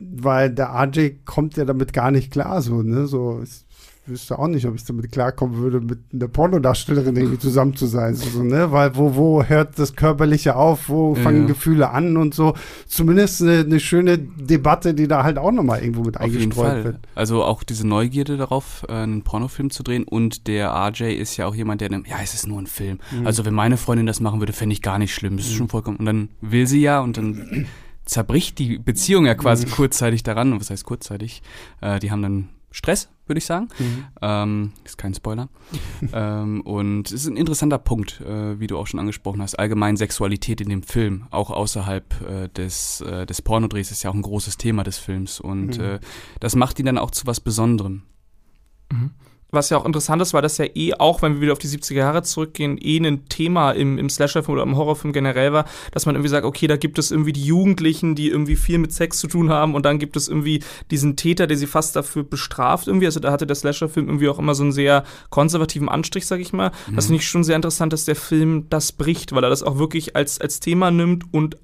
weil 0.00 0.50
der 0.50 0.70
RJ 0.74 1.10
kommt 1.24 1.56
ja 1.56 1.64
damit 1.64 1.92
gar 1.92 2.10
nicht 2.10 2.32
klar, 2.32 2.60
so, 2.60 2.82
ne, 2.82 3.06
so, 3.06 3.38
ist, 3.40 3.64
wüsste 4.06 4.38
auch 4.38 4.48
nicht, 4.48 4.66
ob 4.66 4.74
ich 4.74 4.84
damit 4.84 5.10
klarkommen 5.10 5.56
würde, 5.56 5.80
mit 5.80 6.00
einer 6.12 6.28
Pornodarstellerin 6.28 7.16
irgendwie 7.16 7.38
zusammen 7.38 7.74
zu 7.74 7.86
sein. 7.86 8.14
So, 8.14 8.42
ne? 8.42 8.70
Weil 8.70 8.96
wo, 8.96 9.14
wo 9.14 9.42
hört 9.42 9.78
das 9.78 9.96
Körperliche 9.96 10.56
auf, 10.56 10.88
wo 10.88 11.14
fangen 11.14 11.42
ja. 11.42 11.46
Gefühle 11.48 11.90
an 11.90 12.16
und 12.16 12.34
so. 12.34 12.54
Zumindest 12.86 13.42
eine, 13.42 13.60
eine, 13.60 13.80
schöne 13.80 14.18
Debatte, 14.18 14.94
die 14.94 15.08
da 15.08 15.24
halt 15.24 15.38
auch 15.38 15.52
nochmal 15.52 15.80
irgendwo 15.80 16.02
mit 16.02 16.16
Auf 16.16 16.24
eingestreut 16.24 16.84
wird. 16.84 16.98
Also 17.14 17.44
auch 17.44 17.62
diese 17.62 17.86
Neugierde 17.86 18.36
darauf, 18.36 18.84
äh, 18.88 18.92
einen 18.92 19.22
Pornofilm 19.22 19.70
zu 19.70 19.82
drehen 19.82 20.04
und 20.04 20.46
der 20.46 20.70
RJ 20.70 21.14
ist 21.14 21.36
ja 21.36 21.46
auch 21.46 21.54
jemand, 21.54 21.80
der 21.80 21.90
nimmt, 21.90 22.08
ja, 22.08 22.16
es 22.22 22.34
ist 22.34 22.46
nur 22.46 22.60
ein 22.60 22.66
Film. 22.66 22.98
Mhm. 23.10 23.26
Also 23.26 23.44
wenn 23.44 23.54
meine 23.54 23.76
Freundin 23.76 24.06
das 24.06 24.20
machen 24.20 24.40
würde, 24.40 24.52
fände 24.52 24.74
ich 24.74 24.82
gar 24.82 24.98
nicht 24.98 25.14
schlimm. 25.14 25.36
Das 25.36 25.46
ist 25.46 25.52
mhm. 25.52 25.58
schon 25.58 25.68
vollkommen. 25.68 25.96
Und 25.96 26.06
dann 26.06 26.28
will 26.40 26.66
sie 26.66 26.80
ja 26.80 27.00
und 27.00 27.16
dann 27.16 27.66
zerbricht 28.04 28.58
die 28.58 28.78
Beziehung 28.78 29.26
ja 29.26 29.34
quasi 29.34 29.66
mhm. 29.66 29.70
kurzzeitig 29.70 30.22
daran. 30.22 30.52
Und 30.52 30.60
was 30.60 30.70
heißt 30.70 30.84
kurzzeitig? 30.84 31.42
Äh, 31.80 32.00
die 32.00 32.10
haben 32.10 32.22
dann 32.22 32.48
Stress, 32.74 33.08
würde 33.26 33.38
ich 33.38 33.46
sagen. 33.46 33.68
Mhm. 33.78 34.04
Ähm, 34.20 34.72
ist 34.84 34.98
kein 34.98 35.14
Spoiler. 35.14 35.48
ähm, 36.12 36.60
und 36.62 37.06
es 37.06 37.12
ist 37.12 37.26
ein 37.28 37.36
interessanter 37.36 37.78
Punkt, 37.78 38.20
äh, 38.20 38.58
wie 38.58 38.66
du 38.66 38.76
auch 38.76 38.88
schon 38.88 38.98
angesprochen 38.98 39.40
hast. 39.40 39.56
Allgemein 39.56 39.96
Sexualität 39.96 40.60
in 40.60 40.68
dem 40.68 40.82
Film, 40.82 41.28
auch 41.30 41.52
außerhalb 41.52 42.20
äh, 42.28 42.48
des, 42.48 43.00
äh, 43.00 43.26
des 43.26 43.42
Pornodrehs, 43.42 43.92
ist 43.92 44.02
ja 44.02 44.10
auch 44.10 44.14
ein 44.14 44.22
großes 44.22 44.56
Thema 44.56 44.82
des 44.82 44.98
Films. 44.98 45.38
Und 45.38 45.78
mhm. 45.78 45.84
Äh, 45.84 46.00
das 46.40 46.56
macht 46.56 46.80
ihn 46.80 46.86
dann 46.86 46.98
auch 46.98 47.12
zu 47.12 47.28
was 47.28 47.38
Besonderem. 47.38 48.02
Mhm 48.92 49.12
was 49.54 49.70
ja 49.70 49.78
auch 49.78 49.86
interessant 49.86 50.20
ist, 50.22 50.34
weil 50.34 50.42
das 50.42 50.58
ja 50.58 50.66
eh 50.74 50.94
auch, 50.94 51.22
wenn 51.22 51.34
wir 51.34 51.40
wieder 51.42 51.52
auf 51.52 51.58
die 51.58 51.68
70er 51.68 51.94
Jahre 51.94 52.22
zurückgehen, 52.22 52.78
eh 52.80 52.98
ein 52.98 53.28
Thema 53.28 53.72
im, 53.72 53.98
im 53.98 54.08
Slasher-Film 54.08 54.54
oder 54.54 54.62
im 54.62 54.76
Horrorfilm 54.76 55.12
generell 55.12 55.52
war, 55.52 55.64
dass 55.92 56.06
man 56.06 56.14
irgendwie 56.14 56.28
sagt, 56.28 56.44
okay, 56.44 56.66
da 56.66 56.76
gibt 56.76 56.98
es 56.98 57.10
irgendwie 57.10 57.32
die 57.32 57.44
Jugendlichen, 57.44 58.14
die 58.14 58.28
irgendwie 58.28 58.56
viel 58.56 58.78
mit 58.78 58.92
Sex 58.92 59.18
zu 59.18 59.26
tun 59.26 59.50
haben 59.50 59.74
und 59.74 59.84
dann 59.84 59.98
gibt 59.98 60.16
es 60.16 60.28
irgendwie 60.28 60.62
diesen 60.90 61.16
Täter, 61.16 61.46
der 61.46 61.56
sie 61.56 61.66
fast 61.66 61.96
dafür 61.96 62.24
bestraft 62.24 62.86
irgendwie. 62.86 63.06
Also 63.06 63.20
da 63.20 63.32
hatte 63.32 63.46
der 63.46 63.56
Slasher-Film 63.56 64.08
irgendwie 64.08 64.28
auch 64.28 64.38
immer 64.38 64.54
so 64.54 64.62
einen 64.62 64.72
sehr 64.72 65.04
konservativen 65.30 65.88
Anstrich, 65.88 66.26
sag 66.26 66.40
ich 66.40 66.52
mal. 66.52 66.70
Mhm. 66.88 66.96
Das 66.96 67.06
finde 67.06 67.20
ich 67.20 67.28
schon 67.28 67.44
sehr 67.44 67.56
interessant, 67.56 67.92
dass 67.92 68.04
der 68.04 68.16
Film 68.16 68.66
das 68.70 68.92
bricht, 68.92 69.32
weil 69.32 69.44
er 69.44 69.50
das 69.50 69.62
auch 69.62 69.78
wirklich 69.78 70.16
als, 70.16 70.40
als 70.40 70.60
Thema 70.60 70.90
nimmt 70.90 71.24
und 71.32 71.56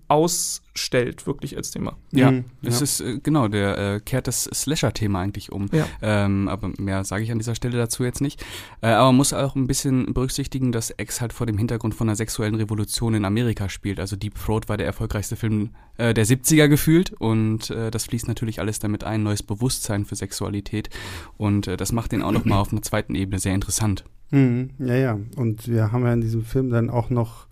ausstellt, 0.81 1.27
wirklich 1.27 1.57
als 1.57 1.71
Thema. 1.71 1.97
Ja, 2.11 2.31
mhm. 2.31 2.45
es 2.63 2.79
ja. 2.79 2.85
ist, 2.85 3.01
äh, 3.01 3.19
genau, 3.23 3.49
der 3.49 3.79
äh, 3.79 4.01
kehrt 4.01 4.27
das 4.27 4.45
Slasher-Thema 4.45 5.21
eigentlich 5.21 5.53
um. 5.53 5.69
Ja. 5.73 5.87
Ähm, 6.01 6.49
aber 6.49 6.71
mehr 6.79 7.05
sage 7.05 7.23
ich 7.23 7.31
an 7.31 7.39
dieser 7.39 7.55
Stelle 7.55 7.77
dazu 7.77 8.03
jetzt 8.05 8.21
nicht. 8.21 8.45
Äh, 8.81 8.89
aber 8.89 9.09
man 9.09 9.17
muss 9.17 9.33
auch 9.33 9.55
ein 9.57 9.67
bisschen 9.67 10.13
berücksichtigen, 10.15 10.73
dass 10.73 10.93
X 10.97 11.21
halt 11.21 11.33
vor 11.33 11.47
dem 11.47 11.59
Hintergrund 11.59 11.95
von 11.95 12.09
einer 12.09 12.17
sexuellen 12.17 12.55
Revolution 12.55 13.15
in 13.15 13.25
Amerika 13.25 13.69
spielt. 13.69 14.01
Also 14.01 14.17
Deep 14.17 14.35
Throat 14.35 14.69
war 14.69 14.77
der 14.77 14.87
erfolgreichste 14.87 15.37
Film 15.37 15.71
äh, 15.99 16.15
der 16.15 16.27
70er 16.27 16.69
gefühlt 16.69 17.13
und 17.13 17.71
äh, 17.71 17.91
das 17.91 18.07
fließt 18.07 18.27
natürlich 18.27 18.61
alles 18.61 18.79
damit 18.79 19.05
ein, 19.05 19.23
neues 19.23 19.43
Bewusstsein 19.43 20.07
für 20.07 20.17
Sexualität 20.17 20.89
und 21.37 21.67
äh, 21.67 21.77
das 21.77 21.93
macht 21.93 22.13
den 22.13 22.23
auch 22.23 22.33
nochmal 22.33 22.59
auf 22.59 22.73
einer 22.73 22.83
zweiten 22.83 23.15
Ebene 23.15 23.39
sehr 23.39 23.55
interessant. 23.55 24.05
Mhm, 24.31 24.71
ja, 24.79 24.95
ja. 24.95 25.19
Und 25.37 25.69
wir 25.69 25.93
haben 25.93 26.05
ja 26.05 26.13
in 26.13 26.21
diesem 26.21 26.45
Film 26.45 26.71
dann 26.71 26.89
auch 26.89 27.11
noch 27.11 27.50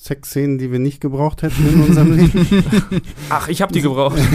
Sexszenen, 0.00 0.56
die 0.56 0.72
wir 0.72 0.78
nicht 0.78 1.02
gebraucht 1.02 1.42
hätten 1.42 1.68
in 1.68 1.82
unserem 1.82 2.16
Leben. 2.16 2.46
Ach, 3.28 3.48
ich 3.48 3.60
habe 3.60 3.72
die 3.72 3.82
gebraucht. 3.82 4.18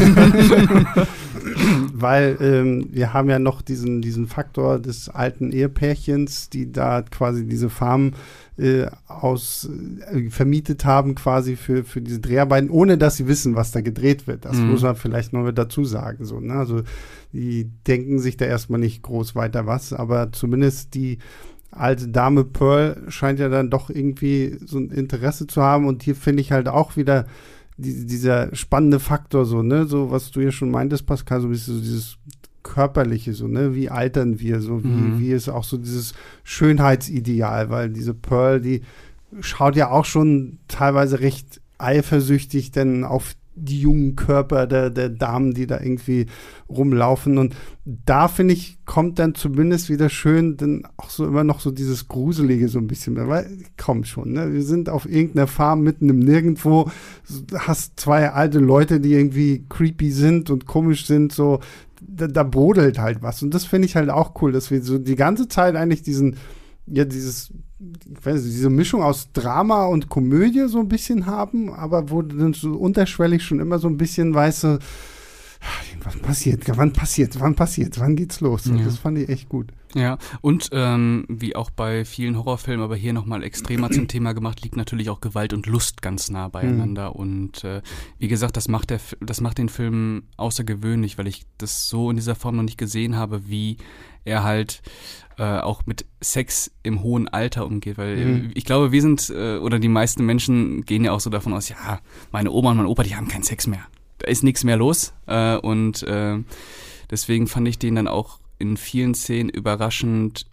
weil 1.92 2.38
ähm, 2.40 2.90
wir 2.92 3.14
haben 3.14 3.30
ja 3.30 3.40
noch 3.40 3.64
diesen, 3.64 4.02
diesen 4.02 4.28
Faktor 4.28 4.78
des 4.78 5.10
alten 5.10 5.52
Ehepärchens, 5.52 6.52
die 6.52 6.72
da 6.72 7.02
quasi 7.02 7.48
diese 7.48 7.72
Farm 7.72 8.12
äh, 8.58 8.86
aus 9.08 9.68
äh, 10.12 10.30
vermietet 10.30 10.86
haben 10.86 11.16
quasi 11.16 11.56
für, 11.56 11.84
für 11.84 12.02
diese 12.02 12.20
Dreharbeiten, 12.20 12.70
ohne 12.70 13.00
dass 13.00 13.18
sie 13.18 13.28
wissen, 13.28 13.56
was 13.56 13.72
da 13.72 13.82
gedreht 13.82 14.28
wird. 14.28 14.46
Das 14.46 14.58
mhm. 14.58 14.72
muss 14.72 14.84
man 14.84 14.96
vielleicht 14.96 15.34
noch 15.34 15.44
mit 15.44 15.58
dazu 15.58 15.84
sagen. 15.84 16.26
So, 16.26 16.40
ne? 16.40 16.54
Also 16.54 16.82
die 17.34 17.72
denken 17.88 18.20
sich 18.20 18.38
da 18.38 18.46
erstmal 18.46 18.80
nicht 18.80 19.02
groß 19.02 19.36
weiter 19.36 19.66
was, 19.66 19.94
aber 19.94 20.32
zumindest 20.32 20.94
die 20.94 21.18
alte 21.76 22.08
Dame 22.08 22.44
Pearl 22.44 23.04
scheint 23.10 23.40
ja 23.40 23.50
dann 23.50 23.70
doch 23.70 23.90
irgendwie 23.90 24.58
so 24.66 24.78
ein 24.80 24.90
Interesse 24.90 25.48
zu 25.48 25.62
haben. 25.62 25.88
Und 25.88 26.04
hier 26.04 26.16
finde 26.16 26.42
ich 26.42 26.52
halt 26.52 26.68
auch 26.68 26.96
wieder 26.96 27.26
die, 27.78 28.06
dieser 28.06 28.56
spannende 28.56 29.00
Faktor, 29.00 29.46
so, 29.46 29.62
ne, 29.62 29.86
so 29.86 30.12
was 30.12 30.32
du 30.32 30.40
ja 30.40 30.52
schon 30.52 30.72
meintest, 30.72 31.06
Pascal, 31.06 31.42
so, 31.42 31.54
so 31.54 31.80
dieses 31.80 32.18
Körperliche, 32.64 33.34
so, 33.34 33.48
ne, 33.48 33.76
wie 33.76 33.90
altern 33.90 34.40
wir, 34.40 34.62
so, 34.62 34.84
wie, 34.84 34.88
mhm. 34.88 35.20
wie 35.20 35.32
ist 35.32 35.50
auch 35.50 35.66
so 35.66 35.78
dieses 35.78 36.14
Schönheitsideal, 36.44 37.70
weil 37.70 37.90
diese 37.90 38.14
Pearl, 38.14 38.62
die 38.62 38.82
schaut 39.42 39.76
ja 39.76 39.90
auch 39.92 40.06
schon 40.06 40.60
teilweise 40.68 41.20
recht 41.20 41.62
eifersüchtig 41.78 42.72
denn 42.72 43.04
auf 43.04 43.36
die 43.56 43.80
jungen 43.80 44.16
Körper 44.16 44.68
der, 44.68 44.90
der 44.90 45.10
Damen, 45.10 45.54
die 45.54 45.66
da 45.66 45.80
irgendwie 45.80 46.28
rumlaufen. 46.70 47.38
Und 47.38 47.56
da 47.86 48.28
finde 48.28 48.54
ich, 48.54 48.80
kommt 48.86 49.18
dann 49.20 49.34
zumindest 49.34 49.90
wieder 49.90 50.10
schön 50.10 50.58
dann 50.58 50.84
auch 50.98 51.10
so 51.10 51.26
immer 51.26 51.44
noch 51.44 51.60
so 51.60 51.72
dieses 51.72 52.08
Gruselige 52.08 52.68
so 52.68 52.80
ein 52.80 52.88
bisschen 52.88 53.14
mehr. 53.14 53.28
Weil, 53.28 53.50
komm 53.78 54.04
schon, 54.04 54.34
ne? 54.34 54.54
Wir 54.54 54.64
sind 54.64 54.90
auf 54.90 55.10
irgendeiner 55.10 55.48
Farm 55.48 55.82
mitten 55.82 56.10
im 56.10 56.20
Nirgendwo, 56.20 56.92
hast 57.58 58.00
zwei 58.00 58.32
alte 58.32 58.60
Leute, 58.60 59.00
die 59.00 59.14
irgendwie 59.14 59.66
creepy 59.70 60.12
sind 60.12 60.50
und 60.50 60.66
komisch 60.66 61.06
sind, 61.06 61.32
so, 61.32 61.60
da, 62.02 62.28
da 62.28 62.44
brodelt 62.44 63.00
halt 63.00 63.22
was. 63.22 63.42
Und 63.42 63.54
das 63.54 63.66
finde 63.66 63.88
ich 63.88 63.96
halt 63.96 64.10
auch 64.10 64.42
cool, 64.42 64.52
dass 64.52 64.70
wir 64.70 64.82
so 64.82 64.98
die 64.98 65.16
ganze 65.16 65.48
Zeit 65.48 65.76
eigentlich 65.76 66.04
diesen, 66.04 66.36
ja, 66.88 67.06
dieses 67.06 67.54
ich 67.80 68.26
weiß 68.26 68.44
nicht, 68.44 68.56
diese 68.56 68.70
Mischung 68.70 69.04
aus 69.04 69.32
Drama 69.34 69.86
und 69.86 70.10
Komödie 70.10 70.68
so 70.68 70.80
ein 70.80 70.88
bisschen 70.88 71.26
haben, 71.26 71.74
aber 71.74 72.10
wo 72.10 72.22
dann 72.22 72.54
so 72.54 72.74
unterschwellig 72.74 73.44
schon 73.44 73.60
immer 73.60 73.80
so 73.80 73.88
ein 73.88 73.98
bisschen 73.98 74.34
weißt, 74.34 74.62
so, 74.62 74.78
was 76.04 76.18
passiert, 76.18 76.64
wann 76.78 76.94
passiert, 76.94 77.40
wann 77.40 77.56
passiert, 77.56 78.00
wann 78.00 78.16
geht's 78.16 78.40
los? 78.40 78.66
Ja. 78.66 78.78
das 78.78 78.98
fand 78.98 79.18
ich 79.18 79.30
echt 79.30 79.50
gut. 79.50 79.72
Ja, 79.96 80.18
und 80.42 80.70
ähm, 80.74 81.26
wie 81.30 81.56
auch 81.56 81.72
bei 81.72 82.04
vielen 82.04 82.38
Horrorfilmen, 82.38 82.84
aber 82.84 82.96
hier 82.96 83.14
nochmal 83.14 83.44
extremer 83.44 83.90
zum 83.90 84.08
Thema 84.08 84.34
gemacht, 84.34 84.62
liegt 84.62 84.76
natürlich 84.76 85.10
auch 85.10 85.22
Gewalt 85.22 85.54
und 85.54 85.68
Lust 85.68 86.02
ganz 86.02 86.30
nah 86.30 86.50
beieinander. 86.50 87.12
Mhm. 87.12 87.16
Und 87.16 87.64
äh, 87.64 87.82
wie 88.20 88.28
gesagt, 88.28 88.58
das 88.58 88.68
macht, 88.68 88.90
der, 88.90 89.00
das 89.22 89.40
macht 89.40 89.58
den 89.58 89.70
Film 89.70 90.24
außergewöhnlich, 90.38 91.18
weil 91.18 91.28
ich 91.28 91.46
das 91.58 91.88
so 91.88 92.10
in 92.10 92.18
dieser 92.18 92.36
Form 92.36 92.58
noch 92.58 92.64
nicht 92.64 92.78
gesehen 92.78 93.16
habe, 93.16 93.48
wie 93.48 93.78
er 94.26 94.44
halt 94.44 94.82
äh, 95.38 95.60
auch 95.60 95.86
mit 95.86 96.06
Sex 96.22 96.72
im 96.84 97.04
hohen 97.04 97.28
Alter 97.28 97.66
umgeht. 97.66 97.98
Weil 97.98 98.18
mhm. 98.18 98.52
ich 98.54 98.66
glaube, 98.66 98.92
wir 98.92 99.02
sind, 99.02 99.30
äh, 99.30 99.58
oder 99.58 99.80
die 99.80 99.88
meisten 99.88 100.26
Menschen 100.26 100.84
gehen 100.86 101.04
ja 101.04 101.12
auch 101.12 101.20
so 101.20 101.30
davon 101.30 101.54
aus, 101.54 101.70
ja, 101.70 102.00
meine 102.32 102.52
Oma 102.52 102.72
und 102.72 102.78
mein 102.78 102.86
Opa, 102.86 103.04
die 103.04 103.16
haben 103.16 103.28
keinen 103.28 103.44
Sex 103.44 103.68
mehr. 103.68 103.86
Da 104.20 104.28
ist 104.28 104.44
nichts 104.44 104.64
mehr 104.64 104.78
los. 104.78 105.14
Äh, 105.28 105.58
und 105.58 106.04
äh, 106.04 106.38
deswegen 107.10 107.48
fand 107.48 107.68
ich 107.68 107.80
den 107.80 107.96
dann 107.96 108.08
auch 108.08 108.40
in 108.60 108.78
vielen 108.78 109.14
Szenen 109.14 109.50
überraschend 109.50 110.48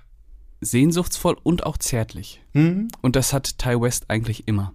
sehnsuchtsvoll 0.61 1.37
und 1.43 1.65
auch 1.67 1.77
zärtlich. 1.77 2.41
Mhm. 2.53 2.89
Und 3.01 3.17
das 3.17 3.33
hat 3.33 3.59
Ty 3.59 3.81
West 3.81 4.07
eigentlich 4.09 4.47
immer. 4.49 4.73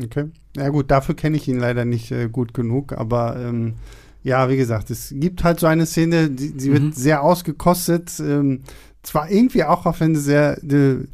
Okay. 0.00 0.30
Ja 0.56 0.68
gut, 0.68 0.90
dafür 0.90 1.14
kenne 1.14 1.36
ich 1.36 1.48
ihn 1.48 1.58
leider 1.58 1.84
nicht 1.84 2.10
äh, 2.10 2.28
gut 2.28 2.54
genug, 2.54 2.92
aber 2.92 3.36
ähm, 3.36 3.74
ja, 4.22 4.48
wie 4.48 4.56
gesagt, 4.56 4.90
es 4.90 5.14
gibt 5.16 5.44
halt 5.44 5.60
so 5.60 5.66
eine 5.66 5.86
Szene, 5.86 6.30
die, 6.30 6.52
die 6.52 6.68
mhm. 6.68 6.74
wird 6.74 6.94
sehr 6.94 7.22
ausgekostet. 7.22 8.20
Ähm, 8.20 8.62
zwar 9.02 9.30
irgendwie 9.30 9.64
auch 9.64 9.86
auf 9.86 10.02
eine 10.02 10.18
sehr 10.18 10.58
eine 10.62 11.06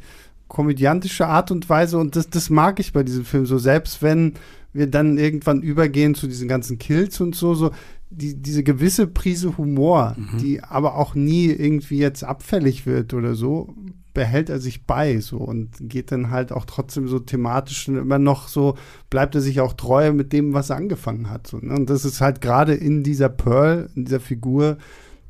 komödiantische 0.47 1.27
Art 1.27 1.51
und 1.51 1.69
Weise 1.69 1.97
und 1.97 2.15
das, 2.15 2.29
das 2.29 2.49
mag 2.49 2.79
ich 2.79 2.93
bei 2.93 3.03
diesem 3.03 3.25
Film 3.25 3.45
so, 3.45 3.57
selbst 3.57 4.01
wenn 4.01 4.33
wir 4.73 4.87
dann 4.87 5.17
irgendwann 5.17 5.61
übergehen 5.61 6.15
zu 6.15 6.27
diesen 6.27 6.47
ganzen 6.47 6.77
Kills 6.77 7.19
und 7.19 7.35
so, 7.35 7.53
so 7.53 7.71
die, 8.09 8.35
diese 8.35 8.63
gewisse 8.63 9.07
Prise 9.07 9.57
Humor, 9.57 10.15
mhm. 10.17 10.37
die 10.37 10.63
aber 10.63 10.95
auch 10.95 11.15
nie 11.15 11.47
irgendwie 11.47 11.97
jetzt 11.97 12.23
abfällig 12.23 12.85
wird 12.85 13.13
oder 13.13 13.35
so, 13.35 13.73
behält 14.13 14.49
er 14.49 14.59
sich 14.59 14.85
bei 14.85 15.19
so 15.19 15.37
und 15.37 15.69
geht 15.79 16.11
dann 16.11 16.31
halt 16.31 16.51
auch 16.51 16.65
trotzdem 16.65 17.07
so 17.07 17.19
thematisch 17.19 17.87
und 17.87 17.97
immer 17.97 18.17
noch 18.17 18.47
so, 18.47 18.75
bleibt 19.11 19.35
er 19.35 19.41
sich 19.41 19.61
auch 19.61 19.73
treu 19.73 20.11
mit 20.11 20.33
dem, 20.33 20.53
was 20.53 20.71
er 20.71 20.77
angefangen 20.77 21.29
hat. 21.29 21.45
So, 21.45 21.57
ne? 21.57 21.75
Und 21.75 21.89
das 21.89 22.03
ist 22.03 22.19
halt 22.19 22.41
gerade 22.41 22.73
in 22.73 23.03
dieser 23.03 23.29
Pearl, 23.29 23.89
in 23.95 24.05
dieser 24.05 24.19
Figur, 24.19 24.77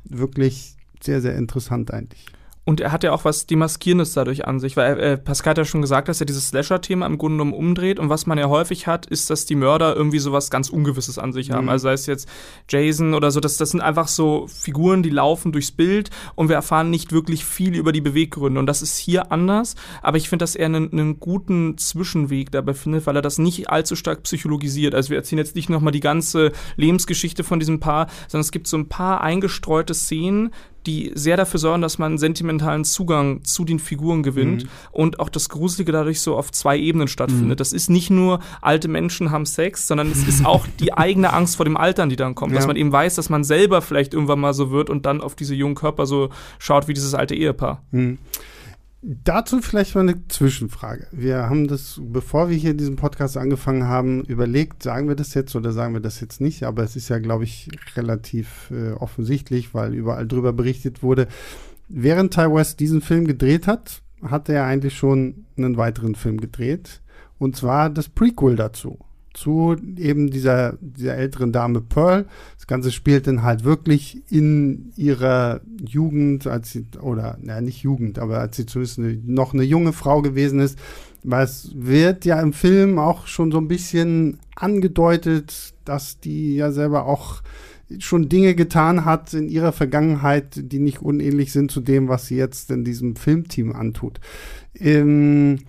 wirklich 0.04 0.76
sehr, 1.02 1.20
sehr 1.20 1.36
interessant 1.36 1.92
eigentlich. 1.92 2.24
Und 2.68 2.82
er 2.82 2.92
hat 2.92 3.02
ja 3.02 3.12
auch 3.12 3.24
was 3.24 3.46
Demaskierendes 3.46 4.12
dadurch 4.12 4.46
an 4.46 4.60
sich, 4.60 4.76
weil 4.76 5.00
äh, 5.00 5.16
Pascal 5.16 5.52
hat 5.52 5.56
ja 5.56 5.64
schon 5.64 5.80
gesagt, 5.80 6.06
dass 6.10 6.20
er 6.20 6.26
dieses 6.26 6.48
Slasher-Thema 6.48 7.06
im 7.06 7.16
Grunde 7.16 7.38
genommen 7.38 7.54
umdreht. 7.54 7.98
Und 7.98 8.10
was 8.10 8.26
man 8.26 8.36
ja 8.36 8.50
häufig 8.50 8.86
hat, 8.86 9.06
ist, 9.06 9.30
dass 9.30 9.46
die 9.46 9.54
Mörder 9.54 9.96
irgendwie 9.96 10.18
sowas 10.18 10.50
ganz 10.50 10.68
Ungewisses 10.68 11.18
an 11.18 11.32
sich 11.32 11.50
haben. 11.50 11.64
Mhm. 11.64 11.70
Also 11.70 11.84
sei 11.84 11.94
es 11.94 12.04
jetzt 12.04 12.28
Jason 12.68 13.14
oder 13.14 13.30
so, 13.30 13.40
das, 13.40 13.56
das 13.56 13.70
sind 13.70 13.80
einfach 13.80 14.06
so 14.06 14.46
Figuren, 14.48 15.02
die 15.02 15.08
laufen 15.08 15.50
durchs 15.50 15.70
Bild 15.70 16.10
und 16.34 16.50
wir 16.50 16.56
erfahren 16.56 16.90
nicht 16.90 17.10
wirklich 17.10 17.46
viel 17.46 17.74
über 17.74 17.90
die 17.90 18.02
Beweggründe. 18.02 18.60
Und 18.60 18.66
das 18.66 18.82
ist 18.82 18.98
hier 18.98 19.32
anders. 19.32 19.74
Aber 20.02 20.18
ich 20.18 20.28
finde, 20.28 20.42
dass 20.42 20.54
er 20.54 20.66
einen, 20.66 20.92
einen 20.92 21.20
guten 21.20 21.78
Zwischenweg 21.78 22.50
dabei 22.50 22.74
findet, 22.74 23.06
weil 23.06 23.16
er 23.16 23.22
das 23.22 23.38
nicht 23.38 23.70
allzu 23.70 23.96
stark 23.96 24.24
psychologisiert. 24.24 24.94
Also 24.94 25.08
wir 25.08 25.16
erzählen 25.16 25.38
jetzt 25.38 25.56
nicht 25.56 25.70
nochmal 25.70 25.92
die 25.92 26.00
ganze 26.00 26.52
Lebensgeschichte 26.76 27.44
von 27.44 27.60
diesem 27.60 27.80
Paar, 27.80 28.08
sondern 28.26 28.42
es 28.42 28.52
gibt 28.52 28.66
so 28.66 28.76
ein 28.76 28.90
paar 28.90 29.22
eingestreute 29.22 29.94
Szenen, 29.94 30.50
die 30.86 31.12
sehr 31.14 31.36
dafür 31.36 31.60
sorgen, 31.60 31.82
dass 31.82 31.98
man 31.98 32.12
einen 32.12 32.18
sentimentalen 32.18 32.84
Zugang 32.84 33.44
zu 33.44 33.64
den 33.64 33.78
Figuren 33.78 34.22
gewinnt 34.22 34.64
mhm. 34.64 34.68
und 34.90 35.20
auch 35.20 35.28
das 35.28 35.48
Gruselige 35.48 35.92
dadurch 35.92 36.20
so 36.20 36.36
auf 36.36 36.50
zwei 36.52 36.78
Ebenen 36.78 37.08
stattfindet. 37.08 37.56
Mhm. 37.56 37.56
Das 37.56 37.72
ist 37.72 37.90
nicht 37.90 38.10
nur 38.10 38.40
alte 38.62 38.88
Menschen 38.88 39.30
haben 39.30 39.46
Sex, 39.46 39.86
sondern 39.86 40.10
es 40.10 40.26
ist 40.26 40.46
auch 40.46 40.66
die 40.80 40.92
eigene 40.96 41.32
Angst 41.32 41.56
vor 41.56 41.64
dem 41.64 41.76
Altern, 41.76 42.08
die 42.08 42.16
dann 42.16 42.34
kommt, 42.34 42.52
ja. 42.52 42.58
dass 42.58 42.66
man 42.66 42.76
eben 42.76 42.92
weiß, 42.92 43.16
dass 43.16 43.28
man 43.28 43.44
selber 43.44 43.82
vielleicht 43.82 44.14
irgendwann 44.14 44.40
mal 44.40 44.54
so 44.54 44.70
wird 44.70 44.90
und 44.90 45.04
dann 45.04 45.20
auf 45.20 45.34
diese 45.34 45.54
jungen 45.54 45.74
Körper 45.74 46.06
so 46.06 46.30
schaut 46.58 46.88
wie 46.88 46.94
dieses 46.94 47.14
alte 47.14 47.34
Ehepaar. 47.34 47.82
Mhm. 47.90 48.18
Dazu 49.00 49.60
vielleicht 49.60 49.94
mal 49.94 50.00
eine 50.00 50.26
Zwischenfrage. 50.26 51.06
Wir 51.12 51.48
haben 51.48 51.68
das, 51.68 52.00
bevor 52.02 52.50
wir 52.50 52.56
hier 52.56 52.74
diesen 52.74 52.96
Podcast 52.96 53.36
angefangen 53.36 53.84
haben, 53.84 54.24
überlegt, 54.24 54.82
sagen 54.82 55.06
wir 55.06 55.14
das 55.14 55.34
jetzt 55.34 55.54
oder 55.54 55.70
sagen 55.70 55.94
wir 55.94 56.00
das 56.00 56.20
jetzt 56.20 56.40
nicht, 56.40 56.64
aber 56.64 56.82
es 56.82 56.96
ist 56.96 57.08
ja, 57.08 57.20
glaube 57.20 57.44
ich, 57.44 57.68
relativ 57.94 58.72
äh, 58.72 58.92
offensichtlich, 58.92 59.72
weil 59.72 59.94
überall 59.94 60.26
drüber 60.26 60.52
berichtet 60.52 61.02
wurde. 61.04 61.28
Während 61.88 62.34
Ty 62.34 62.52
West 62.52 62.80
diesen 62.80 63.00
Film 63.00 63.26
gedreht 63.26 63.68
hat, 63.68 64.02
hat 64.22 64.48
er 64.48 64.64
eigentlich 64.64 64.96
schon 64.96 65.46
einen 65.56 65.76
weiteren 65.76 66.16
Film 66.16 66.40
gedreht. 66.40 67.00
Und 67.38 67.54
zwar 67.54 67.90
das 67.90 68.08
Prequel 68.08 68.56
dazu 68.56 68.98
zu 69.34 69.76
eben 69.96 70.30
dieser, 70.30 70.76
dieser 70.80 71.16
älteren 71.16 71.52
Dame 71.52 71.80
Pearl. 71.80 72.26
Das 72.56 72.66
Ganze 72.66 72.90
spielt 72.90 73.26
dann 73.26 73.42
halt 73.42 73.64
wirklich 73.64 74.22
in 74.30 74.92
ihrer 74.96 75.60
Jugend, 75.80 76.46
als 76.46 76.72
sie, 76.72 76.86
oder, 77.00 77.38
naja, 77.40 77.60
nicht 77.60 77.82
Jugend, 77.82 78.18
aber 78.18 78.40
als 78.40 78.56
sie 78.56 78.66
zumindest 78.66 78.98
eine, 78.98 79.18
noch 79.24 79.54
eine 79.54 79.62
junge 79.62 79.92
Frau 79.92 80.22
gewesen 80.22 80.60
ist. 80.60 80.78
Weil 81.22 81.44
es 81.44 81.70
wird 81.74 82.24
ja 82.24 82.40
im 82.40 82.52
Film 82.52 82.98
auch 82.98 83.26
schon 83.26 83.50
so 83.50 83.58
ein 83.58 83.68
bisschen 83.68 84.38
angedeutet, 84.54 85.74
dass 85.84 86.20
die 86.20 86.56
ja 86.56 86.70
selber 86.72 87.06
auch 87.06 87.42
schon 87.98 88.28
Dinge 88.28 88.54
getan 88.54 89.04
hat 89.04 89.32
in 89.34 89.48
ihrer 89.48 89.72
Vergangenheit, 89.72 90.52
die 90.56 90.78
nicht 90.78 91.00
unähnlich 91.00 91.52
sind 91.52 91.70
zu 91.70 91.80
dem, 91.80 92.08
was 92.08 92.26
sie 92.26 92.36
jetzt 92.36 92.70
in 92.70 92.84
diesem 92.84 93.16
Filmteam 93.16 93.72
antut. 93.72 94.20
Ähm, 94.74 95.60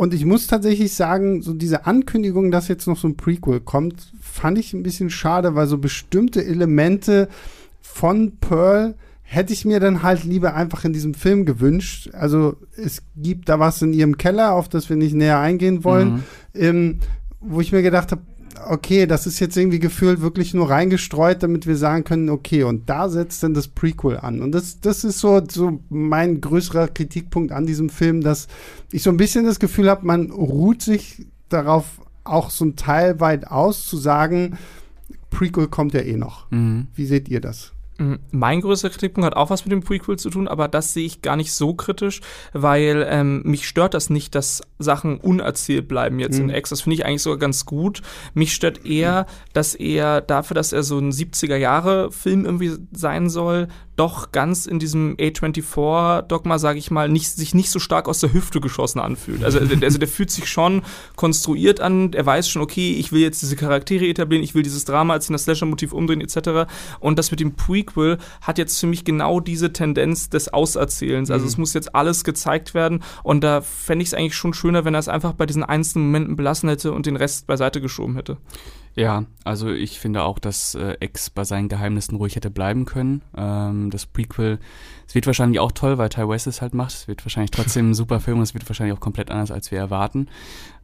und 0.00 0.14
ich 0.14 0.24
muss 0.24 0.46
tatsächlich 0.46 0.94
sagen, 0.94 1.42
so 1.42 1.52
diese 1.52 1.84
Ankündigung, 1.84 2.50
dass 2.50 2.68
jetzt 2.68 2.86
noch 2.86 2.96
so 2.96 3.06
ein 3.06 3.18
Prequel 3.18 3.60
kommt, 3.60 4.10
fand 4.18 4.56
ich 4.56 4.72
ein 4.72 4.82
bisschen 4.82 5.10
schade, 5.10 5.54
weil 5.56 5.66
so 5.66 5.76
bestimmte 5.76 6.42
Elemente 6.42 7.28
von 7.82 8.38
Pearl 8.40 8.94
hätte 9.20 9.52
ich 9.52 9.66
mir 9.66 9.78
dann 9.78 10.02
halt 10.02 10.24
lieber 10.24 10.54
einfach 10.54 10.86
in 10.86 10.94
diesem 10.94 11.12
Film 11.12 11.44
gewünscht. 11.44 12.08
Also 12.14 12.56
es 12.78 13.02
gibt 13.14 13.50
da 13.50 13.58
was 13.58 13.82
in 13.82 13.92
ihrem 13.92 14.16
Keller, 14.16 14.54
auf 14.54 14.70
das 14.70 14.88
wir 14.88 14.96
nicht 14.96 15.14
näher 15.14 15.38
eingehen 15.38 15.84
wollen, 15.84 16.12
mhm. 16.12 16.22
ähm, 16.54 16.98
wo 17.40 17.60
ich 17.60 17.70
mir 17.70 17.82
gedacht 17.82 18.10
habe, 18.10 18.22
okay, 18.68 19.06
das 19.06 19.26
ist 19.26 19.40
jetzt 19.40 19.56
irgendwie 19.56 19.78
gefühlt 19.78 20.20
wirklich 20.20 20.54
nur 20.54 20.70
reingestreut, 20.70 21.42
damit 21.42 21.66
wir 21.66 21.76
sagen 21.76 22.04
können, 22.04 22.28
okay, 22.28 22.64
und 22.64 22.88
da 22.88 23.08
setzt 23.08 23.42
dann 23.42 23.54
das 23.54 23.68
Prequel 23.68 24.18
an. 24.18 24.42
Und 24.42 24.52
das, 24.52 24.80
das 24.80 25.04
ist 25.04 25.18
so, 25.18 25.42
so 25.48 25.80
mein 25.88 26.40
größerer 26.40 26.88
Kritikpunkt 26.88 27.52
an 27.52 27.66
diesem 27.66 27.88
Film, 27.88 28.20
dass 28.20 28.48
ich 28.92 29.02
so 29.02 29.10
ein 29.10 29.16
bisschen 29.16 29.44
das 29.44 29.60
Gefühl 29.60 29.88
habe, 29.88 30.06
man 30.06 30.30
ruht 30.30 30.82
sich 30.82 31.26
darauf 31.48 32.00
auch 32.24 32.50
so 32.50 32.64
ein 32.64 32.76
Teil 32.76 33.20
weit 33.20 33.46
aus, 33.46 33.86
zu 33.86 33.96
sagen, 33.96 34.58
Prequel 35.30 35.68
kommt 35.68 35.94
ja 35.94 36.00
eh 36.00 36.16
noch. 36.16 36.50
Mhm. 36.50 36.88
Wie 36.94 37.06
seht 37.06 37.28
ihr 37.28 37.40
das? 37.40 37.72
Mm, 38.00 38.14
mein 38.30 38.62
größter 38.62 38.88
Kritikpunkt 38.88 39.26
hat 39.26 39.36
auch 39.36 39.50
was 39.50 39.66
mit 39.66 39.72
dem 39.72 39.82
Prequel 39.82 40.18
zu 40.18 40.30
tun, 40.30 40.48
aber 40.48 40.68
das 40.68 40.94
sehe 40.94 41.04
ich 41.04 41.20
gar 41.20 41.36
nicht 41.36 41.52
so 41.52 41.74
kritisch, 41.74 42.22
weil 42.54 43.06
ähm, 43.08 43.42
mich 43.44 43.68
stört 43.68 43.92
das 43.92 44.08
nicht, 44.08 44.34
dass 44.34 44.62
Sachen 44.78 45.20
unerzählt 45.20 45.86
bleiben 45.86 46.18
jetzt 46.18 46.38
mhm. 46.38 46.48
in 46.48 46.56
X. 46.56 46.70
Das 46.70 46.80
finde 46.80 46.94
ich 46.94 47.04
eigentlich 47.04 47.22
sogar 47.22 47.38
ganz 47.38 47.66
gut. 47.66 48.00
Mich 48.32 48.54
stört 48.54 48.86
eher, 48.86 49.26
dass 49.52 49.74
er 49.74 50.22
dafür, 50.22 50.54
dass 50.54 50.72
er 50.72 50.82
so 50.82 50.98
ein 50.98 51.12
70er-Jahre-Film 51.12 52.46
irgendwie 52.46 52.78
sein 52.92 53.28
soll, 53.28 53.68
doch 54.00 54.32
ganz 54.32 54.64
in 54.64 54.78
diesem 54.78 55.14
A24-Dogma, 55.18 56.58
sage 56.58 56.78
ich 56.78 56.90
mal, 56.90 57.10
nicht, 57.10 57.30
sich 57.30 57.52
nicht 57.52 57.68
so 57.68 57.78
stark 57.78 58.08
aus 58.08 58.20
der 58.20 58.32
Hüfte 58.32 58.58
geschossen 58.58 58.98
anfühlt. 58.98 59.44
Also, 59.44 59.58
also 59.58 59.98
der 59.98 60.08
fühlt 60.08 60.30
sich 60.30 60.48
schon 60.48 60.80
konstruiert 61.16 61.80
an, 61.80 62.14
er 62.14 62.24
weiß 62.24 62.48
schon, 62.48 62.62
okay, 62.62 62.94
ich 62.94 63.12
will 63.12 63.20
jetzt 63.20 63.42
diese 63.42 63.56
Charaktere 63.56 64.06
etablieren, 64.06 64.42
ich 64.42 64.54
will 64.54 64.62
dieses 64.62 64.86
Drama 64.86 65.12
als 65.12 65.28
in 65.28 65.34
das 65.34 65.42
Slasher-Motiv 65.42 65.92
umdrehen, 65.92 66.22
etc. 66.22 66.72
Und 66.98 67.18
das 67.18 67.30
mit 67.30 67.40
dem 67.40 67.56
Prequel 67.56 68.16
hat 68.40 68.56
jetzt 68.56 68.80
für 68.80 68.86
mich 68.86 69.04
genau 69.04 69.38
diese 69.38 69.70
Tendenz 69.70 70.30
des 70.30 70.50
Auserzählens. 70.50 71.30
Also 71.30 71.42
mhm. 71.42 71.48
es 71.48 71.58
muss 71.58 71.74
jetzt 71.74 71.94
alles 71.94 72.24
gezeigt 72.24 72.72
werden 72.72 73.02
und 73.22 73.44
da 73.44 73.60
fände 73.60 74.02
ich 74.02 74.08
es 74.08 74.14
eigentlich 74.14 74.34
schon 74.34 74.54
schöner, 74.54 74.86
wenn 74.86 74.94
er 74.94 75.00
es 75.00 75.08
einfach 75.08 75.34
bei 75.34 75.44
diesen 75.44 75.62
einzelnen 75.62 76.06
Momenten 76.06 76.36
belassen 76.36 76.70
hätte 76.70 76.92
und 76.92 77.04
den 77.04 77.16
Rest 77.16 77.46
beiseite 77.46 77.82
geschoben 77.82 78.16
hätte. 78.16 78.38
Ja, 78.96 79.24
also 79.44 79.70
ich 79.70 80.00
finde 80.00 80.22
auch, 80.22 80.38
dass 80.38 80.74
äh, 80.74 80.96
X 81.00 81.30
bei 81.30 81.44
seinen 81.44 81.68
Geheimnissen 81.68 82.16
ruhig 82.16 82.36
hätte 82.36 82.50
bleiben 82.50 82.86
können. 82.86 83.22
Ähm, 83.36 83.90
das 83.90 84.04
Prequel, 84.06 84.58
es 85.06 85.14
wird 85.14 85.26
wahrscheinlich 85.26 85.60
auch 85.60 85.72
toll, 85.72 85.96
weil 85.96 86.08
Ty 86.08 86.28
West 86.28 86.46
es 86.46 86.60
halt 86.60 86.74
macht. 86.74 86.92
Es 86.92 87.08
wird 87.08 87.24
wahrscheinlich 87.24 87.52
trotzdem 87.52 87.90
ein 87.90 87.94
super 87.94 88.20
Film 88.20 88.38
und 88.38 88.42
es 88.42 88.54
wird 88.54 88.68
wahrscheinlich 88.68 88.96
auch 88.96 89.00
komplett 89.00 89.30
anders, 89.30 89.50
als 89.50 89.70
wir 89.70 89.78
erwarten. 89.78 90.28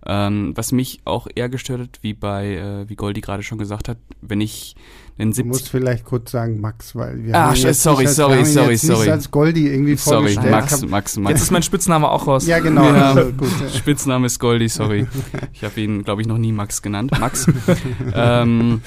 Ähm, 0.09 0.53
was 0.55 0.73
mich 0.73 1.01
auch 1.05 1.27
eher 1.35 1.49
gestört 1.49 1.81
hat, 1.81 1.99
wie 2.03 2.15
bei, 2.15 2.55
äh, 2.55 2.89
wie 2.89 2.95
Goldi 2.95 3.21
gerade 3.21 3.43
schon 3.43 3.59
gesagt 3.59 3.89
hat, 3.89 3.99
wenn 4.21 4.41
ich 4.41 4.77
den 5.19 5.33
70 5.33 5.43
Du 5.43 5.49
musst 5.49 5.69
vielleicht 5.69 6.05
kurz 6.05 6.31
sagen 6.31 6.61
Max, 6.61 6.95
weil 6.95 7.25
wir 7.25 7.35
ah, 7.35 7.49
haben 7.49 7.57
jetzt 7.57 7.83
sorry, 7.83 8.07
als, 8.07 8.17
sorry, 8.17 8.45
sorry, 8.45 8.73
jetzt 8.73 8.87
sorry. 8.87 9.11
als 9.11 9.31
Goldi 9.31 9.69
irgendwie 9.69 9.97
sorry, 9.97 10.35
vorgestellt. 10.35 10.51
Max, 10.51 10.83
Max, 10.83 11.17
Max. 11.17 11.31
Jetzt 11.33 11.43
ist 11.43 11.51
mein 11.51 11.63
Spitzname 11.63 12.09
auch 12.09 12.27
raus. 12.27 12.47
Ja, 12.47 12.61
genau. 12.61 12.85
Ja, 12.85 13.13
also, 13.15 13.33
gut. 13.33 13.51
Spitzname 13.75 14.27
ist 14.27 14.39
Goldi, 14.39 14.69
sorry. 14.69 15.07
Ich 15.53 15.65
habe 15.65 15.81
ihn, 15.81 16.05
glaube 16.05 16.21
ich, 16.21 16.29
noch 16.29 16.39
nie 16.39 16.53
Max 16.53 16.83
genannt. 16.83 17.19
Max. 17.19 17.47
ähm, 18.15 18.83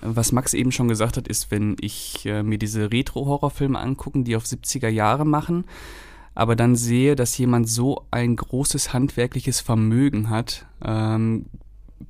was 0.00 0.32
Max 0.32 0.54
eben 0.54 0.70
schon 0.70 0.88
gesagt 0.88 1.16
hat, 1.16 1.28
ist, 1.28 1.50
wenn 1.50 1.76
ich 1.80 2.24
äh, 2.26 2.42
mir 2.42 2.58
diese 2.58 2.92
Retro-Horrorfilme 2.92 3.78
angucken, 3.78 4.24
die 4.24 4.36
auf 4.36 4.44
70er 4.44 4.88
Jahre 4.88 5.24
machen, 5.26 5.64
aber 6.38 6.54
dann 6.54 6.76
sehe, 6.76 7.16
dass 7.16 7.36
jemand 7.36 7.68
so 7.68 8.06
ein 8.12 8.36
großes 8.36 8.92
handwerkliches 8.92 9.60
Vermögen 9.60 10.30
hat, 10.30 10.66
ähm, 10.84 11.46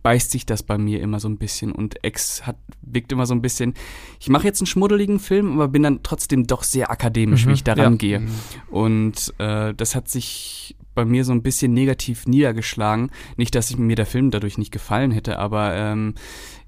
beißt 0.02 0.30
sich 0.30 0.44
das 0.44 0.62
bei 0.62 0.76
mir 0.76 1.00
immer 1.00 1.18
so 1.18 1.30
ein 1.30 1.38
bisschen 1.38 1.72
und 1.72 2.04
Ex 2.04 2.46
hat 2.46 2.56
wirkt 2.82 3.10
immer 3.10 3.24
so 3.24 3.34
ein 3.34 3.40
bisschen 3.40 3.72
ich 4.20 4.28
mache 4.28 4.44
jetzt 4.44 4.60
einen 4.60 4.66
schmuddeligen 4.66 5.18
Film 5.18 5.54
aber 5.54 5.68
bin 5.68 5.82
dann 5.82 6.02
trotzdem 6.02 6.46
doch 6.46 6.62
sehr 6.62 6.90
akademisch 6.90 7.46
mhm, 7.46 7.48
wie 7.48 7.54
ich 7.54 7.64
daran 7.64 7.94
ja. 7.94 7.96
gehe 7.96 8.20
mhm. 8.20 8.28
und 8.68 9.34
äh, 9.38 9.72
das 9.72 9.94
hat 9.94 10.08
sich 10.08 10.76
bei 10.94 11.06
mir 11.06 11.24
so 11.24 11.32
ein 11.32 11.42
bisschen 11.42 11.72
negativ 11.72 12.26
niedergeschlagen 12.26 13.10
nicht 13.38 13.54
dass 13.54 13.70
ich 13.70 13.78
mir 13.78 13.96
der 13.96 14.04
Film 14.04 14.30
dadurch 14.30 14.58
nicht 14.58 14.72
gefallen 14.72 15.10
hätte 15.10 15.38
aber 15.38 15.74
ähm, 15.74 16.16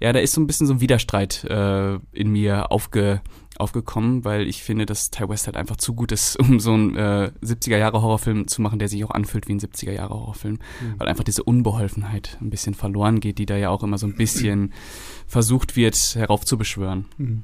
ja 0.00 0.14
da 0.14 0.18
ist 0.18 0.32
so 0.32 0.40
ein 0.40 0.46
bisschen 0.46 0.66
so 0.66 0.72
ein 0.72 0.80
Widerstreit 0.80 1.44
äh, 1.44 1.98
in 2.12 2.32
mir 2.32 2.72
aufge 2.72 3.20
aufgekommen, 3.60 4.24
weil 4.24 4.46
ich 4.46 4.62
finde, 4.62 4.86
dass 4.86 5.10
Ty 5.10 5.28
West 5.28 5.46
halt 5.46 5.56
einfach 5.56 5.76
zu 5.76 5.94
gut 5.94 6.12
ist, 6.12 6.36
um 6.40 6.60
so 6.60 6.72
einen 6.72 6.96
äh, 6.96 7.30
70er-Jahre-Horrorfilm 7.42 8.48
zu 8.48 8.62
machen, 8.62 8.78
der 8.78 8.88
sich 8.88 9.04
auch 9.04 9.10
anfühlt 9.10 9.48
wie 9.48 9.52
ein 9.52 9.60
70er-Jahre-Horrorfilm. 9.60 10.54
Mhm. 10.54 10.94
Weil 10.98 11.08
einfach 11.08 11.24
diese 11.24 11.42
Unbeholfenheit 11.42 12.38
ein 12.40 12.50
bisschen 12.50 12.74
verloren 12.74 13.20
geht, 13.20 13.38
die 13.38 13.46
da 13.46 13.56
ja 13.56 13.70
auch 13.70 13.82
immer 13.82 13.98
so 13.98 14.06
ein 14.06 14.16
bisschen 14.16 14.72
versucht 15.26 15.76
wird, 15.76 15.96
heraufzubeschwören. 16.14 17.06
Mhm. 17.18 17.42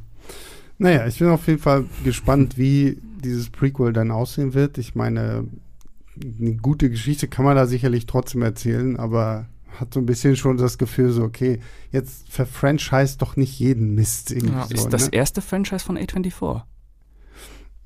Naja, 0.79 1.07
ich 1.07 1.19
bin 1.19 1.29
auf 1.29 1.47
jeden 1.47 1.61
Fall 1.61 1.87
gespannt, 2.05 2.59
wie 2.59 2.99
dieses 3.25 3.49
Prequel 3.49 3.93
dann 3.93 4.11
aussehen 4.11 4.53
wird. 4.53 4.77
Ich 4.77 4.95
meine, 4.95 5.47
eine 6.39 6.57
gute 6.57 6.91
Geschichte 6.91 7.29
kann 7.29 7.45
man 7.45 7.57
da 7.57 7.67
sicherlich 7.67 8.07
trotzdem 8.07 8.43
erzählen, 8.43 8.97
aber 8.97 9.47
hat 9.81 9.95
so 9.95 10.01
ein 10.01 10.07
bisschen 10.07 10.37
schon 10.37 10.57
das 10.57 10.79
Gefühl, 10.79 11.11
so, 11.11 11.23
okay, 11.23 11.61
jetzt 11.91 12.29
verfranchise 12.29 13.19
doch 13.19 13.37
nicht 13.37 13.59
jeden 13.59 13.95
Mist. 13.95 14.31
Irgendwie 14.31 14.55
ja. 14.55 14.67
so, 14.67 14.75
ist 14.75 14.89
das 14.89 15.07
ne? 15.07 15.15
erste 15.15 15.41
Franchise 15.41 15.85
von 15.85 15.99
A24. 15.99 16.63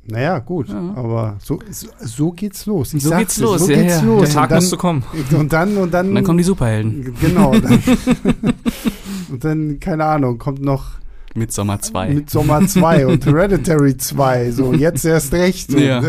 Naja, 0.06 0.38
gut, 0.38 0.68
ja. 0.68 0.94
aber 0.96 1.36
so, 1.40 1.58
so, 1.70 1.88
so, 2.00 2.32
geht's 2.32 2.66
los. 2.66 2.94
Ich 2.94 3.02
so 3.02 3.10
geht's 3.10 3.38
los, 3.38 3.66
so 3.66 3.70
ja, 3.70 3.82
geht's 3.82 3.96
ja. 3.96 4.02
los. 4.02 4.22
Der 4.22 4.30
Tag 4.30 4.50
muss 4.50 4.76
kommen. 4.78 5.04
Und 5.36 5.52
dann, 5.52 5.76
und 5.76 5.92
dann. 5.92 6.08
Und 6.08 6.14
dann 6.14 6.24
kommen 6.24 6.38
die 6.38 6.44
Superhelden. 6.44 7.14
Genau. 7.20 7.52
Dann, 7.60 7.82
und 9.30 9.44
dann, 9.44 9.80
keine 9.80 10.04
Ahnung, 10.04 10.38
kommt 10.38 10.62
noch. 10.62 10.98
Mit 11.34 11.52
Sommer 11.52 11.78
2. 11.78 12.14
Mit 12.14 12.30
Sommer 12.30 12.66
2 12.66 13.06
und 13.06 13.24
Hereditary 13.24 13.96
2. 13.96 14.50
So, 14.50 14.72
jetzt 14.72 15.04
erst 15.04 15.32
recht. 15.32 15.72
Ja. 15.72 16.02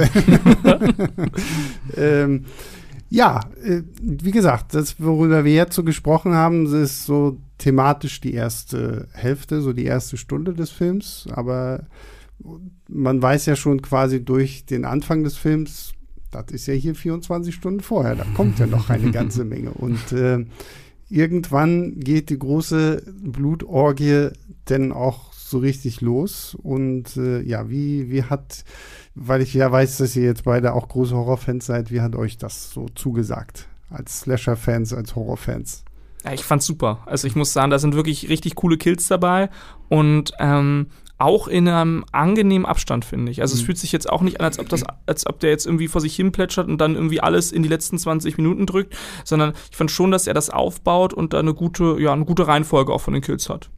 ähm, 1.95 2.45
ja, 3.11 3.41
äh, 3.61 3.81
wie 4.01 4.31
gesagt, 4.31 4.73
das, 4.73 4.95
worüber 4.97 5.43
wir 5.43 5.53
jetzt 5.53 5.75
so 5.75 5.83
gesprochen 5.83 6.33
haben, 6.33 6.65
ist 6.73 7.05
so 7.05 7.37
thematisch 7.57 8.21
die 8.21 8.33
erste 8.33 9.09
Hälfte, 9.11 9.61
so 9.61 9.73
die 9.73 9.83
erste 9.83 10.15
Stunde 10.15 10.53
des 10.53 10.69
Films. 10.69 11.27
Aber 11.29 11.87
man 12.87 13.21
weiß 13.21 13.47
ja 13.47 13.57
schon 13.57 13.81
quasi 13.81 14.23
durch 14.23 14.65
den 14.65 14.85
Anfang 14.85 15.25
des 15.25 15.35
Films, 15.35 15.91
das 16.31 16.45
ist 16.51 16.67
ja 16.67 16.73
hier 16.73 16.95
24 16.95 17.53
Stunden 17.53 17.81
vorher, 17.81 18.15
da 18.15 18.23
kommt 18.33 18.59
ja 18.59 18.65
noch 18.65 18.89
eine 18.89 19.11
ganze 19.11 19.43
Menge. 19.43 19.71
Und 19.71 20.13
äh, 20.13 20.45
irgendwann 21.09 21.99
geht 21.99 22.29
die 22.29 22.39
große 22.39 23.03
Blutorgie 23.23 24.29
denn 24.69 24.93
auch 24.93 25.30
so 25.51 25.59
richtig 25.59 26.01
los. 26.01 26.55
Und 26.55 27.15
äh, 27.17 27.41
ja, 27.41 27.69
wie, 27.69 28.09
wie 28.09 28.23
hat 28.23 28.63
weil 29.15 29.41
ich 29.41 29.53
ja 29.53 29.71
weiß, 29.71 29.97
dass 29.97 30.15
ihr 30.15 30.23
jetzt 30.23 30.45
beide 30.45 30.73
auch 30.73 30.87
große 30.87 31.15
Horrorfans 31.15 31.65
seid. 31.65 31.91
Wie 31.91 32.01
hat 32.01 32.15
euch 32.15 32.37
das 32.37 32.71
so 32.71 32.87
zugesagt? 32.95 33.67
Als 33.89 34.21
Slasher-Fans, 34.21 34.93
als 34.93 35.15
Horrorfans? 35.15 35.83
Ja, 36.23 36.33
ich 36.33 36.43
fand's 36.43 36.65
super. 36.65 36.99
Also 37.05 37.27
ich 37.27 37.35
muss 37.35 37.51
sagen, 37.51 37.71
da 37.71 37.79
sind 37.79 37.95
wirklich 37.95 38.29
richtig 38.29 38.55
coole 38.55 38.77
Kills 38.77 39.07
dabei 39.07 39.49
und 39.89 40.31
ähm, 40.39 40.87
auch 41.17 41.47
in 41.47 41.67
einem 41.67 42.05
angenehmen 42.11 42.65
Abstand, 42.65 43.05
finde 43.05 43.31
ich. 43.31 43.41
Also 43.41 43.53
mhm. 43.53 43.59
es 43.59 43.65
fühlt 43.65 43.77
sich 43.77 43.91
jetzt 43.91 44.09
auch 44.09 44.21
nicht 44.21 44.39
an, 44.39 44.45
als 44.45 44.59
ob, 44.59 44.69
das, 44.69 44.83
als 45.07 45.27
ob 45.27 45.39
der 45.39 45.49
jetzt 45.49 45.65
irgendwie 45.65 45.87
vor 45.87 45.99
sich 45.99 46.15
hin 46.15 46.31
plätschert 46.31 46.67
und 46.67 46.77
dann 46.77 46.95
irgendwie 46.95 47.21
alles 47.21 47.51
in 47.51 47.63
die 47.63 47.69
letzten 47.69 47.97
20 47.97 48.37
Minuten 48.37 48.65
drückt, 48.65 48.95
sondern 49.25 49.53
ich 49.69 49.75
fand 49.75 49.91
schon, 49.91 50.11
dass 50.11 50.27
er 50.27 50.33
das 50.33 50.49
aufbaut 50.49 51.13
und 51.13 51.33
da 51.33 51.39
eine 51.39 51.53
gute, 51.53 51.97
ja, 51.99 52.13
eine 52.13 52.25
gute 52.25 52.47
Reihenfolge 52.47 52.93
auch 52.93 53.01
von 53.01 53.13
den 53.13 53.21
Kills 53.21 53.49
hat. 53.49 53.69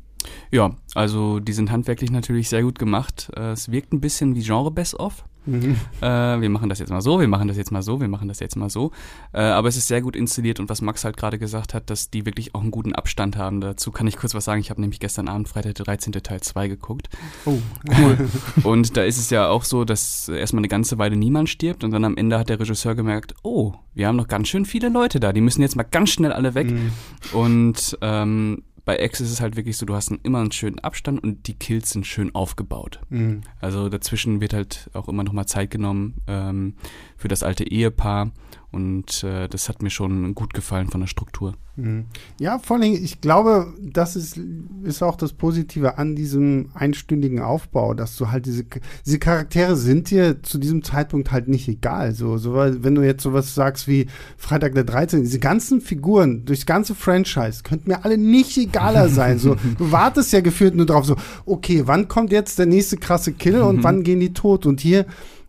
Ja, 0.52 0.76
also 0.96 1.40
die 1.40 1.54
sind 1.54 1.72
handwerklich 1.72 2.12
natürlich 2.12 2.50
sehr 2.50 2.64
gut 2.64 2.80
gemacht. 2.80 3.32
Äh, 3.36 3.52
es 3.52 3.72
wirkt 3.72 3.94
ein 3.94 4.02
bisschen 4.02 4.36
wie 4.36 4.44
Genre 4.44 4.72
Best-of. 4.72 5.26
Mhm. 5.46 5.76
Äh, 6.02 6.06
wir 6.42 6.50
machen 6.50 6.70
das 6.70 6.80
jetzt 6.80 6.90
mal 6.90 7.02
so, 7.02 7.20
wir 7.20 7.28
machen 7.28 7.48
das 7.48 7.58
jetzt 7.58 7.72
mal 7.72 7.82
so, 7.82 8.00
wir 8.00 8.08
machen 8.08 8.28
das 8.28 8.40
jetzt 8.40 8.56
mal 8.56 8.70
so. 8.70 8.92
Äh, 9.34 9.42
aber 9.42 9.68
es 9.68 9.76
ist 9.76 9.88
sehr 9.88 10.02
gut 10.02 10.16
inszeniert 10.16 10.60
und 10.60 10.70
was 10.70 10.82
Max 10.82 11.04
halt 11.04 11.18
gerade 11.18 11.38
gesagt 11.38 11.74
hat, 11.74 11.90
dass 11.90 12.10
die 12.10 12.26
wirklich 12.26 12.56
auch 12.56 12.62
einen 12.62 12.72
guten 12.72 12.94
Abstand 12.94 13.38
haben. 13.38 13.60
Dazu 13.60 13.92
kann 13.92 14.08
ich 14.08 14.18
kurz 14.18 14.34
was 14.34 14.46
sagen. 14.46 14.62
Ich 14.62 14.70
habe 14.70 14.80
nämlich 14.82 15.00
gestern 15.00 15.28
Abend 15.28 15.50
Freitag 15.50 15.76
der 15.76 15.86
13. 15.86 16.14
Teil 16.14 16.42
2 16.42 16.68
geguckt. 16.70 17.10
Oh, 17.46 17.58
cool. 17.98 18.30
und 18.64 18.96
da 18.96 19.04
ist 19.04 19.18
es 19.18 19.30
ja 19.30 19.50
auch 19.50 19.64
so, 19.64 19.84
dass 19.84 20.30
erstmal 20.30 20.62
eine 20.62 20.70
ganze 20.70 20.98
Weile 20.98 21.18
niemand 21.18 21.50
stirbt 21.50 21.84
und 21.84 21.92
dann 21.92 22.06
am 22.06 22.16
Ende 22.16 22.40
hat 22.40 22.50
der 22.50 22.60
Regisseur 22.60 22.96
gemerkt, 22.96 23.36
oh, 23.44 23.74
wir 23.94 24.08
haben 24.08 24.16
noch 24.16 24.28
ganz 24.28 24.48
schön 24.48 24.66
viele 24.66 24.90
Leute 24.90 25.20
da, 25.20 25.34
die 25.34 25.42
müssen 25.42 25.62
jetzt 25.62 25.76
mal 25.76 25.84
ganz 25.84 26.12
schnell 26.12 26.32
alle 26.32 26.56
weg. 26.56 26.72
Mhm. 26.72 26.92
Und 27.34 27.98
ähm, 28.02 28.64
bei 28.86 29.00
X 29.00 29.22
ist 29.22 29.32
es 29.32 29.42
halt 29.42 29.56
wirklich 29.56 29.78
so, 29.78 29.86
du 29.86 29.96
hast 29.96 30.10
einen, 30.10 30.20
immer 30.24 30.40
einen 30.40 30.52
schönen 30.52 30.80
Abstand 30.80 31.24
und 31.24 31.48
die 31.48 31.54
Kills 31.54 31.92
sind 31.92 32.06
schön 32.06 32.34
aufgebaut. 32.36 33.00
Mhm. 33.10 33.42
Also 33.62 33.90
dazwischen 33.90 34.42
wird 34.42 34.54
halt 34.54 34.90
auch 34.94 35.08
immer 35.08 35.24
noch 35.24 35.34
mal 35.34 35.46
Zeit 35.46 35.72
genommen 35.72 36.22
ähm, 36.28 36.76
für 37.16 37.28
das 37.28 37.44
alte 37.44 37.64
Ehepaar 37.64 38.32
und 38.74 39.24
äh, 39.24 39.48
das 39.48 39.70
hat 39.70 39.84
mir 39.84 39.92
schon 39.92 40.34
gut 40.34 40.54
gefallen 40.54 40.90
von 40.90 41.00
der 41.00 41.08
Struktur. 41.08 41.54
Mhm. 41.76 42.06
Ja, 42.40 42.58
vor 42.58 42.78
allem, 42.78 42.92
ich 42.94 43.22
glaube, 43.22 43.72
das 43.80 44.16
ist, 44.16 44.40
ist 44.84 45.04
auch 45.04 45.16
das 45.16 45.34
Positive 45.34 46.00
an 46.00 46.16
diesem 46.16 46.70
einstündigen 46.74 47.40
Aufbau, 47.40 47.94
dass 47.94 48.18
du 48.18 48.32
halt 48.32 48.48
diese, 48.48 48.66
diese 49.06 49.20
Charaktere 49.20 49.76
sind 49.76 50.10
dir 50.10 50.42
zu 50.42 50.58
diesem 50.58 50.84
Zeitpunkt 50.84 51.32
halt 51.32 51.48
nicht 51.48 51.68
egal. 51.68 52.14
So, 52.14 52.38
so 52.38 52.56
wenn 52.56 52.96
du 52.96 53.04
jetzt 53.04 53.22
sowas 53.22 53.54
sagst 53.54 53.88
wie 53.88 54.08
Freitag 54.38 54.74
der 54.74 54.86
13., 54.86 55.22
diese 55.22 55.40
ganzen 55.40 55.80
Figuren 55.80 56.44
durchs 56.46 56.66
ganze 56.66 56.96
Franchise 56.96 57.62
könnten 57.62 57.92
mir 57.92 58.04
alle 58.04 58.18
nicht 58.18 58.58
egaler 58.58 59.08
sein. 59.08 59.38
So, 59.38 59.56
du 59.78 59.92
wartest 59.92 60.34
ja 60.34 60.42
gefühlt 60.42 60.74
nur 60.74 60.88
drauf, 60.88 61.06
so, 61.06 61.16
okay, 61.46 61.84
wann 61.86 62.08
kommt 62.08 62.32
jetzt 62.32 62.58
der 62.58 62.66
nächste 62.66 62.98
krasse 62.98 63.34
Kill 63.34 63.62
und 63.62 63.78
mhm. 63.78 63.84
wann 63.84 64.04
gehen 64.04 64.20
die 64.20 64.34
tot? 64.34 64.66
Und 64.66 64.82
hier 64.82 65.06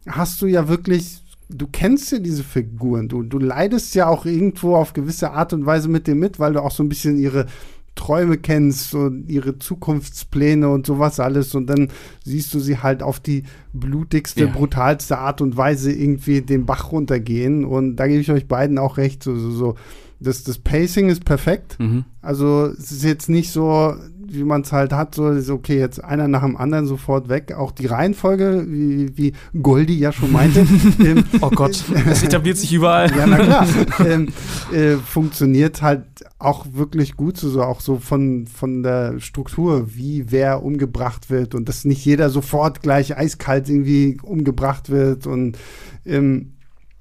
hast 0.07 0.43
du 0.43 0.47
ja 0.47 0.69
wirklich 0.69 1.24
du 1.49 1.67
kennst 1.67 2.13
ja 2.13 2.19
diese 2.19 2.45
Figuren, 2.45 3.09
du, 3.09 3.23
du 3.23 3.39
leidest 3.39 3.95
ja 3.95 4.09
auch 4.09 4.27
irgendwo 4.27 4.77
auf 4.77 4.93
gewisse 4.93 5.33
Art 5.33 5.53
und 5.53 5.67
Weise 5.67 5.89
mit 5.89 6.07
dem 6.07 6.19
mit, 6.19 6.39
weil 6.39 6.55
du 6.55 6.63
auch 6.63 6.71
so 6.71 6.83
ein 6.83 6.89
bisschen 6.89 7.19
ihre 7.19 7.47
Träume 7.95 8.39
kennst 8.39 8.95
und 8.95 9.29
ihre 9.29 9.59
Zukunftspläne 9.59 10.69
und 10.69 10.85
sowas 10.87 11.21
alles 11.21 11.55
und 11.55 11.67
dann 11.69 11.89
siehst 12.25 12.53
du 12.53 12.59
sie 12.59 12.79
halt 12.79 13.03
auf 13.03 13.21
die 13.21 13.45
blutigste, 13.73 14.45
ja. 14.45 14.51
brutalste 14.51 15.19
Art 15.19 15.41
und 15.41 15.57
Weise 15.57 15.93
irgendwie 15.93 16.41
den 16.41 16.67
Bach 16.67 16.91
runtergehen 16.91 17.65
und 17.65 17.97
da 17.97 18.09
gebe 18.09 18.21
ich 18.21 18.33
euch 18.33 18.49
beiden 18.49 18.79
auch 18.79 18.97
recht, 18.97 19.23
so, 19.23 19.37
so, 19.37 19.51
so. 19.51 19.75
Das, 20.21 20.43
das 20.43 20.59
Pacing 20.59 21.11
ist 21.11 21.25
perfekt. 21.25 21.77
Mhm. 21.79 22.05
Also 22.23 22.67
es 22.67 22.93
ist 22.93 23.05
jetzt 23.05 23.29
nicht 23.29 23.51
so, 23.51 23.95
wie 24.27 24.45
man 24.45 24.63
es 24.63 24.73
halt 24.73 24.93
hat, 24.93 25.15
so 25.15 25.29
ist 25.31 25.51
okay, 25.51 25.79
jetzt 25.79 26.03
einer 26.03 26.29
nach 26.29 26.43
dem 26.43 26.57
anderen 26.57 26.87
sofort 26.87 27.29
weg. 27.29 27.53
Auch 27.53 27.73
die 27.73 27.87
Reihenfolge, 27.87 28.67
wie, 28.69 29.17
wie 29.17 29.33
Goldi 29.61 29.99
ja 29.99 30.13
schon 30.13 30.33
meinte. 30.33 30.61
ähm, 31.01 31.25
oh 31.41 31.51
Gott, 31.51 31.85
das 32.07 32.23
etabliert 32.23 32.57
sich 32.57 32.73
überall. 32.73 33.11
Ja, 33.17 33.27
na 33.27 33.39
klar. 33.39 33.67
ähm, 34.07 34.29
äh, 34.73 34.97
funktioniert 34.97 35.83
halt 35.83 36.05
auch 36.39 36.67
wirklich 36.73 37.17
gut, 37.17 37.39
so, 37.39 37.63
auch 37.63 37.81
so 37.81 37.99
von, 37.99 38.47
von 38.47 38.83
der 38.83 39.21
Struktur, 39.21 39.95
wie 39.95 40.31
wer 40.31 40.63
umgebracht 40.63 41.31
wird 41.31 41.55
und 41.55 41.69
dass 41.69 41.85
nicht 41.85 42.05
jeder 42.05 42.31
sofort 42.31 42.83
gleich 42.83 43.17
eiskalt 43.17 43.69
irgendwie 43.69 44.19
umgebracht 44.23 44.91
wird 44.91 45.27
und 45.27 45.57
ähm, 46.05 46.53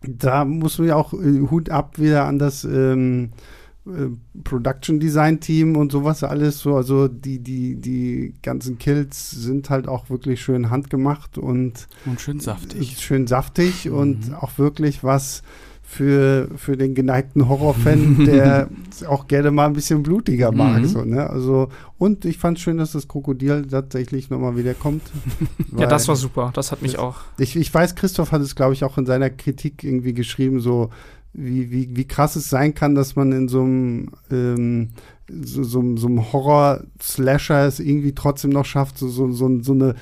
da 0.01 0.45
muss 0.45 0.79
man 0.79 0.87
ja 0.89 0.95
auch 0.95 1.13
äh, 1.13 1.41
Hut 1.49 1.69
ab 1.69 1.99
wieder 1.99 2.25
an 2.25 2.39
das 2.39 2.63
ähm, 2.63 3.31
äh, 3.85 4.09
Production 4.43 4.99
Design 4.99 5.39
Team 5.39 5.75
und 5.75 5.91
sowas 5.91 6.23
alles 6.23 6.59
so. 6.59 6.75
Also 6.75 7.07
die, 7.07 7.39
die, 7.39 7.75
die 7.75 8.33
ganzen 8.41 8.77
Kills 8.77 9.31
sind 9.31 9.69
halt 9.69 9.87
auch 9.87 10.09
wirklich 10.09 10.41
schön 10.41 10.69
handgemacht 10.69 11.37
und, 11.37 11.87
und 12.05 12.21
schön 12.21 12.39
saftig. 12.39 12.97
Schön 12.99 13.27
saftig 13.27 13.85
mhm. 13.85 13.93
und 13.93 14.33
auch 14.35 14.57
wirklich 14.57 15.03
was 15.03 15.43
für, 15.93 16.49
für 16.55 16.75
den 16.75 16.95
geneigten 16.95 17.47
Horrorfan, 17.47 18.25
der 18.25 18.69
auch 19.07 19.27
gerne 19.27 19.51
mal 19.51 19.67
ein 19.67 19.73
bisschen 19.73 20.01
blutiger 20.01 20.51
mag. 20.51 20.81
Mhm. 20.81 20.85
So, 20.85 21.03
ne? 21.03 21.29
also, 21.29 21.69
und 21.97 22.25
ich 22.25 22.37
fand 22.37 22.59
schön, 22.59 22.77
dass 22.77 22.93
das 22.93 23.07
Krokodil 23.07 23.67
tatsächlich 23.67 24.29
nochmal 24.29 24.57
wieder 24.57 24.73
kommt. 24.73 25.03
ja, 25.77 25.85
das 25.87 26.07
war 26.07 26.15
super. 26.15 26.51
Das 26.55 26.71
hat 26.71 26.81
mich 26.81 26.97
auch. 26.97 27.17
Ich, 27.37 27.55
ich 27.55 27.71
weiß, 27.71 27.95
Christoph 27.95 28.31
hat 28.31 28.41
es, 28.41 28.55
glaube 28.55 28.73
ich, 28.73 28.83
auch 28.83 28.97
in 28.97 29.05
seiner 29.05 29.29
Kritik 29.29 29.83
irgendwie 29.83 30.13
geschrieben, 30.13 30.61
so 30.61 30.89
wie, 31.33 31.71
wie, 31.71 31.95
wie 31.95 32.07
krass 32.07 32.35
es 32.35 32.49
sein 32.49 32.73
kann, 32.73 32.95
dass 32.95 33.15
man 33.15 33.31
in 33.31 33.47
so 33.47 33.61
einem 33.61 34.09
ähm, 34.31 34.89
so, 35.27 35.63
so, 35.63 35.97
so 35.97 36.07
einem 36.07 36.31
Horror-Slasher 36.31 37.65
es 37.65 37.79
irgendwie 37.79 38.13
trotzdem 38.13 38.51
noch 38.51 38.65
schafft, 38.65 38.97
so, 38.97 39.07
so, 39.07 39.31
so, 39.31 39.61
so 39.61 39.73
eine 39.73 39.95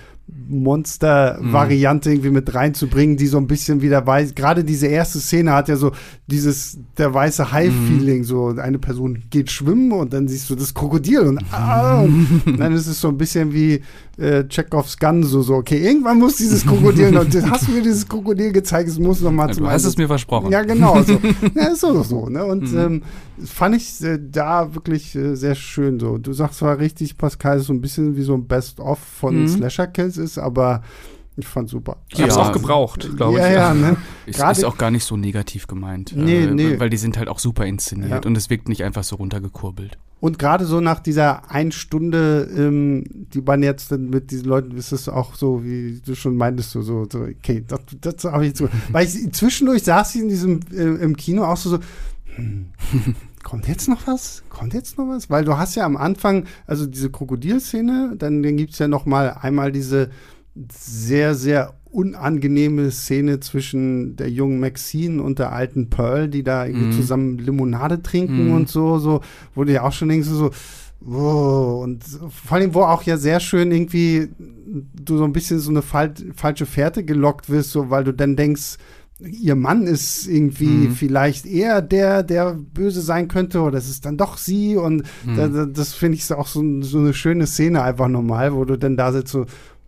Monster-Variante 0.50 2.10
mhm. 2.10 2.16
irgendwie 2.16 2.32
mit 2.32 2.54
reinzubringen, 2.54 3.18
die 3.18 3.28
so 3.28 3.38
ein 3.38 3.48
bisschen 3.48 3.82
wieder 3.82 4.06
weiß. 4.06 4.36
Gerade 4.36 4.64
diese 4.64 4.88
erste 4.88 5.20
Szene 5.20 5.54
hat 5.54 5.70
ja 5.70 5.76
so 5.76 5.92
dieses 6.28 6.78
der 6.98 7.14
weiße 7.14 7.52
Hai-Feeling. 7.52 8.20
Mhm. 8.20 8.24
So 8.24 8.48
eine 8.48 8.80
Person 8.80 9.24
geht 9.30 9.52
schwimmen 9.52 9.92
und 9.92 10.14
dann 10.14 10.28
siehst 10.28 10.50
du 10.50 10.56
das 10.56 10.74
Krokodil 10.74 11.22
und, 11.22 11.44
ah, 11.52 12.02
und 12.02 12.44
dann 12.58 12.74
ist 12.74 12.88
es 12.88 13.00
so 13.00 13.10
ein 13.10 13.18
bisschen 13.18 13.54
wie 13.54 13.82
äh, 14.18 14.48
Chekhovs 14.48 14.98
Gun, 14.98 15.24
so, 15.24 15.42
so, 15.42 15.56
okay, 15.56 15.78
irgendwann 15.78 16.20
muss 16.20 16.36
dieses 16.36 16.66
Krokodil 16.66 17.12
noch, 17.12 17.26
hast 17.50 17.68
du 17.68 17.72
mir 17.72 17.82
dieses 17.82 18.08
Krokodil 18.08 18.52
gezeigt, 18.52 18.90
es 18.90 19.00
muss 19.00 19.22
noch 19.22 19.32
mal 19.32 19.48
ja, 19.48 19.54
zum 19.54 19.64
Du 19.64 19.70
hast 19.70 19.86
es 19.86 19.98
mir 19.98 20.08
versprochen. 20.08 20.52
Ja, 20.52 20.62
genau. 20.64 21.02
So. 21.02 21.14
ja, 21.56 21.68
ist 21.70 21.82
so, 21.82 22.04
so, 22.04 22.30
ne? 22.30 22.46
Und 22.46 22.72
mhm. 22.72 22.78
ähm, 22.78 23.02
fand 23.44 23.76
ich 23.76 24.04
äh, 24.04 24.20
da 24.20 24.76
wirklich 24.76 25.16
äh, 25.16 25.36
sehr 25.36 25.56
schön 25.56 26.00
so. 26.00 26.18
Du 26.18 26.34
sagst 26.34 26.60
zwar 26.60 26.78
richtig, 26.78 27.18
Pascal, 27.18 27.58
ist 27.58 27.68
so 27.68 27.74
ein 27.74 27.82
bisschen 27.82 28.16
wie 28.16 28.22
so 28.22 28.34
ein 28.34 28.46
Best-of 28.46 29.00
von 29.00 29.42
mhm. 29.42 29.48
Slasher-Kills 29.48 30.18
ist, 30.22 30.38
aber 30.38 30.82
ich 31.38 31.48
fand 31.48 31.70
super. 31.70 31.98
Ich 32.10 32.20
ja, 32.20 32.26
hab's 32.26 32.38
auch 32.38 32.52
gebraucht, 32.52 33.10
glaube 33.16 33.40
ja, 33.40 33.48
ich. 33.48 33.54
Ja, 33.54 33.74
ne? 33.74 33.98
ist, 34.26 34.40
ist, 34.40 34.66
auch 34.66 34.78
gar 34.78 34.92
nicht 34.92 35.06
so 35.06 35.16
negativ 35.16 35.68
gemeint. 35.68 36.14
Nee, 36.16 36.44
äh, 36.44 36.52
nee. 36.52 36.80
Weil 36.80 36.90
die 36.90 36.98
sind 36.98 37.18
halt 37.18 37.30
auch 37.30 37.40
super 37.40 37.66
inszeniert 37.66 38.26
ja. 38.26 38.28
und 38.28 38.36
es 38.38 38.50
wirkt 38.50 38.68
nicht 38.68 38.84
einfach 38.84 39.04
so 39.04 39.16
runtergekurbelt. 39.16 39.98
Und 40.20 40.38
gerade 40.38 40.66
so 40.66 40.82
nach 40.82 41.00
dieser 41.00 41.50
ein 41.50 41.72
Stunde, 41.72 42.48
ähm, 42.56 43.06
die 43.34 43.42
man 43.42 43.64
jetzt 43.64 43.92
mit 43.92 44.30
diesen 44.30 44.46
Leuten, 44.46 44.78
ist 44.78 44.92
es 44.92 45.10
auch 45.10 45.34
so, 45.34 45.64
wie 45.64 46.00
du 46.06 46.14
schon 46.14 46.36
meintest, 46.36 46.72
so, 46.72 46.84
so, 46.84 47.08
so 47.12 47.22
okay, 47.22 47.64
das, 47.68 47.80
das 48.00 48.32
habe 48.32 48.46
ich 48.46 48.54
zu. 48.54 48.70
Weil 48.92 49.08
ich 49.08 49.32
zwischendurch 49.34 49.84
saß 49.84 50.14
ich 50.14 50.22
in 50.22 50.30
diesem 50.30 50.60
äh, 50.72 51.04
im 51.04 51.18
Kino 51.18 51.44
auch 51.44 51.58
so, 51.58 51.72
so 51.72 51.80
hm, 52.36 52.68
kommt 53.44 53.68
jetzt 53.68 53.88
noch 53.88 54.08
was? 54.08 54.44
Kommt 54.50 54.74
jetzt 54.74 54.98
noch 54.98 55.08
was? 55.08 55.30
Weil 55.30 55.46
du 55.46 55.58
hast 55.58 55.76
ja 55.76 55.86
am 55.86 55.98
Anfang, 55.98 56.46
also 56.68 56.86
diese 56.86 57.10
Krokodilszene, 57.10 58.16
dann, 58.18 58.44
dann 58.44 58.58
gibt 58.58 58.74
es 58.74 58.80
ja 58.80 58.88
noch 58.88 59.06
mal 59.06 59.38
einmal 59.42 59.72
diese 59.72 60.10
sehr, 60.72 61.36
sehr 61.36 61.74
unangenehme 61.92 62.90
Szene 62.92 63.40
zwischen 63.42 64.16
der 64.16 64.30
jungen 64.30 64.60
Maxine 64.60 65.22
und 65.22 65.40
der 65.40 65.52
alten 65.52 65.90
Pearl, 65.90 66.30
die 66.30 66.44
da 66.44 66.66
irgendwie 66.66 66.88
mhm. 66.88 66.94
zusammen 66.94 67.38
Limonade 67.38 68.02
trinken 68.02 68.48
mhm. 68.48 68.54
und 68.54 68.70
so, 68.70 68.98
so, 68.98 69.22
wo 69.56 69.64
du 69.66 69.74
ja 69.74 69.84
auch 69.84 69.92
schon 69.92 70.10
denkst, 70.10 70.28
so, 70.28 70.52
wow, 71.02 71.84
und 71.84 72.04
vor 72.04 72.58
allem, 72.58 72.74
wo 72.74 72.82
auch 72.82 73.04
ja 73.04 73.18
sehr 73.18 73.40
schön 73.40 73.72
irgendwie 73.72 74.30
du 74.94 75.18
so 75.18 75.26
ein 75.26 75.34
bisschen 75.34 75.60
so 75.60 75.70
eine 75.70 75.82
fal 75.82 76.14
falsche 76.36 76.66
Fährte 76.66 77.04
gelockt 77.04 77.50
wirst, 77.50 77.72
so, 77.72 77.90
weil 77.90 78.04
du 78.04 78.14
dann 78.14 78.36
denkst, 78.36 78.78
ihr 79.24 79.56
Mann 79.56 79.84
ist 79.84 80.28
irgendwie 80.28 80.88
mhm. 80.88 80.92
vielleicht 80.92 81.46
eher 81.46 81.82
der, 81.82 82.24
der 82.24 82.54
böse 82.54 83.02
sein 83.02 83.28
könnte, 83.28 83.62
oder 83.62 83.78
es 83.78 83.90
ist 83.90 84.06
dann 84.06 84.18
doch 84.18 84.38
sie. 84.38 84.76
Und 84.78 85.04
mhm. 85.26 85.36
da, 85.36 85.66
das 85.66 85.94
finde 85.94 86.18
ich 86.18 86.32
auch 86.34 86.48
so, 86.48 86.82
so, 86.82 87.00
eine 87.00 87.14
schöne 87.14 87.48
Szene 87.48 87.84
einfach 87.84 88.08
normal, 88.08 88.54
wo 88.54 88.66
du 88.66 88.78
dann 88.78 88.98
da 88.98 89.12
sitzt 89.12 89.32
so, 89.32 89.46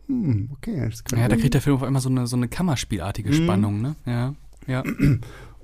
hm, 0.07 0.49
okay. 0.53 0.89
ja, 1.15 1.27
da 1.27 1.35
kriegt 1.35 1.53
der 1.53 1.61
Film 1.61 1.77
auf 1.77 1.83
einmal 1.83 2.01
so 2.01 2.09
eine, 2.09 2.27
so 2.27 2.35
eine 2.35 2.47
Kammerspielartige 2.47 3.29
mhm. 3.29 3.33
Spannung, 3.33 3.81
ne? 3.81 3.95
Ja, 4.05 4.33
ja. 4.67 4.83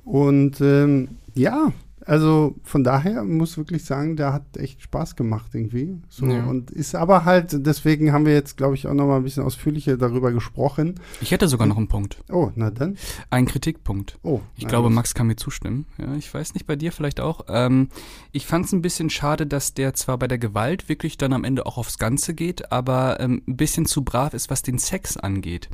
Und 0.05 0.62
ähm, 0.62 1.10
ja, 1.36 1.71
also 2.09 2.55
von 2.63 2.83
daher 2.83 3.23
muss 3.23 3.55
wirklich 3.55 3.85
sagen, 3.85 4.15
der 4.15 4.33
hat 4.33 4.57
echt 4.57 4.81
Spaß 4.81 5.15
gemacht 5.15 5.51
irgendwie. 5.53 6.01
So, 6.09 6.25
ja. 6.25 6.43
Und 6.43 6.71
ist 6.71 6.95
aber 6.95 7.23
halt, 7.23 7.67
deswegen 7.67 8.11
haben 8.11 8.25
wir 8.25 8.33
jetzt, 8.33 8.57
glaube 8.57 8.73
ich, 8.73 8.87
auch 8.87 8.95
noch 8.95 9.05
mal 9.05 9.17
ein 9.17 9.23
bisschen 9.23 9.43
ausführlicher 9.43 9.95
darüber 9.95 10.31
gesprochen. 10.31 10.95
Ich 11.21 11.29
hätte 11.29 11.47
sogar 11.47 11.67
noch 11.67 11.77
einen 11.77 11.87
Punkt. 11.87 12.23
Oh, 12.31 12.49
na 12.55 12.71
dann. 12.71 12.97
Ein 13.29 13.45
Kritikpunkt. 13.45 14.17
Oh. 14.23 14.39
Ich 14.55 14.67
glaube, 14.67 14.87
was? 14.87 14.95
Max 14.95 15.13
kann 15.13 15.27
mir 15.27 15.35
zustimmen. 15.35 15.85
Ja, 15.99 16.15
ich 16.15 16.33
weiß 16.33 16.55
nicht, 16.55 16.65
bei 16.65 16.75
dir 16.75 16.91
vielleicht 16.91 17.19
auch. 17.19 17.45
Ähm, 17.47 17.89
ich 18.31 18.47
fand 18.47 18.65
es 18.65 18.71
ein 18.71 18.81
bisschen 18.81 19.11
schade, 19.11 19.45
dass 19.45 19.75
der 19.75 19.93
zwar 19.93 20.17
bei 20.17 20.27
der 20.27 20.39
Gewalt 20.39 20.89
wirklich 20.89 21.15
dann 21.15 21.31
am 21.31 21.43
Ende 21.43 21.67
auch 21.67 21.77
aufs 21.77 21.99
Ganze 21.99 22.33
geht, 22.33 22.71
aber 22.71 23.19
ähm, 23.19 23.43
ein 23.47 23.55
bisschen 23.55 23.85
zu 23.85 24.03
brav 24.03 24.33
ist, 24.33 24.49
was 24.49 24.63
den 24.63 24.79
Sex 24.79 25.15
angeht 25.15 25.69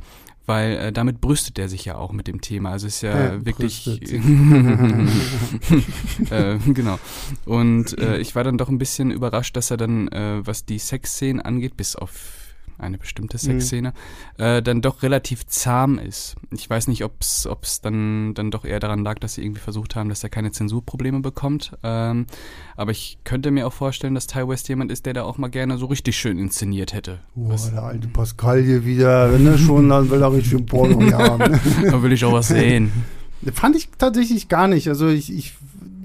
weil 0.46 0.76
äh, 0.76 0.92
damit 0.92 1.20
brüstet 1.20 1.58
er 1.58 1.68
sich 1.68 1.84
ja 1.84 1.96
auch 1.96 2.12
mit 2.12 2.28
dem 2.28 2.40
Thema. 2.40 2.70
Also 2.70 2.86
ist 2.86 3.02
ja, 3.02 3.34
ja 3.34 3.44
wirklich 3.44 3.86
äh, 6.30 6.58
genau. 6.72 6.98
Und 7.44 7.98
äh, 7.98 8.18
ich 8.18 8.34
war 8.34 8.44
dann 8.44 8.56
doch 8.56 8.68
ein 8.68 8.78
bisschen 8.78 9.10
überrascht, 9.10 9.56
dass 9.56 9.70
er 9.70 9.76
dann, 9.76 10.08
äh, 10.08 10.46
was 10.46 10.64
die 10.64 10.78
Sexszenen 10.78 11.40
angeht, 11.42 11.76
bis 11.76 11.96
auf 11.96 12.45
eine 12.78 12.98
bestimmte 12.98 13.38
Sexszene, 13.38 13.92
mhm. 14.38 14.44
äh, 14.44 14.62
dann 14.62 14.82
doch 14.82 15.02
relativ 15.02 15.46
zahm 15.46 15.98
ist. 15.98 16.36
Ich 16.50 16.68
weiß 16.68 16.88
nicht, 16.88 17.04
ob 17.04 17.14
es 17.20 17.80
dann, 17.82 18.34
dann 18.34 18.50
doch 18.50 18.64
eher 18.64 18.80
daran 18.80 19.04
lag, 19.04 19.18
dass 19.18 19.34
sie 19.34 19.42
irgendwie 19.42 19.60
versucht 19.60 19.96
haben, 19.96 20.08
dass 20.08 20.22
er 20.22 20.30
keine 20.30 20.52
Zensurprobleme 20.52 21.20
bekommt. 21.20 21.76
Ähm, 21.82 22.26
aber 22.76 22.90
ich 22.90 23.18
könnte 23.24 23.50
mir 23.50 23.66
auch 23.66 23.72
vorstellen, 23.72 24.14
dass 24.14 24.26
Ty 24.26 24.48
West 24.48 24.68
jemand 24.68 24.92
ist, 24.92 25.06
der 25.06 25.14
da 25.14 25.24
auch 25.24 25.38
mal 25.38 25.48
gerne 25.48 25.78
so 25.78 25.86
richtig 25.86 26.16
schön 26.16 26.38
inszeniert 26.38 26.92
hätte. 26.92 27.20
Oh, 27.34 27.54
der 27.72 27.82
alte 27.82 28.08
Pascal 28.08 28.62
hier 28.62 28.84
wieder, 28.84 29.32
wenn 29.32 29.46
er 29.46 29.58
schon, 29.58 29.88
dann 29.88 30.10
will 30.10 30.22
er 30.22 30.32
richtig 30.32 30.66
Porno 30.66 31.00
haben. 31.12 31.60
da 31.82 32.02
will 32.02 32.12
ich 32.12 32.24
auch 32.24 32.32
was 32.32 32.48
sehen. 32.48 32.92
Fand 33.52 33.76
ich 33.76 33.88
tatsächlich 33.98 34.48
gar 34.48 34.68
nicht. 34.68 34.88
Also 34.88 35.08
ich, 35.08 35.32
ich, 35.32 35.54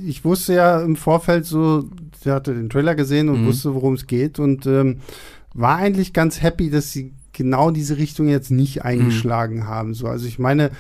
ich 0.05 0.23
wusste 0.25 0.53
ja 0.53 0.81
im 0.81 0.95
Vorfeld 0.95 1.45
so, 1.45 1.86
sie 2.23 2.31
hatte 2.31 2.53
den 2.53 2.69
Trailer 2.69 2.95
gesehen 2.95 3.29
und 3.29 3.41
mhm. 3.41 3.47
wusste, 3.47 3.73
worum 3.73 3.93
es 3.93 4.07
geht 4.07 4.39
und 4.39 4.65
ähm, 4.65 4.97
war 5.53 5.77
eigentlich 5.77 6.13
ganz 6.13 6.41
happy, 6.41 6.69
dass 6.69 6.91
sie 6.91 7.13
genau 7.33 7.71
diese 7.71 7.97
Richtung 7.97 8.27
jetzt 8.27 8.51
nicht 8.51 8.77
mhm. 8.77 8.81
eingeschlagen 8.83 9.57
mhm. 9.57 9.67
haben. 9.67 9.93
So, 9.93 10.07
also 10.07 10.27
ich 10.27 10.39
meine, 10.39 10.71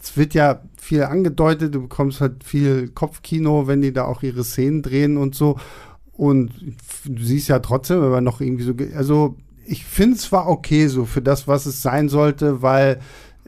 es 0.00 0.16
wird 0.16 0.34
ja 0.34 0.62
viel 0.76 1.02
angedeutet, 1.02 1.74
du 1.74 1.82
bekommst 1.82 2.20
halt 2.20 2.44
viel 2.44 2.88
Kopfkino, 2.88 3.66
wenn 3.66 3.80
die 3.80 3.92
da 3.92 4.04
auch 4.04 4.22
ihre 4.22 4.44
Szenen 4.44 4.82
drehen 4.82 5.16
und 5.16 5.34
so. 5.34 5.58
Und 6.12 6.50
du 7.04 7.22
siehst 7.22 7.48
ja 7.48 7.58
trotzdem, 7.58 8.00
aber 8.00 8.20
noch 8.20 8.40
irgendwie 8.40 8.64
so, 8.64 8.72
also 8.96 9.36
ich 9.66 9.84
finde 9.84 10.16
es 10.16 10.30
war 10.32 10.48
okay 10.48 10.86
so 10.86 11.04
für 11.04 11.22
das, 11.22 11.48
was 11.48 11.66
es 11.66 11.82
sein 11.82 12.08
sollte, 12.08 12.62
weil 12.62 13.00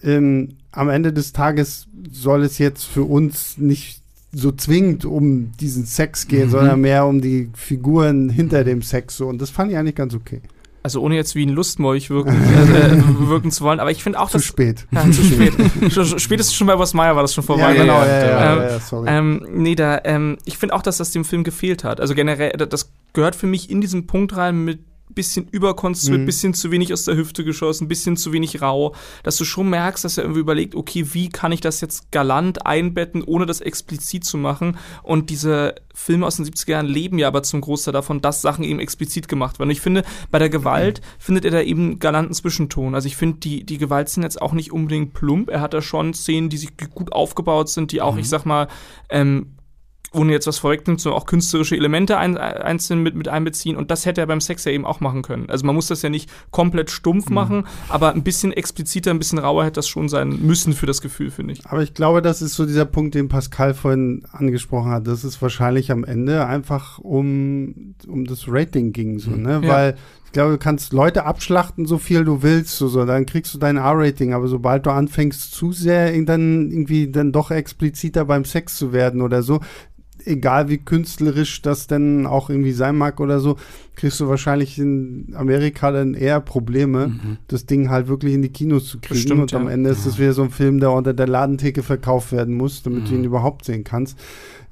ähm, 0.03 0.57
am 0.73 0.89
Ende 0.89 1.13
des 1.13 1.33
Tages 1.33 1.87
soll 2.11 2.43
es 2.43 2.59
jetzt 2.59 2.85
für 2.85 3.05
uns 3.05 3.57
nicht 3.57 4.03
so 4.33 4.53
zwingend 4.53 5.05
um 5.05 5.53
diesen 5.59 5.87
Sex 5.87 6.29
gehen, 6.29 6.49
mhm. 6.49 6.51
sondern 6.51 6.81
mehr 6.81 7.07
um 7.07 7.23
die 7.23 7.51
Figuren 7.55 8.29
hinter 8.29 8.65
dem 8.65 8.83
Sex 8.83 9.17
so. 9.17 9.29
Und 9.29 9.41
das 9.41 9.49
fand 9.49 9.71
ich 9.71 9.79
eigentlich 9.79 9.95
ganz 9.95 10.15
okay 10.15 10.43
also 10.83 11.01
ohne 11.01 11.17
jetzt 11.17 11.35
wie 11.35 11.45
ein 11.45 11.51
Lustmolch 11.51 12.11
wirken, 12.11 12.31
äh, 12.35 13.29
wirken 13.29 13.51
zu 13.51 13.65
wollen, 13.65 13.81
aber 13.81 13.91
ich 13.91 14.03
finde 14.03 14.21
auch, 14.21 14.31
zu 14.31 14.39
spät. 14.39 14.87
Ja, 14.91 15.11
zu 15.11 15.23
spät. 15.23 15.55
Spätestens 16.21 16.55
schon 16.55 16.67
bei 16.67 16.79
Was 16.79 16.95
Meier 16.95 17.17
war 17.17 17.23
das 17.23 17.35
schon 17.35 17.45
vorbei. 17.45 17.75
Ja, 17.75 17.83
genau, 17.83 18.01
ja, 18.01 18.07
ja, 18.07 18.57
ja, 18.57 18.71
ja, 18.71 18.81
sorry. 18.81 19.09
Ähm, 19.09 19.47
nee, 19.51 19.75
da, 19.75 20.01
ähm, 20.05 20.39
ich 20.45 20.59
finde 20.59 20.75
auch, 20.75 20.83
dass 20.83 20.99
das 20.99 21.11
dem 21.11 21.25
Film 21.25 21.45
gefehlt 21.45 21.85
hat. 21.85 22.01
Also 22.01 22.15
generell, 22.15 22.51
das 22.53 22.93
gehört 23.13 23.37
für 23.37 23.47
mich 23.47 23.71
in 23.71 23.81
diesen 23.81 24.07
Punkt 24.07 24.37
rein 24.37 24.65
mit 24.65 24.81
bisschen 25.11 25.49
überkonstruiert, 25.49 26.23
mhm. 26.23 26.27
bisschen 26.27 26.55
zu 26.55 26.71
wenig 26.71 26.93
aus 26.93 27.05
der 27.05 27.17
Hüfte 27.17 27.45
geschossen, 27.45 27.89
bisschen 27.89 28.17
zu 28.17 28.33
wenig 28.33 28.63
rau, 28.63 28.95
dass 29.23 29.37
du 29.37 29.45
schon 29.45 29.71
merkst, 29.71 30.05
dass 30.05 30.19
er 30.19 30.25
irgendwie 30.25 30.41
überlegt, 30.41 30.75
okay, 30.75 31.07
wie 31.13 31.29
kann 31.29 31.53
ich 31.53 31.61
das 31.61 31.81
jetzt 31.81 32.13
galant 32.13 32.67
einbetten, 32.67 33.23
ohne 33.23 33.47
das 33.47 33.61
explizit 33.61 34.25
zu 34.25 34.37
machen? 34.39 34.79
Und 35.03 35.31
diese 35.31 35.75
Filme 35.95 36.27
aus 36.27 36.37
den 36.37 36.47
70er 36.47 36.71
Jahren 36.71 36.87
leben 36.87 37.19
ja 37.19 37.27
aber 37.27 37.43
zum 37.43 37.61
Großteil 37.61 37.93
davon, 37.93 38.21
dass 38.21 38.41
Sachen 38.41 38.65
eben 38.65 38.79
explizit 38.79 39.27
gemacht 39.27 39.59
werden. 39.59 39.69
Und 39.69 39.73
ich 39.73 39.81
finde, 39.81 40.05
bei 40.31 40.39
der 40.39 40.49
Gewalt 40.49 41.01
mhm. 41.01 41.05
findet 41.19 41.45
er 41.45 41.51
da 41.51 41.61
eben 41.61 41.99
galanten 41.99 42.35
Zwischenton. 42.35 42.95
Also 42.95 43.09
ich 43.09 43.17
finde, 43.17 43.39
die, 43.39 43.65
die 43.65 43.79
Gewalt 43.79 44.09
sind 44.09 44.23
jetzt 44.23 44.41
auch 44.41 44.53
nicht 44.53 44.73
unbedingt 44.73 45.13
plump. 45.13 45.51
Er 45.51 45.61
hat 45.61 45.75
da 45.75 45.83
schon 45.83 46.15
Szenen, 46.15 46.49
die 46.49 46.57
sich 46.57 46.71
gut 46.95 47.13
aufgebaut 47.13 47.69
sind, 47.69 47.93
die 47.93 48.01
auch, 48.01 48.15
mhm. 48.15 48.21
ich 48.21 48.29
sag 48.29 48.45
mal, 48.45 48.69
ähm, 49.11 49.55
ohne 50.13 50.33
jetzt 50.33 50.47
was 50.47 50.59
vorwegnimmt, 50.59 51.01
so 51.01 51.13
auch 51.13 51.27
künstlerische 51.27 51.77
Elemente 51.77 52.17
ein, 52.17 52.37
einzeln 52.37 53.03
mit, 53.03 53.15
mit 53.15 53.29
einbeziehen. 53.29 53.77
Und 53.77 53.91
das 53.91 54.07
hätte 54.07 54.21
er 54.21 54.27
beim 54.27 54.41
Sex 54.41 54.65
ja 54.65 54.73
eben 54.73 54.87
auch 54.87 55.01
machen 55.01 55.23
können. 55.23 55.51
Also 55.51 55.67
man 55.67 55.75
muss 55.75 55.89
das 55.89 56.03
ja 56.03 56.09
nicht 56.09 56.31
komplett 56.51 56.91
stumpf 56.91 57.29
mhm. 57.29 57.35
machen, 57.35 57.67
aber 57.89 58.13
ein 58.13 58.23
bisschen 58.23 58.53
expliziter, 58.53 59.11
ein 59.11 59.19
bisschen 59.19 59.39
rauer 59.39 59.65
hätte 59.65 59.75
das 59.75 59.89
schon 59.89 60.09
sein 60.09 60.41
müssen 60.41 60.73
für 60.73 60.87
das 60.87 61.03
Gefühl, 61.03 61.31
finde 61.31 61.53
ich. 61.53 61.67
Aber 61.67 61.83
ich 61.83 61.95
glaube, 61.95 62.23
das 62.23 62.41
ist 62.43 62.55
so 62.55 62.65
dieser 62.65 62.87
Punkt, 62.87 63.15
den 63.15 63.29
Pascal 63.29 63.75
vorhin 63.75 64.23
angesprochen 64.33 64.91
hat. 64.91 65.07
Das 65.07 65.25
ist 65.25 65.43
wahrscheinlich 65.43 65.91
am 65.91 66.05
Ende 66.05 66.47
einfach 66.47 66.99
um, 66.99 67.95
um 68.07 68.25
das 68.25 68.45
Rating 68.49 68.93
ging, 68.93 69.19
so, 69.19 69.31
ne? 69.31 69.61
Ja. 69.63 69.69
Weil 69.69 69.97
ich 70.29 70.33
glaube, 70.33 70.53
du 70.53 70.59
kannst 70.59 70.93
Leute 70.93 71.25
abschlachten, 71.25 71.87
so 71.87 71.97
viel 71.97 72.23
du 72.23 72.43
willst, 72.43 72.77
so, 72.77 72.87
so 72.87 73.07
dann 73.07 73.25
kriegst 73.25 73.55
du 73.55 73.59
dein 73.59 73.79
R-Rating. 73.79 74.35
Aber 74.35 74.47
sobald 74.47 74.85
du 74.85 74.91
anfängst, 74.91 75.55
zu 75.55 75.73
sehr 75.73 76.13
dann 76.25 76.71
irgendwie 76.71 77.11
dann 77.11 77.33
doch 77.33 77.51
expliziter 77.51 78.27
beim 78.27 78.45
Sex 78.45 78.77
zu 78.77 78.93
werden 78.93 79.23
oder 79.23 79.43
so, 79.43 79.61
egal 80.25 80.69
wie 80.69 80.79
künstlerisch 80.79 81.63
das 81.63 81.87
denn 81.87 82.27
auch 82.27 82.51
irgendwie 82.51 82.73
sein 82.73 82.97
mag 82.97 83.21
oder 83.21 83.41
so, 83.41 83.57
kriegst 83.95 84.21
du 84.21 84.29
wahrscheinlich 84.29 84.79
in 84.79 85.33
Amerika 85.35 85.91
dann 85.91 86.15
eher 86.15 86.41
Probleme, 86.41 87.09
mhm. 87.09 87.39
das 87.49 87.67
Ding 87.67 87.91
halt 87.91 88.09
wirklich 88.09 88.35
in 88.35 88.43
die 88.43 88.49
Kinos 88.51 88.87
zu 88.87 88.99
kriegen. 88.99 89.15
Bestimmt, 89.15 89.41
und 89.41 89.55
am 89.55 89.67
ja. 89.67 89.71
Ende 89.71 89.91
ist 89.91 90.07
es 90.07 90.19
wieder 90.19 90.33
so 90.33 90.43
ein 90.43 90.51
Film, 90.51 90.81
der 90.81 90.93
unter 90.93 91.15
der 91.15 91.27
Ladentheke 91.27 91.83
verkauft 91.83 92.33
werden 92.33 92.55
muss, 92.55 92.83
damit 92.83 93.05
mhm. 93.05 93.07
du 93.07 93.15
ihn 93.15 93.25
überhaupt 93.25 93.65
sehen 93.65 93.85
kannst. 93.85 94.19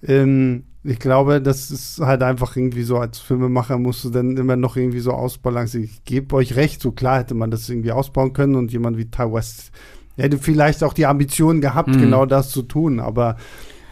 Ähm, 0.03 0.64
ich 0.84 1.01
glaube, 1.01 1.42
das 1.42 1.72
ist 1.72 1.99
halt 1.99 2.22
einfach 2.22 2.57
irgendwie 2.57 2.84
so, 2.84 2.99
als 2.99 3.18
Filmemacher 3.18 3.78
musst 3.78 4.05
du 4.05 4.11
dann 4.11 4.36
immer 4.36 4.55
noch 4.55 4.76
irgendwie 4.76 5.01
so 5.01 5.12
ausbalancieren. 5.12 5.84
Ich 5.84 6.05
gebe 6.05 6.36
euch 6.36 6.55
recht, 6.55 6.80
so 6.80 6.92
klar 6.92 7.18
hätte 7.18 7.34
man 7.34 7.51
das 7.51 7.68
irgendwie 7.68 7.90
ausbauen 7.90 8.32
können 8.32 8.55
und 8.55 8.72
jemand 8.72 8.97
wie 8.97 9.11
Ty 9.11 9.32
West 9.32 9.72
hätte 10.16 10.38
vielleicht 10.38 10.82
auch 10.82 10.92
die 10.92 11.07
Ambition 11.07 11.61
gehabt, 11.61 11.88
mhm. 11.88 12.01
genau 12.01 12.26
das 12.26 12.51
zu 12.51 12.62
tun, 12.62 13.01
aber 13.01 13.36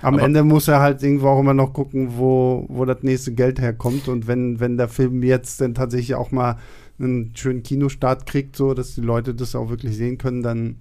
am 0.04 0.14
Aber 0.14 0.22
Ende 0.24 0.44
muss 0.44 0.68
er 0.68 0.80
halt 0.80 1.02
irgendwo 1.02 1.28
auch 1.28 1.40
immer 1.40 1.54
noch 1.54 1.72
gucken, 1.72 2.18
wo, 2.18 2.66
wo 2.68 2.84
das 2.84 3.02
nächste 3.02 3.32
Geld 3.32 3.58
herkommt. 3.58 4.06
Und 4.06 4.26
wenn, 4.26 4.60
wenn 4.60 4.76
der 4.76 4.88
Film 4.88 5.22
jetzt 5.22 5.62
dann 5.62 5.74
tatsächlich 5.74 6.14
auch 6.14 6.30
mal 6.30 6.58
einen 6.98 7.34
schönen 7.34 7.62
Kinostart 7.62 8.26
kriegt, 8.26 8.54
so 8.54 8.74
dass 8.74 8.94
die 8.94 9.00
Leute 9.00 9.34
das 9.34 9.54
auch 9.54 9.70
wirklich 9.70 9.96
sehen 9.96 10.18
können, 10.18 10.42
dann 10.42 10.76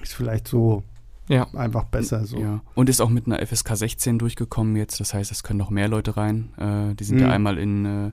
ist 0.00 0.14
vielleicht 0.14 0.46
so 0.46 0.84
ja. 1.28 1.48
einfach 1.54 1.84
besser. 1.84 2.24
So. 2.26 2.38
Ja. 2.38 2.62
Und 2.74 2.88
ist 2.88 3.00
auch 3.00 3.10
mit 3.10 3.26
einer 3.26 3.44
FSK 3.44 3.76
16 3.76 4.18
durchgekommen 4.20 4.76
jetzt. 4.76 5.00
Das 5.00 5.14
heißt, 5.14 5.32
es 5.32 5.42
können 5.42 5.58
noch 5.58 5.70
mehr 5.70 5.88
Leute 5.88 6.16
rein. 6.16 6.50
Äh, 6.56 6.94
die 6.94 7.04
sind 7.04 7.16
mhm. 7.16 7.22
ja 7.22 7.30
einmal 7.30 7.58
in 7.58 7.84
äh, 7.84 8.10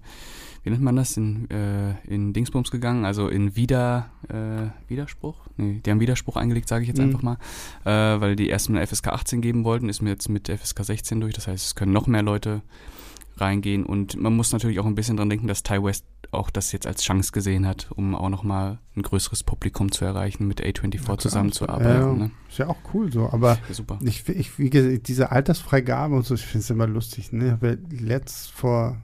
wie 0.67 0.71
nennt 0.71 0.83
man 0.83 0.97
das, 0.97 1.15
in, 1.15 1.49
äh, 1.49 1.93
in 2.13 2.33
Dingsbums 2.33 2.71
gegangen, 2.71 3.05
also 3.05 3.29
in 3.29 3.55
Wider, 3.55 4.09
äh, 4.27 4.89
Widerspruch? 4.89 5.47
Nee, 5.55 5.81
die 5.85 5.89
haben 5.89 6.01
Widerspruch 6.01 6.35
eingelegt, 6.35 6.67
sage 6.67 6.81
ich 6.81 6.89
jetzt 6.89 6.97
mhm. 6.97 7.05
einfach 7.05 7.21
mal, 7.21 7.37
äh, 7.85 8.19
weil 8.19 8.35
die 8.35 8.49
erst 8.49 8.67
eine 8.67 8.85
FSK 8.85 9.07
18 9.07 9.39
geben 9.39 9.63
wollten, 9.63 9.87
ist 9.87 10.01
mir 10.01 10.09
jetzt 10.09 10.27
mit 10.27 10.49
FSK 10.49 10.83
16 10.83 11.21
durch, 11.21 11.33
das 11.33 11.47
heißt, 11.47 11.67
es 11.67 11.75
können 11.75 11.93
noch 11.93 12.07
mehr 12.07 12.21
Leute 12.21 12.63
reingehen 13.37 13.85
und 13.85 14.17
man 14.17 14.35
muss 14.35 14.51
natürlich 14.51 14.81
auch 14.81 14.85
ein 14.85 14.95
bisschen 14.95 15.15
dran 15.15 15.29
denken, 15.29 15.47
dass 15.47 15.63
Ty 15.63 15.81
West 15.81 16.05
auch 16.31 16.49
das 16.49 16.73
jetzt 16.73 16.85
als 16.85 17.01
Chance 17.01 17.31
gesehen 17.31 17.65
hat, 17.65 17.89
um 17.95 18.13
auch 18.13 18.27
nochmal 18.27 18.79
ein 18.97 19.03
größeres 19.03 19.43
Publikum 19.43 19.93
zu 19.93 20.03
erreichen, 20.03 20.49
mit 20.49 20.61
A24 20.61 21.07
ja, 21.07 21.17
zusammenzuarbeiten. 21.17 22.01
Ja, 22.01 22.13
ne? 22.13 22.31
Ist 22.49 22.57
ja 22.57 22.67
auch 22.67 22.79
cool 22.93 23.09
so, 23.09 23.29
aber 23.29 23.57
ja, 23.69 23.73
super. 23.73 23.99
Ich, 24.03 24.27
ich, 24.27 24.59
wie 24.59 24.69
gesagt, 24.69 25.07
diese 25.07 25.31
Altersfreigabe 25.31 26.13
und 26.13 26.25
so, 26.25 26.35
ich 26.35 26.45
finde 26.45 26.63
es 26.63 26.69
immer 26.69 26.87
lustig. 26.87 27.31
Ne? 27.31 27.45
Ich 27.45 27.51
habe 27.51 27.77
letzt 27.89 28.51
vor 28.51 28.97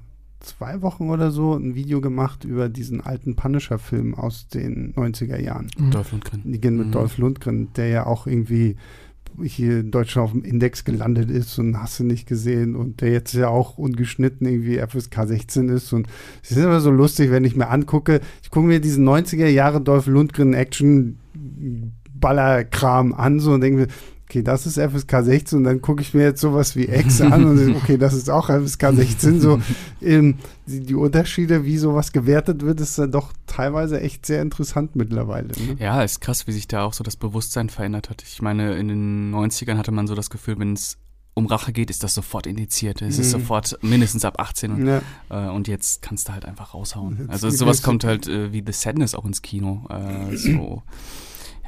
zwei 0.44 0.82
Wochen 0.82 1.10
oder 1.10 1.32
so 1.32 1.56
ein 1.56 1.76
Video 1.76 2.02
gemacht 2.02 2.44
über 2.44 2.70
diesen 2.70 3.02
alten 3.02 3.36
Punisher-Film 3.36 4.14
aus 4.14 4.48
den 4.48 4.94
90er 4.94 5.40
Jahren. 5.40 5.70
Mhm. 5.78 5.92
Dolph 5.92 6.12
Lundgren. 6.12 6.42
Mit 6.44 6.64
mhm. 6.64 6.92
Dolph 6.92 7.18
Lundgren, 7.18 7.74
der 7.74 7.88
ja 7.88 8.06
auch 8.06 8.28
irgendwie 8.28 8.76
hier 9.42 9.80
in 9.80 9.92
Deutschland 9.92 10.26
auf 10.26 10.32
dem 10.32 10.44
Index 10.44 10.84
gelandet 10.84 11.32
ist 11.32 11.58
und 11.58 11.82
hast 11.82 12.00
du 12.00 12.04
nicht 12.04 12.28
gesehen 12.28 12.76
und 12.76 13.02
der 13.02 13.12
jetzt 13.12 13.34
ja 13.34 13.48
auch 13.48 13.78
ungeschnitten 13.80 14.46
irgendwie 14.46 14.78
FSK 14.78 15.28
16 15.28 15.70
ist 15.70 15.92
und 15.92 16.08
es 16.44 16.52
ist 16.52 16.58
immer 16.58 16.80
so 16.82 16.92
lustig, 16.92 17.32
wenn 17.32 17.44
ich 17.44 17.56
mir 17.56 17.70
angucke, 17.70 18.22
ich 18.44 18.52
gucke 18.52 18.68
mir 18.68 18.80
diesen 18.80 19.08
90er 19.08 19.48
Jahre 19.48 19.82
Dolph 19.82 20.06
Lundgren 20.06 20.54
Action 20.54 21.18
Ballerkram 22.14 23.14
an 23.14 23.40
so 23.40 23.54
und 23.54 23.62
denke 23.62 23.82
mir, 23.82 23.88
okay, 24.34 24.42
das 24.44 24.66
ist 24.66 24.80
FSK 24.80 25.24
16 25.24 25.58
und 25.60 25.64
dann 25.64 25.82
gucke 25.82 26.02
ich 26.02 26.14
mir 26.16 26.24
jetzt 26.24 26.42
sowas 26.42 26.76
wie 26.76 26.86
X 26.86 27.22
an 27.22 27.46
und 27.46 27.76
okay, 27.84 27.98
das 27.98 28.14
ist 28.14 28.32
auch 28.32 28.50
FSK 28.50 28.94
16. 28.94 29.40
So 29.40 29.62
ähm, 30.02 30.40
die, 30.66 30.80
die, 30.80 30.96
Unterschiede, 30.96 31.66
wie 31.66 31.78
sowas 31.78 32.12
gewertet 32.12 32.64
wird, 32.64 32.82
ist 32.82 32.98
dann 32.98 33.12
doch 33.12 33.32
teilweise 33.46 34.02
echt 34.02 34.26
sehr 34.26 34.42
interessant 34.42 34.96
mittlerweile. 34.96 35.50
Ne? 35.50 35.76
Ja, 35.78 36.02
ist 36.02 36.20
krass, 36.20 36.48
wie 36.48 36.52
sich 36.52 36.68
da 36.68 36.84
auch 36.84 36.94
so 36.94 37.04
das 37.04 37.16
Bewusstsein 37.16 37.70
verändert 37.70 38.10
hat. 38.10 38.24
Ich 38.24 38.42
meine, 38.42 38.76
in 38.76 38.88
den 38.88 39.34
90ern 39.34 39.78
hatte 39.78 39.92
man 39.92 40.08
so 40.08 40.16
das 40.16 40.32
Gefühl, 40.32 40.58
wenn 40.58 40.74
es 40.74 40.98
um 41.36 41.46
Rache 41.46 41.72
geht, 41.72 41.92
ist 41.92 42.04
das 42.04 42.16
sofort 42.16 42.48
indiziert. 42.48 43.02
Es 43.04 43.18
mhm. 43.18 43.22
ist 43.22 43.32
sofort 43.32 43.78
mindestens 43.82 44.26
ab 44.26 44.40
18 44.40 44.72
und, 44.72 44.88
ja. 44.88 45.02
äh, 45.30 45.50
und 45.50 45.68
jetzt 45.68 46.02
kannst 46.02 46.28
du 46.28 46.34
halt 46.34 46.46
einfach 46.46 46.74
raushauen. 46.74 47.28
Also 47.34 47.50
sowas 47.50 47.82
kommt 47.82 48.04
halt 48.04 48.28
äh, 48.28 48.52
wie 48.52 48.64
The 48.66 48.72
Sadness 48.72 49.16
auch 49.16 49.26
ins 49.26 49.42
Kino. 49.42 49.86
Äh, 49.90 50.36
so 50.38 50.84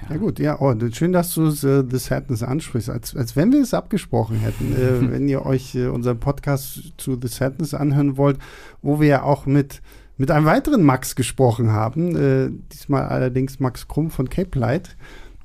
ja. 0.10 0.18
gut, 0.18 0.40
ja, 0.40 0.60
oh, 0.60 0.74
schön, 0.92 1.14
dass 1.14 1.34
du 1.34 1.48
uh, 1.48 1.52
The 1.52 1.98
Sadness 1.98 2.44
ansprichst, 2.44 2.90
als, 2.90 3.16
als 3.16 3.36
wenn 3.36 3.52
wir 3.52 3.62
es 3.62 3.74
abgesprochen 3.74 4.38
hätten. 4.38 4.74
äh, 4.74 5.12
wenn 5.12 5.28
ihr 5.28 5.46
euch 5.46 5.76
äh, 5.76 5.88
unseren 5.88 6.20
Podcast 6.20 6.94
zu 6.98 7.18
The 7.22 7.28
Sadness 7.28 7.74
anhören 7.74 8.18
wollt, 8.18 8.38
wo 8.82 9.00
wir 9.00 9.08
ja 9.08 9.24
auch 9.24 9.46
mit, 9.46 9.82
mit 10.18 10.32
einem 10.32 10.46
weiteren 10.46 10.84
Max 10.84 11.16
gesprochen 11.16 11.72
haben, 11.72 12.16
äh, 12.16 12.52
diesmal 12.72 13.08
allerdings 13.08 13.60
Max 13.60 13.88
Krumm 13.88 14.12
von 14.12 14.30
Cape 14.30 14.58
Light. 14.58 14.96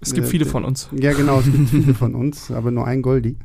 Es 0.03 0.15
gibt 0.15 0.27
äh, 0.27 0.31
viele 0.31 0.47
von 0.47 0.65
uns. 0.65 0.89
Ja, 0.99 1.13
genau, 1.13 1.41
es 1.41 1.47
gibt 1.47 1.69
viele 1.69 1.95
von 1.95 2.15
uns, 2.17 2.51
aber 2.51 2.71
nur 2.71 2.87
ein 2.87 3.03
Goldi. 3.03 3.37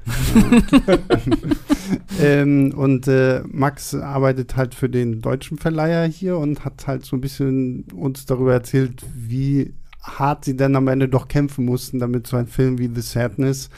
ähm, 2.20 2.74
und 2.76 3.08
äh, 3.08 3.44
Max 3.52 3.94
arbeitet 3.94 4.56
halt 4.56 4.74
für 4.74 4.90
den 4.90 5.22
deutschen 5.22 5.58
Verleiher 5.58 6.06
hier 6.08 6.38
und 6.38 6.64
hat 6.64 6.88
halt 6.88 7.06
so 7.06 7.18
ein 7.18 7.22
bisschen 7.22 7.84
uns 7.94 8.26
darüber 8.26 8.54
erzählt, 8.54 9.04
wie 9.14 9.74
hart 10.06 10.46
sie 10.46 10.56
dann 10.56 10.76
am 10.76 10.88
Ende 10.88 11.10
doch 11.10 11.28
kämpfen 11.28 11.66
mussten, 11.66 12.00
damit 12.00 12.28
so 12.28 12.38
ein 12.38 12.48
Film 12.48 12.78
wie 12.78 12.90
The 12.94 13.02
Sadness 13.02 13.70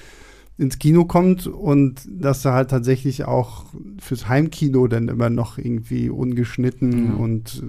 ins 0.58 0.80
Kino 0.80 1.06
kommt 1.06 1.46
und 1.46 2.02
dass 2.10 2.44
er 2.44 2.54
halt 2.54 2.72
tatsächlich 2.72 3.26
auch 3.26 3.66
fürs 4.00 4.28
Heimkino 4.28 4.88
dann 4.88 5.08
immer 5.08 5.30
noch 5.30 5.60
irgendwie 5.60 6.10
ungeschnitten 6.10 7.12
ja. 7.12 7.14
und 7.14 7.64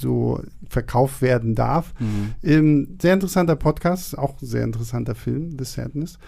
so 0.00 0.40
verkauft 0.68 1.20
werden 1.20 1.56
darf. 1.56 1.94
Mhm. 1.98 2.34
Ähm, 2.44 2.88
sehr 3.02 3.14
interessanter 3.14 3.56
Podcast, 3.56 4.16
auch 4.16 4.36
sehr 4.40 4.62
interessanter 4.62 5.16
Film, 5.16 5.56
The 5.58 5.64
Sadness. 5.64 6.18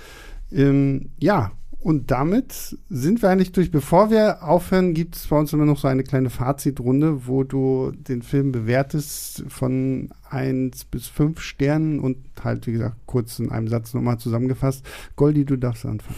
Ähm, 0.50 1.10
ja, 1.18 1.52
und 1.80 2.10
damit 2.10 2.76
sind 2.88 3.22
wir 3.22 3.30
eigentlich 3.30 3.52
durch. 3.52 3.70
Bevor 3.70 4.10
wir 4.10 4.42
aufhören, 4.42 4.94
gibt 4.94 5.14
es 5.14 5.28
bei 5.28 5.38
uns 5.38 5.52
immer 5.52 5.64
noch 5.64 5.78
so 5.78 5.86
eine 5.86 6.02
kleine 6.02 6.28
Fazitrunde, 6.28 7.28
wo 7.28 7.44
du 7.44 7.92
den 7.92 8.22
Film 8.22 8.50
bewertest 8.50 9.44
von 9.48 10.10
1 10.30 10.84
bis 10.86 11.06
5 11.06 11.40
Sternen 11.40 12.00
und 12.00 12.18
halt, 12.44 12.66
wie 12.66 12.72
gesagt, 12.72 12.96
kurz 13.06 13.38
in 13.38 13.50
einem 13.50 13.68
Satz 13.68 13.94
nochmal 13.94 14.18
zusammengefasst. 14.18 14.84
Goldi, 15.16 15.44
du 15.44 15.56
darfst 15.56 15.84
anfangen. 15.86 16.16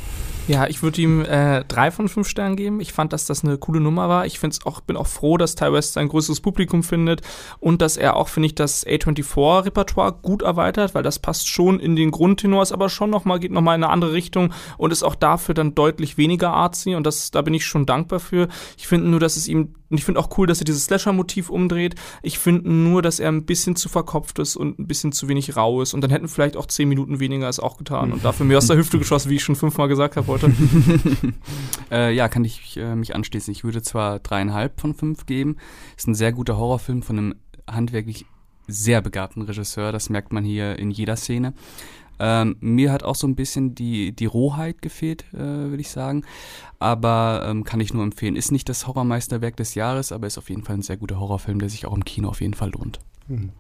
Ja, 0.49 0.67
ich 0.67 0.83
würde 0.83 1.01
ihm 1.01 1.25
äh, 1.25 1.65
drei 1.65 1.91
von 1.91 2.09
fünf 2.09 2.29
Sternen 2.29 2.57
geben. 2.57 2.81
Ich 2.81 2.93
fand, 2.93 3.13
dass 3.13 3.25
das 3.25 3.45
eine 3.45 3.57
coole 3.59 3.81
Nummer 3.81 4.09
war. 4.09 4.27
Ich 4.27 4.39
find's 4.39 4.67
auch, 4.67 4.81
bin 4.81 4.97
auch 4.97 5.07
froh, 5.07 5.37
dass 5.37 5.55
Ty 5.55 5.73
West 5.73 5.97
ein 5.97 6.09
größeres 6.09 6.41
Publikum 6.41 6.83
findet 6.83 7.23
und 7.61 7.83
dass 7.83 7.97
er 7.97 8.17
auch, 8.17 8.29
finde 8.29 8.49
ich, 8.49 8.55
das 8.55 8.87
A24-Repertoire 8.87 10.13
gut 10.21 10.43
erweitert, 10.43 10.95
weil 10.95 11.03
das 11.03 11.19
passt 11.19 11.49
schon 11.49 11.79
in 11.79 11.95
den 11.95 12.11
Grundtenor, 12.11 12.63
ist 12.63 12.73
aber 12.73 12.89
schon 12.89 13.11
nochmal, 13.11 13.39
geht 13.39 13.53
nochmal 13.53 13.77
in 13.77 13.85
eine 13.85 13.93
andere 13.93 14.13
Richtung 14.13 14.53
und 14.77 14.93
ist 14.93 15.03
auch 15.03 15.15
dafür 15.15 15.55
dann 15.55 15.75
deutlich 15.75 16.19
weniger 16.19 16.53
artsy 16.53 16.95
und 16.95 17.07
das, 17.07 17.31
da 17.31 17.43
bin 17.43 17.55
ich 17.55 17.65
schon 17.65 17.87
dankbar 17.87 18.21
für. 18.21 18.49
Ich 18.77 18.89
finde 18.89 19.09
nur, 19.09 19.21
dass 19.21 19.37
es 19.37 19.47
ihm, 19.47 19.75
und 19.91 19.99
ich 19.99 20.05
finde 20.05 20.21
auch 20.21 20.37
cool, 20.39 20.47
dass 20.47 20.61
er 20.61 20.65
dieses 20.65 20.85
Slasher-Motiv 20.85 21.51
umdreht. 21.51 21.97
Ich 22.23 22.39
finde 22.39 22.71
nur, 22.71 23.03
dass 23.03 23.19
er 23.19 23.29
ein 23.29 23.45
bisschen 23.45 23.77
zu 23.77 23.89
verkopft 23.89 24.39
ist 24.39 24.57
und 24.57 24.79
ein 24.79 24.87
bisschen 24.87 25.13
zu 25.13 25.29
wenig 25.29 25.57
rau 25.57 25.83
ist 25.83 25.95
und 25.95 26.01
dann 26.01 26.11
hätten 26.11 26.29
vielleicht 26.29 26.57
auch 26.57 26.67
zehn 26.67 26.89
Minuten 26.89 27.21
weniger 27.21 27.49
es 27.49 27.61
auch 27.61 27.77
getan 27.77 28.13
und 28.13 28.25
dafür 28.25 28.47
mir 28.47 28.59
aus 28.59 28.69
der 28.69 28.77
Hüfte 28.77 28.99
geschossen, 28.99 29.31
wie 29.31 29.37
ich 29.37 29.43
schon 29.43 29.57
fünfmal 29.57 29.89
gesagt 29.89 30.17
habe 30.17 30.27
heute. 30.29 30.53
äh, 31.91 32.15
ja, 32.15 32.29
kann 32.29 32.45
ich 32.45 32.77
äh, 32.77 32.95
mich 32.95 33.15
anschließen. 33.15 33.51
Ich 33.53 33.65
würde 33.65 33.83
zwar 33.83 34.21
dreieinhalb 34.21 34.81
von 34.81 34.95
fünf 34.95 35.27
geben. 35.27 35.57
Ist 35.97 36.07
ein 36.07 36.15
sehr 36.15 36.33
guter 36.33 36.57
Horrorfilm 36.57 37.03
von 37.03 37.19
einem 37.19 37.35
handwerklich 37.67 38.27
sehr 38.67 39.01
begabten 39.01 39.43
Regisseur. 39.43 39.93
Das 39.93 40.11
merkt 40.11 40.33
man 40.33 40.45
hier 40.45 40.79
in 40.79 40.91
jeder 40.91 41.17
Szene. 41.17 41.55
Ähm, 42.21 42.57
mir 42.61 42.93
hat 42.93 43.03
auch 43.03 43.15
so 43.15 43.27
ein 43.27 43.35
bisschen 43.35 43.75
die, 43.75 44.13
die 44.13 44.27
Rohheit 44.27 44.83
gefehlt, 44.83 45.25
äh, 45.33 45.39
würde 45.39 45.81
ich 45.81 45.91
sagen. 45.91 46.23
Aber 46.79 47.47
ähm, 47.47 47.65
kann 47.65 47.81
ich 47.81 47.95
nur 47.95 48.05
empfehlen. 48.05 48.37
Ist 48.37 48.53
nicht 48.53 48.69
das 48.69 48.87
Horrormeisterwerk 48.87 49.57
des 49.57 49.75
Jahres, 49.75 50.13
aber 50.13 50.27
ist 50.27 50.39
auf 50.39 50.51
jeden 50.51 50.63
Fall 50.63 50.77
ein 50.77 50.83
sehr 50.83 50.99
guter 50.99 51.19
Horrorfilm, 51.19 51.59
der 51.59 51.71
sich 51.71 51.87
auch 51.87 51.95
im 51.95 52.05
Kino 52.05 52.29
auf 52.29 52.43
jeden 52.43 52.55
Fall 52.55 52.71
lohnt. 52.71 53.01
Hm. 53.27 53.51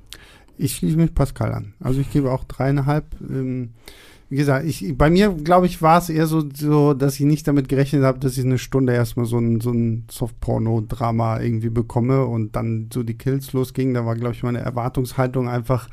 Ich 0.58 0.76
schließe 0.76 0.96
mich 0.98 1.14
Pascal 1.14 1.54
an. 1.54 1.72
Also 1.80 2.02
ich 2.02 2.12
gebe 2.12 2.30
auch 2.30 2.44
dreieinhalb. 2.44 3.06
Ähm, 3.22 3.70
wie 4.30 4.36
gesagt, 4.36 4.64
ich, 4.64 4.96
bei 4.96 5.10
mir, 5.10 5.30
glaube 5.30 5.66
ich, 5.66 5.82
war 5.82 5.98
es 5.98 6.08
eher 6.08 6.28
so, 6.28 6.44
so, 6.54 6.94
dass 6.94 7.16
ich 7.16 7.26
nicht 7.26 7.48
damit 7.48 7.68
gerechnet 7.68 8.04
habe, 8.04 8.20
dass 8.20 8.38
ich 8.38 8.44
eine 8.44 8.58
Stunde 8.58 8.94
erstmal 8.94 9.26
so 9.26 9.38
ein, 9.38 9.60
so 9.60 9.72
ein 9.72 10.04
Soft-Porno-Drama 10.08 11.40
irgendwie 11.40 11.68
bekomme 11.68 12.24
und 12.24 12.54
dann 12.54 12.88
so 12.94 13.02
die 13.02 13.18
Kills 13.18 13.52
losgingen. 13.52 13.94
Da 13.94 14.06
war, 14.06 14.14
glaube 14.14 14.34
ich, 14.34 14.44
meine 14.44 14.60
Erwartungshaltung 14.60 15.48
einfach 15.48 15.88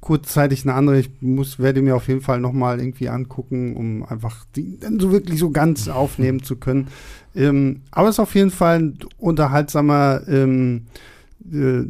kurzzeitig 0.00 0.64
eine 0.64 0.72
andere. 0.72 0.98
Ich 0.98 1.10
muss, 1.20 1.58
werde 1.58 1.82
mir 1.82 1.94
auf 1.94 2.08
jeden 2.08 2.22
Fall 2.22 2.40
nochmal 2.40 2.80
irgendwie 2.80 3.10
angucken, 3.10 3.76
um 3.76 4.02
einfach 4.02 4.46
die 4.56 4.78
dann 4.80 4.98
so 4.98 5.12
wirklich 5.12 5.38
so 5.38 5.50
ganz 5.50 5.86
aufnehmen 5.88 6.42
zu 6.42 6.56
können. 6.56 6.88
Ähm, 7.34 7.82
aber 7.90 8.08
es 8.08 8.14
ist 8.14 8.20
auf 8.20 8.34
jeden 8.34 8.50
Fall 8.50 8.78
ein 8.78 8.98
unterhaltsamer 9.18 10.22
ähm, 10.26 10.86
äh, 11.52 11.84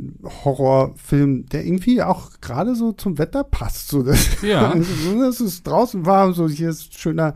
Horrorfilm, 0.44 1.46
der 1.46 1.64
irgendwie 1.64 2.02
auch 2.02 2.30
gerade 2.40 2.74
so 2.74 2.92
zum 2.92 3.18
Wetter 3.18 3.44
passt. 3.44 3.88
So, 3.88 4.02
dass, 4.02 4.42
Ja. 4.42 4.70
also, 4.72 5.22
es 5.28 5.40
ist 5.40 5.66
draußen 5.66 6.04
warm, 6.06 6.32
so 6.34 6.48
hier 6.48 6.70
ist 6.70 6.98
schöner 6.98 7.34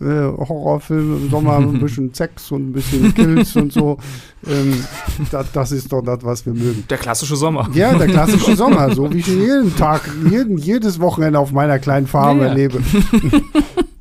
äh, 0.00 0.04
Horrorfilm 0.04 1.24
im 1.24 1.30
Sommer, 1.30 1.58
ein 1.58 1.78
bisschen 1.80 2.12
Sex 2.14 2.50
und 2.50 2.70
ein 2.70 2.72
bisschen 2.72 3.14
Kills 3.14 3.54
und 3.56 3.72
so. 3.72 3.98
Ähm, 4.46 4.82
das, 5.30 5.52
das 5.52 5.72
ist 5.72 5.92
doch 5.92 6.02
das, 6.02 6.18
was 6.22 6.46
wir 6.46 6.54
mögen. 6.54 6.84
Der 6.88 6.98
klassische 6.98 7.36
Sommer. 7.36 7.68
Ja, 7.74 7.94
der 7.96 8.08
klassische 8.08 8.56
Sommer, 8.56 8.94
so 8.94 9.12
wie 9.12 9.18
ich 9.18 9.26
jeden 9.26 9.76
Tag, 9.76 10.00
jeden, 10.30 10.56
jedes 10.58 10.98
Wochenende 10.98 11.38
auf 11.38 11.52
meiner 11.52 11.78
kleinen 11.78 12.06
Farm 12.06 12.38
Ja. 12.40 12.46
erlebe. 12.46 12.80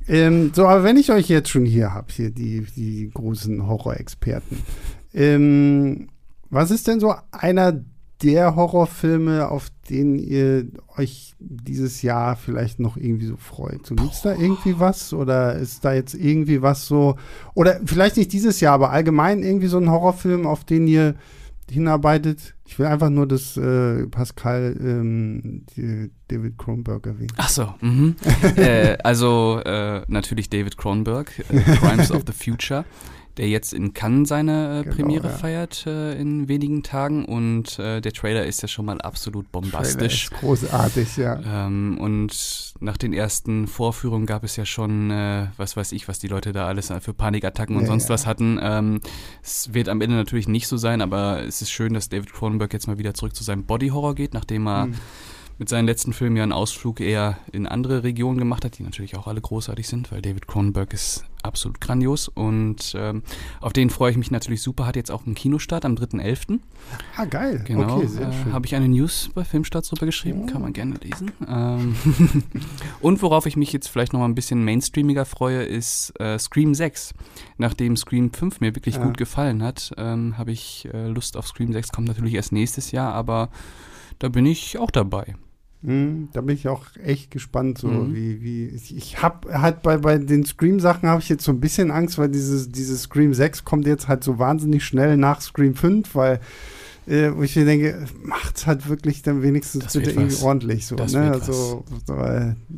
ähm, 0.08 0.52
so, 0.56 0.66
aber 0.66 0.84
wenn 0.84 0.98
ich 0.98 1.12
euch 1.12 1.28
jetzt 1.30 1.50
schon 1.50 1.66
hier 1.66 1.94
habe, 1.94 2.08
hier 2.12 2.30
die, 2.32 2.66
die 2.76 3.12
großen 3.14 3.68
Horrorexperten, 3.68 4.58
ähm, 5.14 6.08
was 6.52 6.70
ist 6.70 6.88
denn 6.88 7.00
so 7.00 7.16
einer 7.32 7.82
der 8.22 8.56
Horrorfilme, 8.56 9.50
auf 9.50 9.70
den 9.90 10.20
ihr 10.20 10.68
euch 10.98 11.34
dieses 11.40 12.02
Jahr 12.04 12.36
vielleicht 12.36 12.80
noch 12.80 12.98
irgendwie 12.98 13.26
so 13.26 13.38
freut? 13.38 13.86
So, 13.86 13.96
gibt's 13.96 14.22
da 14.22 14.34
irgendwie 14.34 14.80
was? 14.80 15.14
Oder 15.14 15.56
ist 15.56 15.84
da 15.84 15.94
jetzt 15.94 16.14
irgendwie 16.14 16.62
was 16.62 16.86
so, 16.86 17.16
oder 17.56 17.80
vielleicht 17.86 18.18
nicht 18.18 18.32
dieses 18.32 18.60
Jahr, 18.60 18.76
aber 18.76 18.92
allgemein 18.92 19.42
irgendwie 19.42 19.68
so 19.68 19.78
ein 19.78 19.90
Horrorfilm, 19.90 20.46
auf 20.46 20.64
den 20.64 20.88
ihr 20.88 21.16
hinarbeitet? 21.70 22.54
Ich 22.66 22.78
will 22.78 22.86
einfach 22.86 23.10
nur, 23.10 23.28
dass 23.28 23.58
äh, 23.58 24.06
Pascal 24.08 24.78
ähm, 24.80 25.66
David 26.28 26.58
Kronberg 26.58 27.08
erwähnt. 27.08 27.34
Ach 27.38 27.50
so, 27.50 27.74
mhm. 27.82 28.16
äh, 28.56 28.98
also 29.04 29.62
äh, 29.66 30.04
natürlich 30.08 30.50
David 30.50 30.78
Cronenberg, 30.78 31.32
äh, 31.50 31.60
Crimes 31.78 32.12
of 32.12 32.24
the 32.28 32.34
Future, 32.34 32.86
der 33.38 33.48
jetzt 33.50 33.74
in 33.74 33.94
Cannes 33.94 34.30
seine 34.30 34.80
äh, 34.80 34.84
Genau, 34.84 34.96
Premiere 34.96 35.28
ja. 35.28 35.34
feiert 35.34 35.86
äh, 35.88 36.20
in 36.20 36.48
wenigen 36.48 36.84
Tagen 36.84 37.26
und 37.26 37.80
äh, 37.80 38.02
der 38.02 38.14
Trailer 38.14 38.46
ist 38.46 38.62
ja 38.62 38.68
schon 38.68 38.86
mal 38.86 39.00
absolut 39.02 39.52
bombastisch. 39.52 40.28
Trailer 40.28 40.52
ist 40.54 40.62
großartig, 40.62 41.18
ja. 41.18 41.40
Ähm, 41.68 41.98
und 42.00 42.74
nach 42.80 42.98
den 42.98 43.14
ersten 43.14 43.68
Vorführungen 43.68 44.26
gab 44.26 44.44
es 44.44 44.56
ja 44.56 44.66
schon, 44.66 45.12
äh, 45.12 45.48
was 45.58 45.78
weiß 45.78 45.92
ich, 45.92 46.08
was 46.08 46.20
die 46.20 46.28
Leute 46.28 46.52
da 46.52 46.68
alles 46.68 46.92
für 47.02 47.14
Panikattacken 47.14 47.76
und 47.76 47.84
Ja, 47.84 47.88
sonst 47.88 48.06
ja. 48.06 48.10
was 48.10 48.26
hatten. 48.26 48.60
Ähm, 48.62 49.00
es 49.44 49.74
wird 49.74 49.88
am 49.90 50.02
Ende 50.02 50.16
natürlich 50.16 50.48
nicht 50.48 50.68
so 50.68 50.78
sein, 50.78 51.02
aber 51.02 51.44
es 51.44 51.62
ist 51.62 51.72
schön, 51.72 51.94
dass 51.94 52.10
David 52.10 52.34
Cronenberg 52.34 52.74
jetzt 52.74 52.88
mal 52.88 52.98
wieder 52.98 53.14
zurück 53.14 53.36
zu 53.36 53.44
seinem 53.44 53.64
Body-Horror 53.66 54.16
geht, 54.16 54.34
nachdem 54.34 54.68
er 54.68 54.88
Mhm. 54.88 54.96
Mit 55.62 55.70
seinen 55.70 55.86
letzten 55.86 56.12
Filmen 56.12 56.38
ja 56.38 56.42
einen 56.42 56.54
Ausflug 56.54 57.00
eher 57.02 57.38
in 57.52 57.68
andere 57.68 58.02
Regionen 58.02 58.40
gemacht 58.40 58.66
hat, 58.66 58.80
die 58.80 58.84
natürlich 58.84 59.16
auch 59.16 59.28
alle 59.28 59.42
großartig 59.42 59.88
sind, 59.88 60.12
weil 60.12 60.20
David 60.20 60.48
Cronenberg 60.48 60.92
ist 60.92 61.24
absolut 61.44 61.80
grandios 61.80 62.30
und 62.30 62.96
ähm, 62.98 63.22
auf 63.60 63.72
den 63.72 63.92
freue 63.92 64.10
ich 64.10 64.18
mich 64.18 64.32
natürlich 64.32 64.64
super. 64.64 64.88
Hat 64.88 64.96
jetzt 64.96 65.12
auch 65.12 65.24
einen 65.28 65.36
Kinostart 65.36 65.86
am 65.86 65.94
3.11. 65.94 66.60
Ah, 67.16 67.26
geil. 67.26 67.64
Genau, 67.68 67.98
Okay, 67.98 68.08
sehr 68.08 68.30
äh, 68.30 68.34
schön. 68.34 68.54
habe 68.54 68.66
ich 68.66 68.74
eine 68.74 68.88
News 68.88 69.30
bei 69.36 69.44
Filmstarts 69.44 69.90
drüber 69.90 70.08
geschrieben, 70.08 70.48
kann 70.48 70.64
man 70.64 70.74
gerne 70.74 70.96
lesen. 70.96 71.30
Ähm, 71.48 71.96
und 73.00 73.22
worauf 73.22 73.46
ich 73.46 73.56
mich 73.56 73.72
jetzt 73.72 73.88
vielleicht 73.88 74.14
noch 74.14 74.20
mal 74.20 74.26
ein 74.26 74.34
bisschen 74.34 74.66
mainstreamiger 74.66 75.26
freue, 75.26 75.62
ist 75.62 76.12
äh, 76.20 76.40
Scream 76.40 76.74
6. 76.74 77.14
Nachdem 77.60 77.96
Scream 77.98 78.34
5 78.34 78.62
mir 78.62 78.74
wirklich 78.74 78.96
Ja. 78.96 79.04
gut 79.04 79.16
gefallen 79.16 79.62
hat, 79.62 79.92
ähm, 79.98 80.40
habe 80.40 80.54
ich 80.54 80.90
äh, 80.92 81.06
Lust 81.06 81.38
auf 81.38 81.46
Scream 81.48 81.72
6. 81.72 81.92
Kommt 81.92 82.08
natürlich 82.08 82.34
erst 82.34 82.52
nächstes 82.52 82.90
Jahr, 82.92 83.14
aber 83.14 83.50
da 84.18 84.28
bin 84.30 84.48
ich 84.48 84.80
auch 84.80 84.90
dabei. 84.90 85.36
Mhm, 85.84 86.30
da 86.34 86.42
bin 86.42 86.56
ich 86.56 86.68
auch 86.68 86.86
echt 87.04 87.32
gespannt, 87.32 87.80
so 87.80 87.88
Mhm. 87.88 88.14
wie, 88.14 88.42
wie 88.44 88.66
ich, 88.68 88.96
ich 88.96 89.22
habe 89.24 89.60
halt 89.60 89.82
bei, 89.82 89.98
bei 89.98 90.18
den 90.20 90.46
Scream-Sachen 90.46 91.10
habe 91.10 91.22
ich 91.22 91.30
jetzt 91.30 91.44
so 91.44 91.52
ein 91.52 91.60
bisschen 91.60 91.90
Angst, 91.90 92.18
weil 92.20 92.30
dieses, 92.30 92.70
dieses 92.72 93.04
Scream 93.04 93.34
6 93.34 93.66
kommt 93.66 93.88
jetzt 93.88 94.08
halt 94.08 94.24
so 94.24 94.38
wahnsinnig 94.38 94.86
schnell 94.86 95.18
nach 95.18 95.42
Scream 95.42 95.74
5, 95.76 96.14
weil 96.14 96.40
äh, 97.12 97.36
wo 97.36 97.44
ich 97.44 97.56
mir 97.56 97.66
denke, 97.66 98.06
macht's 98.24 98.66
halt 98.66 98.88
wirklich 98.90 99.22
dann 99.22 99.44
wenigstens 99.44 99.84
Das 99.84 99.94
bitte 99.94 100.12
irgendwie 100.12 100.34
was. 100.34 100.44
ordentlich 100.44 100.88
so. 100.88 100.96
Das 100.96 101.14
ne? 101.14 101.32
also, 101.32 101.84
so, 102.08 102.16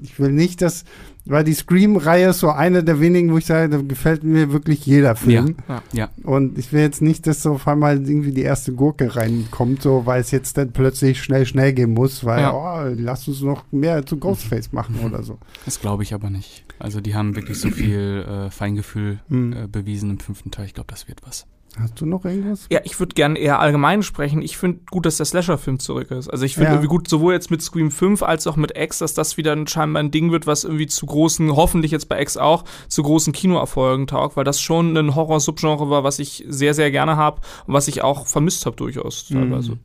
ich 0.02 0.20
will 0.20 0.32
nicht, 0.32 0.62
dass, 0.62 0.84
weil 1.26 1.44
die 1.44 1.54
Scream-Reihe 1.54 2.30
ist 2.30 2.40
so 2.40 2.50
eine 2.50 2.84
der 2.84 3.00
wenigen, 3.00 3.32
wo 3.32 3.38
ich 3.38 3.46
sage, 3.46 3.70
da 3.70 3.82
gefällt 3.82 4.24
mir 4.24 4.52
wirklich 4.52 4.86
jeder 4.86 5.16
Film. 5.16 5.56
Ja, 5.94 6.10
Und 6.24 6.58
ich 6.58 6.74
will 6.74 6.82
jetzt 6.82 7.02
nicht, 7.02 7.28
dass 7.28 7.44
so 7.44 7.54
auf 7.54 7.68
einmal 7.68 7.98
irgendwie 8.08 8.32
die 8.32 8.42
erste 8.42 8.74
Gurke 8.74 9.16
reinkommt, 9.16 9.82
so 9.84 10.06
weil 10.06 10.22
es 10.22 10.32
jetzt 10.32 10.58
dann 10.58 10.72
plötzlich 10.72 11.22
schnell, 11.24 11.46
schnell 11.46 11.72
gehen 11.74 11.94
muss, 11.94 12.26
weil, 12.26 12.50
oh, 12.52 12.94
lass 12.98 13.28
uns 13.28 13.42
noch 13.42 13.64
mehr 13.72 14.06
zu 14.06 14.18
Ghostface 14.18 14.72
machen 14.72 15.00
oder 15.06 15.24
so. 15.24 15.38
das 15.66 15.80
glaube 15.80 16.04
ich 16.04 16.14
aber 16.14 16.30
nicht. 16.30 16.66
Also 16.80 17.00
die 17.02 17.16
haben 17.16 17.36
wirklich 17.36 17.60
so 17.60 17.70
viel 17.70 18.26
äh, 18.28 18.50
Feingefühl 18.50 19.20
Hm. 19.30 19.54
äh, 19.54 19.68
bewiesen 19.68 20.10
im 20.10 20.20
fünften 20.20 20.52
Teil. 20.52 20.66
Ich 20.66 20.74
glaube, 20.74 20.88
das 20.90 21.08
wird 21.08 21.22
was. 21.26 21.46
Hast 21.80 22.00
du 22.00 22.06
noch 22.06 22.24
irgendwas? 22.24 22.68
Ja, 22.72 22.82
ich 22.84 23.00
würde 23.00 23.16
gerne 23.16 23.40
eher 23.40 23.60
allgemein 23.60 24.04
sprechen. 24.04 24.44
Ich 24.44 24.58
finde 24.58 24.82
gut, 24.92 25.08
dass 25.08 25.18
der 25.18 25.26
Slasher-Film 25.26 25.80
zurück 25.80 26.12
ist. 26.12 26.30
Also 26.30 26.46
ich 26.46 26.54
finde 26.54 26.68
Ja. 26.68 26.74
irgendwie 26.74 26.88
gut, 26.90 27.08
sowohl 27.08 27.34
jetzt 27.34 27.50
mit 27.50 27.64
Scream 27.64 27.90
5 27.90 28.22
als 28.22 28.46
auch 28.46 28.56
mit 28.58 28.78
X, 28.78 29.00
dass 29.00 29.16
das 29.16 29.38
wieder 29.38 29.54
ein, 29.54 29.66
scheinbar 29.66 30.04
ein 30.04 30.12
Ding 30.12 30.32
wird, 30.32 30.46
was 30.46 30.66
irgendwie 30.66 30.86
zu 30.88 31.06
großen, 31.08 31.56
hoffentlich 31.56 31.92
jetzt 31.92 32.10
bei 32.10 32.22
X 32.22 32.38
auch, 32.38 32.64
zu 32.90 33.02
großen 33.02 33.34
Kinoerfolgen 33.34 34.06
taugt, 34.06 34.38
weil 34.38 34.44
das 34.44 34.62
schon 34.62 34.96
ein 34.96 35.16
Horror-Subgenre 35.16 35.90
war, 35.90 36.04
was 36.04 36.20
ich 36.20 36.46
sehr, 36.48 36.76
sehr 36.76 36.92
gerne 36.92 37.18
habe 37.18 37.42
und 37.66 37.74
was 37.74 37.88
ich 37.88 38.04
auch 38.04 38.28
vermisst 38.28 38.66
habe 38.68 38.76
durchaus 38.76 39.28
teilweise. 39.28 39.72
Mhm. 39.74 39.80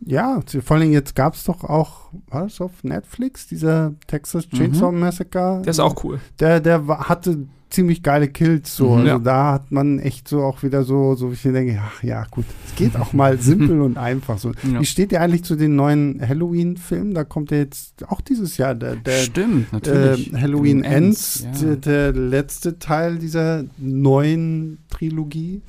Ja, 0.00 0.40
vor 0.64 0.76
allem 0.76 0.92
jetzt 0.92 1.14
gab 1.16 1.34
es 1.34 1.44
doch 1.44 1.64
auch, 1.64 2.10
war 2.28 2.44
das 2.44 2.60
auf 2.60 2.84
Netflix, 2.84 3.46
dieser 3.48 3.94
Texas 4.06 4.48
Chainsaw 4.48 4.92
Massacre? 4.92 5.60
Der 5.64 5.70
ist 5.70 5.80
auch 5.80 6.02
cool. 6.04 6.20
Der, 6.38 6.60
der 6.60 6.86
hatte 6.86 7.46
ziemlich 7.70 8.02
geile 8.02 8.28
Kills, 8.28 8.74
so. 8.76 8.90
Mhm. 8.90 8.96
also 8.98 9.06
Ja. 9.08 9.18
da 9.18 9.52
hat 9.54 9.70
man 9.72 9.98
echt 9.98 10.28
so 10.28 10.42
auch 10.42 10.62
wieder 10.62 10.84
so, 10.84 11.14
so 11.16 11.30
wie 11.30 11.34
ich 11.34 11.42
denke, 11.42 11.80
ach 11.84 12.02
ja, 12.02 12.24
gut, 12.30 12.44
es 12.66 12.76
geht 12.76 12.96
auch 12.96 13.12
mal 13.12 13.38
simpel 13.40 13.80
und 13.80 13.98
einfach 13.98 14.38
so. 14.38 14.52
Ja. 14.72 14.80
Wie 14.80 14.86
steht 14.86 15.12
ihr 15.12 15.20
eigentlich 15.20 15.44
zu 15.44 15.56
den 15.56 15.76
neuen 15.76 16.20
Halloween-Filmen? 16.26 17.12
Da 17.12 17.24
kommt 17.24 17.50
ja 17.50 17.58
jetzt 17.58 18.06
auch 18.08 18.20
dieses 18.20 18.56
Jahr 18.56 18.74
der, 18.74 18.96
der 18.96 19.18
Stimmt, 19.18 19.72
natürlich. 19.72 20.32
äh, 20.32 20.40
Halloween 20.40 20.82
Ends, 20.84 21.42
Ends, 21.42 21.60
der, 21.60 21.68
ja. 21.70 21.76
der 21.76 22.12
letzte 22.12 22.78
Teil 22.78 23.18
dieser 23.18 23.64
neuen 23.76 24.78
Trilogie. 24.88 25.60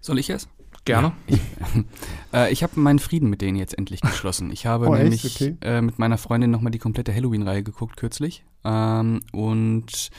Soll 0.00 0.18
ich 0.20 0.30
es? 0.30 0.46
Gerne. 0.86 1.12
Äh, 2.32 2.52
ich 2.52 2.62
habe 2.62 2.78
meinen 2.80 2.98
Frieden 2.98 3.30
mit 3.30 3.40
denen 3.40 3.56
jetzt 3.56 3.76
endlich 3.78 4.00
geschlossen. 4.00 4.50
Ich 4.50 4.66
habe 4.66 4.88
Oh, 4.88 4.94
nämlich 4.94 5.24
Okay. 5.24 5.56
äh, 5.60 5.80
mit 5.80 5.98
meiner 5.98 6.18
Freundin 6.18 6.50
nochmal 6.50 6.72
die 6.72 6.78
komplette 6.78 7.14
Halloween-Reihe 7.14 7.62
geguckt 7.62 7.96
kürzlich. 7.96 8.44
Ähm, 8.64 9.20
und 9.32 10.10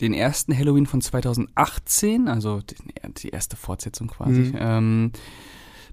den 0.00 0.12
ersten 0.12 0.56
Halloween 0.56 0.86
von 0.86 1.00
2018, 1.00 2.28
also 2.28 2.60
die, 3.22 3.28
erste 3.30 3.56
Fortsetzung 3.56 4.08
quasi. 4.08 4.40
Mhm. 4.40 4.54
Ähm, 4.58 5.12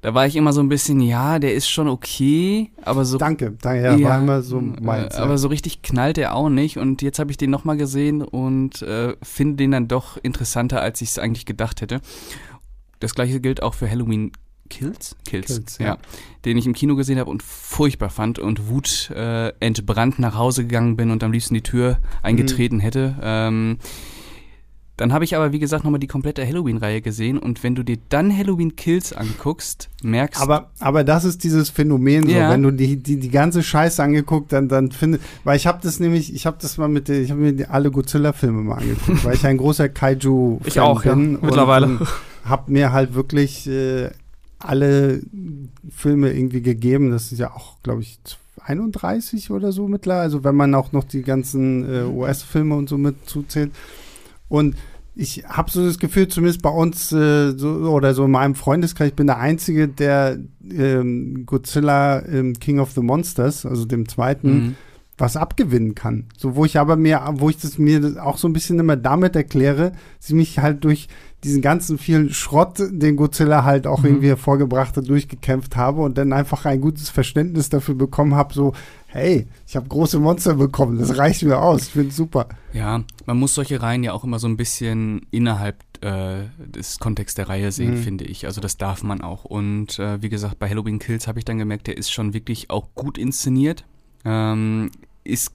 da 0.02 0.14
war 0.14 0.28
ich 0.28 0.36
immer 0.36 0.52
so 0.52 0.60
ein 0.60 0.68
bisschen, 0.68 1.00
ja, 1.00 1.40
der 1.40 1.54
ist 1.54 1.70
schon 1.70 1.88
okay, 1.88 2.72
aber 2.82 3.06
so 3.06 3.18
Danke, 3.18 3.54
danke, 3.62 3.84
ja, 3.84 4.10
war 4.10 4.20
immer 4.20 4.42
so 4.42 4.60
meins. 4.60 5.16
äh, 5.16 5.20
aber 5.20 5.38
so 5.38 5.48
richtig 5.48 5.82
knallt 5.82 6.18
er 6.18 6.36
auch 6.36 6.50
nicht. 6.50 6.78
Und 6.78 7.02
jetzt 7.02 7.20
habe 7.20 7.32
ich 7.32 7.38
den 7.38 7.50
nochmal 7.50 7.78
gesehen 7.78 8.22
und 8.22 8.82
äh, 8.82 9.16
finde 9.24 9.56
den 9.56 9.72
dann 9.72 9.88
doch 9.88 10.18
interessanter, 10.22 10.82
als 10.82 11.02
ich 11.02 11.10
es 11.10 11.20
eigentlich 11.20 11.46
gedacht 11.46 11.80
hätte. 11.80 12.02
Das 13.04 13.16
gleiche 13.16 13.42
gilt 13.42 13.62
auch 13.62 13.74
für 13.74 13.90
Halloween 13.90 14.32
Kills? 14.70 15.18
Kills, 15.26 15.48
Kills, 15.48 15.78
ja. 15.78 15.86
ja. 15.86 15.98
Den 16.46 16.58
ich 16.58 16.66
im 16.66 16.74
Kino 16.74 16.96
gesehen 16.96 17.20
habe 17.20 17.30
und 17.30 17.44
furchtbar 17.44 18.10
fand 18.10 18.40
und 18.40 18.70
Wut 18.70 19.10
äh, 19.12 19.50
entbrannt 19.60 20.20
nach 20.20 20.36
Hause 20.36 20.64
gegangen 20.64 20.96
bin 20.96 21.12
und 21.12 21.22
am 21.22 21.34
liebsten 21.34 21.54
die 21.54 21.62
Tür 21.62 22.00
eingetreten 22.22 22.80
hätte. 22.80 23.16
Ähm, 23.22 23.78
dann 24.98 25.12
habe 25.12 25.24
ich 25.26 25.36
aber, 25.36 25.52
wie 25.52 25.60
gesagt, 25.60 25.84
nochmal 25.84 26.00
die 26.00 26.08
komplette 26.08 26.46
Halloween-Reihe 26.46 27.02
gesehen 27.02 27.40
und 27.40 27.64
wenn 27.64 27.74
du 27.76 27.82
dir 27.84 27.98
dann 28.10 28.36
Halloween 28.36 28.76
Kills 28.76 29.12
anguckst, 29.12 29.90
merkst 30.04 30.42
Aber, 30.42 30.70
aber 30.80 31.04
das 31.04 31.24
ist 31.26 31.44
dieses 31.44 31.70
Phänomen, 31.70 32.26
so, 32.28 32.32
Ja. 32.36 32.52
wenn 32.52 32.62
du 32.62 32.70
die, 32.72 32.98
die, 32.98 33.20
die 33.20 33.30
ganze 33.30 33.64
Scheiße 33.64 34.04
angeguckt, 34.04 34.52
dann, 34.54 34.68
dann 34.70 34.92
finde, 34.92 35.20
weil 35.44 35.58
ich 35.58 35.66
habe 35.66 35.80
das 35.82 36.00
nämlich, 36.00 36.34
ich 36.36 36.46
habe 36.46 36.58
das 36.62 36.78
mal 36.78 36.88
mit, 36.90 37.10
ich 37.10 37.32
habe 37.32 37.42
mir 37.42 37.72
alle 37.72 37.90
Godzilla-Filme 37.90 38.62
mal 38.62 38.76
angeguckt, 38.80 39.26
weil 39.26 39.36
ich 39.36 39.46
ein 39.48 39.58
großer 39.58 39.90
Kaiju-Fan 39.90 40.68
Ich 40.68 40.80
auch, 40.80 41.04
ja, 41.06 41.14
bin. 41.16 41.40
mittlerweile. 41.42 41.86
Und, 41.88 42.08
habe 42.46 42.72
mir 42.72 42.92
halt 42.92 43.14
wirklich 43.16 43.68
äh, 43.68 44.10
alle 44.60 45.22
Filme 45.90 46.32
irgendwie 46.34 46.62
gegeben. 46.62 47.10
Das 47.12 47.32
ist 47.32 47.40
ja 47.40 47.52
auch, 47.52 47.78
glaube 47.84 48.02
ich, 48.02 48.20
31 48.66 49.50
oder 49.52 49.72
so 49.72 49.88
mittlerweile. 49.88 50.22
Also 50.24 50.44
wenn 50.44 50.56
man 50.56 50.76
auch 50.76 50.92
noch 50.92 51.04
die 51.04 51.22
ganzen 51.24 51.90
äh, 51.90 52.04
US-Filme 52.04 52.76
und 52.76 52.90
so 52.90 52.98
mit 52.98 53.16
zuzählt. 53.30 53.72
Und 54.54 54.76
ich 55.16 55.46
habe 55.48 55.72
so 55.72 55.84
das 55.84 55.98
Gefühl, 55.98 56.28
zumindest 56.28 56.62
bei 56.62 56.70
uns 56.70 57.12
äh, 57.12 57.58
so, 57.58 57.70
oder 57.70 58.14
so 58.14 58.26
in 58.26 58.32
meinem 58.32 58.54
Freundeskreis, 58.54 59.08
ich 59.08 59.16
bin 59.16 59.26
der 59.26 59.40
Einzige, 59.40 59.88
der 59.88 60.38
ähm, 60.72 61.48
Godzilla 61.48 62.24
ähm, 62.28 62.54
King 62.54 62.78
of 62.80 62.92
the 62.92 63.02
Monsters, 63.02 63.66
also 63.66 63.86
dem 63.86 64.08
zweiten, 64.08 64.54
Mhm. 64.54 64.76
was 65.18 65.38
abgewinnen 65.38 65.96
kann. 65.96 66.26
So, 66.38 66.56
wo 66.56 66.66
ich 66.66 66.78
aber 66.78 66.98
mir, 66.98 67.22
wo 67.34 67.50
ich 67.50 67.58
das 67.58 67.80
mir 67.80 68.24
auch 68.24 68.38
so 68.38 68.48
ein 68.48 68.54
bisschen 68.54 68.78
immer 68.78 68.96
damit 68.96 69.36
erkläre, 69.36 69.94
sie 70.20 70.36
mich 70.36 70.60
halt 70.60 70.84
durch 70.84 71.08
diesen 71.44 71.64
ganzen 71.64 71.98
vielen 71.98 72.30
Schrott, 72.30 72.78
den 72.80 73.16
Godzilla 73.16 73.64
halt 73.64 73.88
auch 73.88 74.02
mhm. 74.02 74.06
irgendwie 74.06 74.28
hervorgebracht 74.28 74.96
hat, 74.98 75.10
durchgekämpft 75.10 75.76
habe 75.76 76.02
und 76.02 76.20
dann 76.20 76.32
einfach 76.32 76.66
ein 76.66 76.80
gutes 76.80 77.10
Verständnis 77.10 77.70
dafür 77.70 77.96
bekommen 77.96 78.36
habe, 78.36 78.54
so, 78.54 78.74
hey, 79.14 79.48
ich 79.68 79.76
habe 79.76 79.88
große 79.88 80.20
Monster 80.20 80.56
bekommen, 80.56 80.98
das 80.98 81.18
reicht 81.18 81.44
mir 81.44 81.60
aus, 81.60 81.84
ich 81.84 81.94
finde 81.94 82.12
super. 82.12 82.50
Ja, 82.74 83.04
man 83.28 83.38
muss 83.38 83.54
solche 83.54 83.80
Reihen 83.82 84.04
ja 84.04 84.12
auch 84.12 84.24
immer 84.24 84.40
so 84.40 84.48
ein 84.48 84.58
bisschen 84.58 85.28
innerhalb 85.30 85.84
äh, 86.02 86.46
des 86.58 86.98
Kontexts 86.98 87.36
der 87.36 87.48
Reihe 87.48 87.72
sehen, 87.72 88.00
mhm. 88.00 88.04
finde 88.04 88.26
ich. 88.26 88.48
Also 88.48 88.60
das 88.60 88.78
darf 88.78 89.04
man 89.04 89.22
auch. 89.22 89.46
Und 89.46 90.00
äh, 90.00 90.22
wie 90.24 90.30
gesagt, 90.30 90.58
bei 90.58 90.68
Halloween 90.68 90.98
Kills 90.98 91.28
habe 91.28 91.38
ich 91.38 91.46
dann 91.46 91.60
gemerkt, 91.60 91.86
der 91.86 91.96
ist 91.96 92.12
schon 92.12 92.34
wirklich 92.34 92.72
auch 92.72 92.90
gut 92.96 93.20
inszeniert. 93.20 93.86
Ähm, 94.26 94.90
ist 95.24 95.54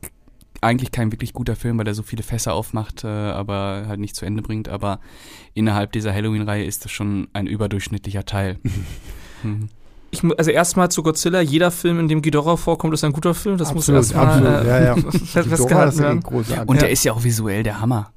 eigentlich 0.61 0.93
kein 0.93 1.11
wirklich 1.13 1.33
guter 1.33 1.57
Film, 1.57 1.79
weil 1.79 1.87
er 1.89 1.95
so 1.95 2.05
viele 2.05 2.23
Fässer 2.23 2.55
aufmacht, 2.55 3.03
äh, 3.03 3.09
aber 3.09 3.87
halt 3.89 3.99
nicht 3.99 4.15
zu 4.15 4.25
Ende 4.25 4.43
bringt. 4.43 4.69
Aber 4.69 5.01
innerhalb 5.55 5.91
dieser 5.93 6.15
Halloween-Reihe 6.15 6.65
ist 6.65 6.85
das 6.85 6.93
schon 6.93 7.27
ein 7.33 7.49
überdurchschnittlicher 7.49 8.25
Teil. 8.25 8.59
mhm. 9.43 9.69
Ich, 10.11 10.23
also 10.25 10.51
erstmal 10.51 10.91
zu 10.91 11.03
Godzilla, 11.03 11.41
jeder 11.41 11.71
Film, 11.71 12.01
in 12.01 12.09
dem 12.09 12.23
Ghidorah 12.23 12.57
vorkommt, 12.57 12.95
ist 12.95 13.05
ein 13.05 13.13
guter 13.13 13.35
Film. 13.35 13.59
Das 13.59 13.71
absolut, 13.71 13.99
muss 13.99 14.13
erstmal 14.13 14.65
äh, 14.65 14.67
ja, 14.67 14.81
ja. 14.81 14.97
festgehalten 15.45 15.99
werden. 15.99 16.23
Und 16.67 16.81
der 16.81 16.91
ist 16.91 17.05
ja 17.05 17.13
auch 17.13 17.25
visuell 17.25 17.63
der 17.63 17.81
Hammer. 17.81 18.11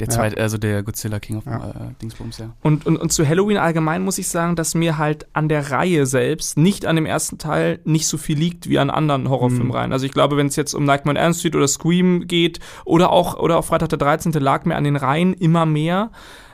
Der 0.00 0.08
zweite, 0.08 0.36
ja. 0.36 0.42
also 0.42 0.58
der 0.58 0.84
Godzilla 0.84 1.18
King 1.18 1.38
of 1.38 1.46
ja. 1.46 1.70
äh, 1.70 1.72
Dingsbums, 2.00 2.38
ja. 2.38 2.50
Und, 2.62 2.86
und, 2.86 2.96
und 2.98 3.12
zu 3.12 3.26
Halloween 3.26 3.56
allgemein 3.56 4.02
muss 4.02 4.18
ich 4.18 4.28
sagen, 4.28 4.54
dass 4.54 4.76
mir 4.76 4.96
halt 4.96 5.26
an 5.32 5.48
der 5.48 5.72
Reihe 5.72 6.06
selbst, 6.06 6.56
nicht 6.56 6.86
an 6.86 6.94
dem 6.94 7.04
ersten 7.04 7.38
Teil, 7.38 7.80
nicht 7.84 8.06
so 8.06 8.16
viel 8.16 8.38
liegt 8.38 8.68
wie 8.68 8.78
an 8.78 8.90
anderen 8.90 9.28
Horrorfilmreihen. 9.28 9.88
Mhm. 9.88 9.92
Also 9.92 10.06
ich 10.06 10.12
glaube, 10.12 10.36
wenn 10.36 10.46
es 10.46 10.54
jetzt 10.54 10.72
um 10.74 10.84
Nightmare 10.84 11.18
on 11.18 11.24
Elm 11.24 11.34
Street 11.34 11.56
oder 11.56 11.66
Scream 11.66 12.28
geht 12.28 12.60
oder 12.84 13.10
auch, 13.10 13.38
oder 13.38 13.58
auch 13.58 13.64
Freitag 13.64 13.88
der 13.88 13.98
13. 13.98 14.30
lag 14.34 14.64
mir 14.66 14.76
an 14.76 14.84
den 14.84 14.96
Reihen 14.96 15.34
immer 15.34 15.66
mehr 15.66 16.12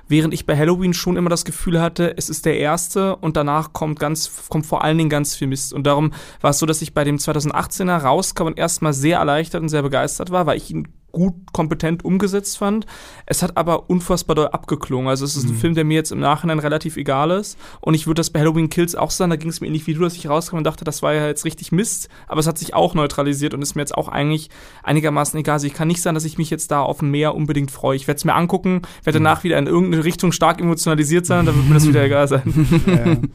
während 0.09 0.35
ich 0.35 0.47
bei 0.47 0.57
Halloween 0.57 0.95
schon 0.95 1.17
immer 1.17 1.31
das 1.31 1.45
Gefühl 1.45 1.81
hatte, 1.81 2.17
es 2.17 2.29
ist 2.29 2.47
der 2.47 2.59
erste 2.59 3.17
und 3.17 3.37
danach 3.37 3.73
kommt 3.73 3.99
ganz, 3.99 4.31
kommt 4.49 4.67
vor 4.67 4.85
allen 4.85 4.99
Dingen 4.99 5.11
ganz 5.11 5.35
viel 5.35 5.49
Mist. 5.49 5.73
Und 5.73 5.87
darum 5.87 6.13
war 6.41 6.51
es 6.51 6.59
so, 6.59 6.67
dass 6.67 6.83
ich 6.83 6.95
bei 6.95 7.05
dem 7.05 7.17
2018er 7.17 7.99
rauskam 7.99 8.47
und 8.47 8.59
erstmal 8.59 8.93
sehr 8.93 9.19
erleichtert 9.19 9.63
und 9.63 9.69
sehr 9.69 9.83
begeistert 9.83 10.31
war, 10.31 10.47
weil 10.47 10.57
ich 10.57 10.71
ihn 10.71 10.89
gut, 11.15 11.35
kompetent 11.53 12.05
umgesetzt 12.05 12.59
fand. 12.59 12.87
Es 13.25 13.43
hat 13.43 13.57
aber 13.57 13.89
unfassbar 13.89 14.37
doll 14.37 14.49
abgeklungen. 14.49 15.09
Also 15.09 15.25
es 15.25 15.37
ist 15.37 15.45
mhm. 15.45 15.53
ein 15.53 15.57
Film, 15.57 15.75
der 15.75 15.85
mir 15.85 15.95
jetzt 15.95 16.13
im 16.13 16.21
Nachhinein 16.21 16.59
relativ 16.59 16.97
egal 16.97 17.31
ist. 17.31 17.57
Und 17.81 17.95
ich 17.95 18.07
würde 18.07 18.19
das 18.21 18.31
bei 18.31 18.41
Halloween 18.41 18.69
Kills 18.69 18.95
auch 18.95 19.11
sagen, 19.11 19.31
da 19.31 19.37
ging 19.37 19.49
es 19.49 19.61
mir 19.61 19.69
ähnlich 19.69 19.87
wie 19.87 19.95
du, 19.95 20.01
dass 20.01 20.17
ich 20.17 20.29
rauskam 20.29 20.57
und 20.57 20.65
dachte, 20.65 20.85
das 20.85 21.03
war 21.03 21.15
ja 21.15 21.27
jetzt 21.27 21.45
richtig 21.45 21.73
Mist. 21.73 22.09
Aber 22.27 22.41
es 22.41 22.47
hat 22.47 22.59
sich 22.59 22.75
auch 22.75 22.95
neutralisiert 22.95 23.55
und 23.55 23.63
ist 23.63 23.77
mir 23.77 23.83
jetzt 23.83 23.95
auch 23.97 24.09
eigentlich 24.09 24.51
einigermaßen 24.83 25.39
egal. 25.39 25.55
Also 25.55 25.67
ich 25.67 25.75
kann 25.75 25.89
nicht 25.89 26.03
sagen, 26.03 26.15
dass 26.15 26.25
ich 26.25 26.37
mich 26.37 26.51
jetzt 26.51 26.71
da 26.71 26.81
auf 26.81 27.01
ein 27.01 27.11
Meer 27.11 27.35
unbedingt 27.35 27.71
freue. 27.71 27.97
Ich 27.97 28.07
werde 28.09 28.19
es 28.19 28.25
mir 28.25 28.35
angucken, 28.35 28.83
werde 29.05 29.21
mhm. 29.21 29.25
danach 29.25 29.45
wieder 29.45 29.57
in 29.59 29.67
irgendeine 29.67 30.05
Richtung 30.05 30.33
stark 30.33 30.61
emotionalisiert 30.61 31.25
sein, 31.27 31.47
dann 31.47 31.55
wird 31.55 31.69
mir 31.69 31.75
das 31.75 31.87
wieder 31.87 32.05
egal 32.05 32.29
sein. 32.29 32.43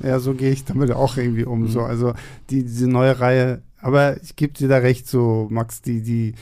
Ja, 0.01 0.09
ja 0.09 0.19
so 0.19 0.34
gehe 0.34 0.51
ich 0.51 0.65
damit 0.65 0.91
auch 0.91 1.17
irgendwie 1.17 1.45
um. 1.45 1.61
Mhm. 1.61 1.67
So, 1.67 1.82
also 1.82 2.13
die, 2.49 2.63
diese 2.63 2.88
neue 2.88 3.19
Reihe, 3.19 3.61
aber 3.82 4.21
ich 4.21 4.36
gebe 4.36 4.53
dir 4.53 4.67
da 4.67 4.77
recht, 4.77 5.07
so 5.07 5.47
Max, 5.49 5.82
die, 5.82 6.01
die 6.01 6.34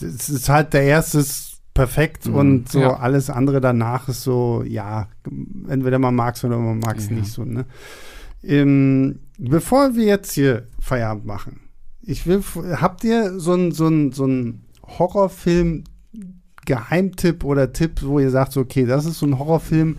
es 0.00 0.28
ist 0.28 0.48
halt 0.48 0.72
der 0.72 0.82
erste 0.82 1.18
ist 1.18 1.60
perfekt 1.74 2.26
mhm. 2.26 2.34
und 2.34 2.68
so 2.68 2.80
ja. 2.80 2.96
alles 2.96 3.30
andere 3.30 3.60
danach 3.60 4.08
ist 4.08 4.22
so, 4.22 4.62
ja, 4.66 5.08
entweder 5.68 5.98
man 5.98 6.14
mag 6.14 6.34
es 6.36 6.44
oder 6.44 6.58
man 6.58 6.78
mag 6.78 6.98
es 6.98 7.08
ja. 7.08 7.16
nicht 7.16 7.30
so, 7.30 7.44
ne? 7.44 7.66
Ähm, 8.44 9.20
bevor 9.38 9.94
wir 9.94 10.04
jetzt 10.04 10.32
hier 10.32 10.66
Feierabend 10.80 11.26
machen, 11.26 11.60
ich 12.02 12.26
will, 12.26 12.42
habt 12.76 13.04
ihr 13.04 13.38
so 13.38 13.52
einen 13.52 13.72
so 13.72 13.88
so 14.10 14.26
ein 14.26 14.64
Horrorfilm 14.84 15.84
Geheimtipp 16.64 17.44
oder 17.44 17.72
Tipp, 17.72 18.02
wo 18.02 18.18
ihr 18.18 18.30
sagt, 18.30 18.56
okay, 18.56 18.86
das 18.86 19.04
ist 19.04 19.18
so 19.18 19.26
ein 19.26 19.38
Horrorfilm, 19.38 19.98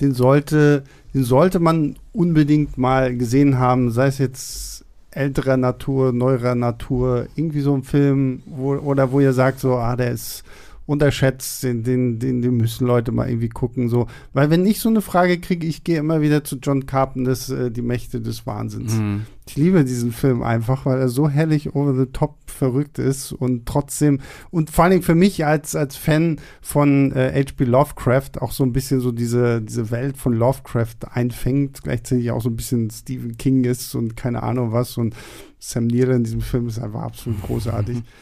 den 0.00 0.14
sollte, 0.14 0.84
den 1.14 1.24
sollte 1.24 1.58
man 1.58 1.96
unbedingt 2.12 2.78
mal 2.78 3.16
gesehen 3.16 3.58
haben, 3.58 3.90
sei 3.90 4.06
es 4.06 4.18
jetzt 4.18 4.75
älterer 5.16 5.56
Natur, 5.56 6.12
neuerer 6.12 6.54
Natur, 6.54 7.26
irgendwie 7.34 7.60
so 7.60 7.74
ein 7.74 7.82
Film, 7.82 8.42
wo, 8.46 8.74
oder 8.74 9.10
wo 9.12 9.20
ihr 9.20 9.32
sagt, 9.32 9.60
so, 9.60 9.76
ah, 9.76 9.96
der 9.96 10.12
ist 10.12 10.44
unterschätzt, 10.86 11.64
den, 11.64 11.82
den, 11.82 12.18
den, 12.20 12.42
den 12.42 12.56
müssen 12.56 12.86
Leute 12.86 13.10
mal 13.10 13.28
irgendwie 13.28 13.48
gucken. 13.48 13.88
So. 13.88 14.06
Weil 14.32 14.50
wenn 14.50 14.64
ich 14.64 14.80
so 14.80 14.88
eine 14.88 15.00
Frage 15.00 15.38
kriege, 15.38 15.66
ich 15.66 15.82
gehe 15.82 15.98
immer 15.98 16.20
wieder 16.20 16.44
zu 16.44 16.56
John 16.56 16.86
Carpenters 16.86 17.50
äh, 17.50 17.70
Die 17.70 17.82
Mächte 17.82 18.20
des 18.20 18.46
Wahnsinns. 18.46 18.94
Mhm. 18.94 19.26
Ich 19.48 19.56
liebe 19.56 19.84
diesen 19.84 20.12
Film 20.12 20.42
einfach, 20.42 20.86
weil 20.86 20.98
er 20.98 21.08
so 21.08 21.28
herrlich 21.28 21.74
over 21.74 21.94
the 21.94 22.10
top 22.12 22.36
verrückt 22.46 22.98
ist 22.98 23.32
und 23.32 23.66
trotzdem, 23.66 24.20
und 24.50 24.70
vor 24.70 24.84
allen 24.84 24.92
Dingen 24.92 25.02
für 25.04 25.14
mich 25.14 25.44
als, 25.44 25.76
als 25.76 25.96
Fan 25.96 26.40
von 26.60 27.12
äh, 27.12 27.32
H.P. 27.32 27.64
Lovecraft 27.64 28.40
auch 28.40 28.50
so 28.50 28.64
ein 28.64 28.72
bisschen 28.72 29.00
so 29.00 29.12
diese, 29.12 29.62
diese 29.62 29.90
Welt 29.90 30.16
von 30.16 30.32
Lovecraft 30.32 30.96
einfängt, 31.12 31.82
gleichzeitig 31.82 32.30
auch 32.32 32.42
so 32.42 32.48
ein 32.48 32.56
bisschen 32.56 32.90
Stephen 32.90 33.36
King 33.36 33.64
ist 33.64 33.94
und 33.94 34.16
keine 34.16 34.42
Ahnung 34.42 34.72
was 34.72 34.96
und 34.96 35.14
Sam 35.58 35.86
Neill 35.86 36.10
in 36.10 36.24
diesem 36.24 36.40
Film 36.40 36.68
ist 36.68 36.78
einfach 36.78 37.02
absolut 37.02 37.42
großartig. 37.42 38.02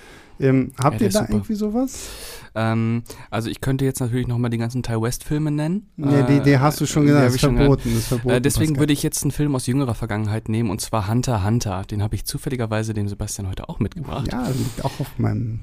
Ähm, 0.41 0.72
habt 0.82 1.01
ja, 1.01 1.07
ihr 1.07 1.12
da 1.12 1.20
super. 1.20 1.32
irgendwie 1.32 1.55
sowas? 1.55 2.09
Ähm, 2.55 3.03
also 3.30 3.51
ich 3.51 3.61
könnte 3.61 3.85
jetzt 3.85 4.01
natürlich 4.01 4.26
noch 4.26 4.39
mal 4.39 4.49
die 4.49 4.59
ganzen 4.59 4.82
Ty 4.82 5.01
West-Filme 5.01 5.51
nennen. 5.51 5.89
Ja, 5.97 6.22
die, 6.22 6.41
die 6.41 6.59
hast 6.59 6.80
du 6.80 6.87
schon 6.87 7.07
gesagt, 7.07 7.26
das 7.26 7.35
ist 7.35 7.41
verboten, 7.41 7.97
ist 7.97 8.09
verboten. 8.09 8.35
Äh, 8.37 8.41
deswegen 8.41 8.72
Pascal. 8.74 8.80
würde 8.82 8.93
ich 8.93 9.03
jetzt 9.03 9.22
einen 9.22 9.32
Film 9.32 9.55
aus 9.55 9.66
jüngerer 9.66 9.95
Vergangenheit 9.95 10.49
nehmen 10.49 10.70
und 10.70 10.80
zwar 10.80 11.09
Hunter 11.09 11.45
Hunter. 11.45 11.85
Den 11.85 12.03
habe 12.03 12.14
ich 12.14 12.24
zufälligerweise 12.24 12.95
dem 12.95 13.09
Sebastian 13.09 13.49
heute 13.49 13.68
auch 13.68 13.80
mitgebracht. 13.80 14.28
Ja, 14.30 14.47
liegt 14.49 14.85
auch 14.85 15.01
auf 15.01 15.18
meinem 15.18 15.61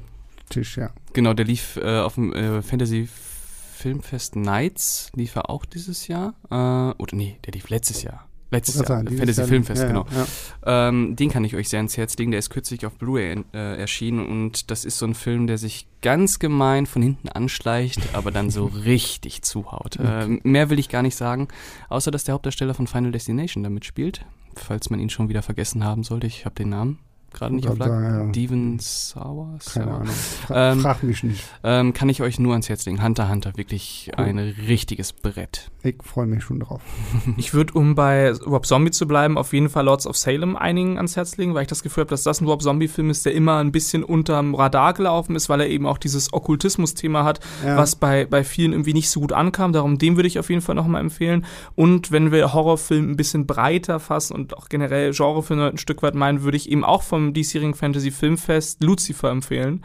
Tisch, 0.50 0.78
ja. 0.78 0.92
Genau, 1.14 1.34
der 1.34 1.46
lief 1.46 1.78
äh, 1.78 2.00
auf 2.00 2.16
dem 2.16 2.34
äh, 2.34 2.62
Fantasy 2.62 3.08
Filmfest 3.74 4.36
Nights, 4.36 5.12
lief 5.16 5.36
er 5.36 5.50
auch 5.50 5.66
dieses 5.66 6.08
Jahr. 6.08 6.36
Äh, 6.50 7.02
oder 7.02 7.16
nee, 7.16 7.40
der 7.46 7.54
lief 7.54 7.70
letztes 7.70 8.04
Jahr. 8.04 8.28
Letztes 8.52 8.76
Jahr, 8.76 8.86
sagen, 8.86 9.18
Fantasy 9.18 9.44
Filmfest, 9.46 9.82
ja, 9.82 9.88
genau. 9.88 10.06
Ja. 10.66 10.90
Ähm, 10.90 11.16
den 11.16 11.30
kann 11.30 11.46
ich 11.46 11.56
euch 11.56 11.70
sehr 11.70 11.80
ans 11.80 11.96
Herz 11.96 12.18
legen. 12.18 12.32
Der 12.32 12.40
ist 12.40 12.50
kürzlich 12.50 12.86
auf 12.86 12.94
Blu-ray 12.96 13.46
äh, 13.54 13.80
erschienen 13.80 14.26
und 14.26 14.70
das 14.70 14.84
ist 14.84 14.98
so 14.98 15.06
ein 15.06 15.16
Film, 15.16 15.48
der 15.48 15.58
sich 15.58 15.88
ganz 16.02 16.38
gemein 16.38 16.86
von 16.86 17.02
hinten 17.02 17.30
anschleicht, 17.30 18.14
aber 18.14 18.32
dann 18.32 18.50
so 18.50 18.66
richtig 18.86 19.42
zuhaut. 19.44 19.98
Okay. 20.00 20.36
Äh, 20.36 20.40
mehr 20.44 20.70
will 20.70 20.80
ich 20.80 20.90
gar 20.90 21.02
nicht 21.02 21.16
sagen, 21.16 21.48
außer 21.88 22.12
dass 22.12 22.26
der 22.26 22.34
Hauptdarsteller 22.34 22.74
von 22.74 22.88
Final 22.88 23.12
Destination 23.12 23.64
damit 23.64 23.86
spielt. 23.86 24.26
Falls 24.56 24.90
man 24.90 25.00
ihn 25.00 25.10
schon 25.10 25.30
wieder 25.30 25.44
vergessen 25.44 25.86
haben 25.86 26.04
sollte, 26.04 26.28
ich 26.28 26.44
habe 26.44 26.56
den 26.56 26.70
Namen 26.70 27.00
gerade 27.32 27.56
nicht 27.56 27.68
auf 27.68 27.78
Lack. 27.78 27.90
Ja. 27.90 28.30
Steven 28.30 28.80
Sowers? 28.80 29.74
Keine. 29.74 29.92
Ahnung. 29.92 30.08
Fra 30.08 30.72
ähm, 30.72 30.80
frag 30.82 31.04
mich 31.04 31.24
nicht. 31.24 31.44
Ähm, 31.64 31.94
kann 31.94 32.10
ich 32.10 32.22
euch 32.22 32.40
nur 32.40 32.54
ans 32.54 32.70
Herz 32.70 32.86
legen. 32.86 33.04
Hunter 33.04 33.30
Hunter, 33.30 33.54
wirklich 33.56 34.12
cool. 34.18 34.26
ein 34.26 34.40
richtiges 34.40 35.14
Brett. 35.14 35.72
Ich 35.84 35.96
freue 36.04 36.28
mich 36.28 36.44
schon 36.44 36.60
drauf. 36.60 36.82
ich 37.38 37.54
würde, 37.54 37.74
um 37.74 37.96
bei 37.96 38.32
Rob 38.32 38.66
Zombie 38.66 38.92
zu 38.92 39.08
bleiben, 39.08 39.38
auf 39.38 39.54
jeden 39.54 39.70
Fall 39.70 39.86
Lords 39.86 40.06
of 40.06 40.18
Salem 40.18 40.56
einigen 40.56 40.98
ans 40.98 41.16
Herz 41.16 41.38
legen, 41.38 41.54
weil 41.54 41.64
ich 41.64 41.68
das 41.68 41.84
Gefühl 41.84 42.02
habe, 42.02 42.10
dass 42.10 42.24
das 42.24 42.42
ein 42.42 42.46
Rob 42.46 42.62
Zombie-Film 42.62 43.10
ist, 43.10 43.26
der 43.26 43.34
immer 43.34 43.58
ein 43.58 43.72
bisschen 43.72 44.04
unterm 44.04 44.54
Radar 44.54 44.94
gelaufen 44.94 45.36
ist, 45.36 45.50
weil 45.50 45.62
er 45.62 45.68
eben 45.68 45.86
auch 45.86 45.98
dieses 45.98 46.34
Okkultismus-Thema 46.34 47.24
hat, 47.24 47.40
ja. 47.66 47.78
was 47.78 47.96
bei, 47.96 48.26
bei 48.26 48.44
vielen 48.44 48.74
irgendwie 48.74 48.94
nicht 48.94 49.10
so 49.10 49.22
gut 49.22 49.34
ankam. 49.34 49.74
Darum, 49.74 49.98
den 49.98 50.16
würde 50.16 50.28
ich 50.28 50.40
auf 50.40 50.50
jeden 50.50 50.62
Fall 50.62 50.76
nochmal 50.76 51.02
empfehlen. 51.02 51.46
Und 51.76 52.12
wenn 52.12 52.32
wir 52.32 52.54
Horrorfilm 52.54 53.12
ein 53.12 53.18
bisschen 53.18 53.48
breiter 53.48 54.00
fassen 54.00 54.34
und 54.34 54.58
auch 54.58 54.70
generell 54.70 55.12
Genrefilme 55.12 55.70
ein 55.70 55.78
Stück 55.78 56.04
weit 56.04 56.16
meinen, 56.16 56.44
würde 56.44 56.58
ich 56.58 56.70
eben 56.70 56.84
auch 56.84 57.04
vom 57.22 57.34
diesjährigen 57.34 57.76
Fantasy 57.76 58.12
Filmfest 58.12 58.84
Lucifer 58.84 59.30
empfehlen. 59.30 59.84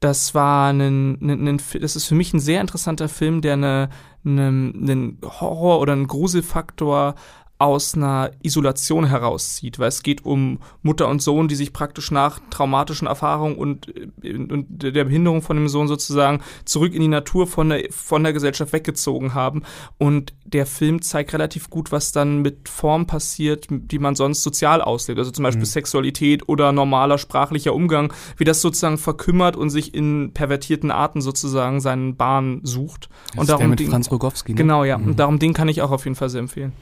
Das 0.00 0.34
war 0.34 0.70
ein, 0.70 0.80
ein, 0.80 1.48
ein, 1.48 1.60
das 1.80 1.96
ist 1.96 2.06
für 2.06 2.14
mich 2.14 2.34
ein 2.34 2.40
sehr 2.40 2.60
interessanter 2.60 3.08
Film, 3.08 3.40
der 3.40 3.54
eine, 3.54 3.88
eine, 4.24 4.46
einen 4.46 5.18
Horror- 5.22 5.80
oder 5.80 5.94
einen 5.94 6.08
Gruselfaktor 6.08 7.14
aus 7.58 7.94
einer 7.94 8.32
Isolation 8.42 9.06
herauszieht, 9.06 9.78
weil 9.78 9.88
es 9.88 10.02
geht 10.02 10.24
um 10.24 10.58
Mutter 10.82 11.08
und 11.08 11.22
Sohn, 11.22 11.46
die 11.46 11.54
sich 11.54 11.72
praktisch 11.72 12.10
nach 12.10 12.40
traumatischen 12.50 13.06
Erfahrungen 13.06 13.56
und, 13.56 13.92
und 14.22 14.66
der 14.70 15.04
Behinderung 15.04 15.40
von 15.40 15.56
dem 15.56 15.68
Sohn 15.68 15.86
sozusagen 15.86 16.40
zurück 16.64 16.92
in 16.94 17.00
die 17.00 17.08
Natur 17.08 17.46
von 17.46 17.68
der, 17.68 17.86
von 17.90 18.24
der 18.24 18.32
Gesellschaft 18.32 18.72
weggezogen 18.72 19.34
haben. 19.34 19.62
Und 19.98 20.34
der 20.44 20.66
Film 20.66 21.00
zeigt 21.00 21.32
relativ 21.32 21.70
gut, 21.70 21.92
was 21.92 22.10
dann 22.10 22.42
mit 22.42 22.68
Form 22.68 23.06
passiert, 23.06 23.68
die 23.70 24.00
man 24.00 24.16
sonst 24.16 24.42
sozial 24.42 24.82
auslebt. 24.82 25.20
Also 25.20 25.30
zum 25.30 25.44
Beispiel 25.44 25.62
mhm. 25.62 25.66
Sexualität 25.66 26.48
oder 26.48 26.72
normaler 26.72 27.18
sprachlicher 27.18 27.72
Umgang, 27.72 28.12
wie 28.36 28.44
das 28.44 28.62
sozusagen 28.62 28.98
verkümmert 28.98 29.54
und 29.54 29.70
sich 29.70 29.94
in 29.94 30.32
pervertierten 30.34 30.90
Arten 30.90 31.20
sozusagen 31.20 31.80
seinen 31.80 32.16
Bahn 32.16 32.60
sucht. 32.64 33.08
Das 33.28 33.40
und 33.40 33.48
darum 33.48 33.60
der 33.60 33.68
mit 33.68 33.88
Franz 33.88 34.10
Rogowski. 34.10 34.52
Ne? 34.52 34.56
Genau, 34.56 34.82
ja. 34.82 34.98
Mhm. 34.98 35.06
Und 35.06 35.20
darum 35.20 35.38
den 35.38 35.52
kann 35.52 35.68
ich 35.68 35.82
auch 35.82 35.92
auf 35.92 36.04
jeden 36.04 36.16
Fall 36.16 36.28
sehr 36.28 36.40
empfehlen. 36.40 36.72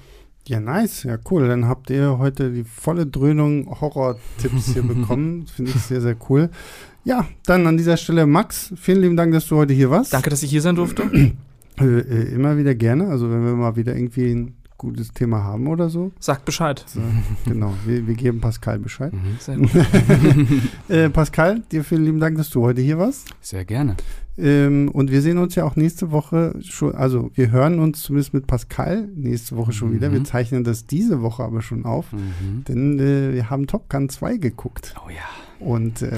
Ja, 0.47 0.61
nice. 0.61 1.05
Ja, 1.05 1.19
cool. 1.31 1.49
Dann 1.49 1.69
habt 1.69 1.91
ihr 1.91 2.19
heute 2.19 2.51
die 2.51 2.65
volle 2.65 3.07
Dröhnung 3.07 3.81
Horror-Tipps 3.81 4.73
hier 4.73 4.83
bekommen. 4.83 5.47
Finde 5.47 5.71
ich 5.71 5.81
sehr, 5.81 6.01
sehr 6.01 6.17
cool. 6.29 6.51
Ja, 7.05 7.27
dann 7.47 7.67
an 7.67 7.77
dieser 7.77 7.97
Stelle 7.97 8.27
Max, 8.27 8.73
vielen 8.77 9.01
lieben 9.03 9.17
Dank, 9.17 9.33
dass 9.33 9.47
du 9.47 9.57
heute 9.57 9.73
hier 9.73 9.91
warst. 9.91 10.13
Danke, 10.13 10.31
dass 10.31 10.43
ich 10.43 10.51
hier 10.51 10.63
sein 10.63 10.77
durfte. 10.77 11.11
Äh, 11.81 12.01
äh, 12.01 12.35
immer 12.35 12.59
wieder 12.59 12.75
gerne. 12.75 13.09
Also 13.09 13.31
wenn 13.31 13.47
wir 13.47 13.55
mal 13.55 13.77
wieder 13.77 13.97
irgendwie 13.97 14.31
einen 14.31 14.57
gutes 14.77 15.13
Thema 15.13 15.43
haben 15.43 15.69
oder 15.69 15.89
so. 15.89 16.13
Sagt 16.19 16.45
Bescheid. 16.45 16.85
So, 16.87 17.01
genau, 17.47 17.73
wir, 17.87 18.07
wir, 18.07 18.15
geben 18.15 18.41
Pascal 18.41 18.79
Bescheid. 18.79 19.13
Mhm, 19.13 19.37
sehr 19.39 19.57
gut. 19.57 19.71
äh, 20.89 21.09
Pascal, 21.09 21.61
dir 21.73 21.83
vielen 21.83 22.05
lieben 22.05 22.21
Dank, 22.21 22.37
dass 22.37 22.51
du 22.51 22.61
heute 22.61 22.83
hier 22.83 22.99
warst. 22.99 23.29
Sehr 23.41 23.65
gerne. 23.65 23.97
Ähm, 24.39 24.89
und 24.91 25.11
wir 25.11 25.21
sehen 25.21 25.39
uns 25.39 25.55
ja 25.55 25.65
auch 25.65 25.77
nächste 25.77 26.11
Woche 26.11 26.55
schon, 26.63 26.95
also 26.95 27.31
wir 27.35 27.51
hören 27.51 27.79
uns 27.79 28.03
zumindest 28.03 28.33
mit 28.33 28.47
Pascal 28.47 29.09
nächste 29.15 29.57
Woche 29.57 29.73
schon 29.73 29.91
mhm. 29.91 29.95
wieder. 29.95 30.13
Wir 30.13 30.25
zeichnen 30.25 30.65
das 30.65 30.87
diese 30.87 31.21
Woche 31.23 31.43
aber 31.43 31.61
schon 31.61 31.85
auf, 31.85 32.13
mhm. 32.13 32.65
denn 32.67 32.99
äh, 32.99 33.35
wir 33.35 33.51
haben 33.51 33.67
Top 33.67 33.91
Gun 33.91 34.09
2 34.09 34.39
geguckt. 34.39 34.95
Oh 35.05 35.11
ja. 35.11 35.67
Und 35.67 36.03
äh, 36.03 36.17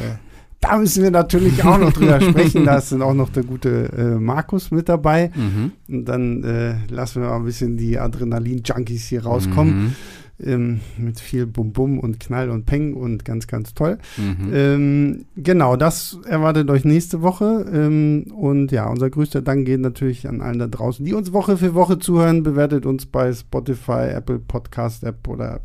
da 0.60 0.78
müssen 0.78 1.02
wir 1.02 1.10
natürlich 1.10 1.64
auch 1.64 1.78
noch 1.78 1.92
drüber 1.92 2.20
sprechen. 2.22 2.64
Da 2.64 2.76
ist 2.76 2.92
dann 2.92 3.02
auch 3.02 3.14
noch 3.14 3.28
der 3.28 3.42
gute 3.42 3.90
äh, 3.92 4.18
Markus 4.18 4.70
mit 4.70 4.88
dabei. 4.88 5.30
Mhm. 5.34 5.72
Und 5.88 6.04
dann 6.06 6.42
äh, 6.44 6.76
lassen 6.88 7.20
wir 7.20 7.28
mal 7.28 7.36
ein 7.36 7.44
bisschen 7.44 7.76
die 7.76 7.98
Adrenalin-Junkies 7.98 9.06
hier 9.06 9.24
rauskommen. 9.24 9.94
Ähm, 10.42 10.80
mit 10.98 11.20
viel 11.20 11.46
Bum-Bum 11.46 12.00
und 12.00 12.18
Knall 12.18 12.50
und 12.50 12.66
Peng 12.66 12.94
und 12.94 13.24
ganz, 13.24 13.46
ganz 13.46 13.72
toll. 13.72 13.98
Mhm. 14.16 14.50
Ähm, 14.52 15.24
genau, 15.36 15.76
das 15.76 16.18
erwartet 16.26 16.70
euch 16.70 16.84
nächste 16.84 17.22
Woche. 17.22 17.66
Ähm, 17.72 18.32
und 18.34 18.72
ja, 18.72 18.88
unser 18.88 19.10
größter 19.10 19.42
Dank 19.42 19.64
geht 19.64 19.80
natürlich 19.80 20.28
an 20.28 20.40
allen 20.40 20.58
da 20.58 20.66
draußen, 20.66 21.04
die 21.04 21.14
uns 21.14 21.32
Woche 21.32 21.56
für 21.56 21.74
Woche 21.74 21.98
zuhören. 21.98 22.42
Bewertet 22.42 22.84
uns 22.84 23.06
bei 23.06 23.32
Spotify, 23.32 24.08
Apple 24.10 24.40
Podcast 24.40 25.04
App 25.04 25.28
oder 25.28 25.60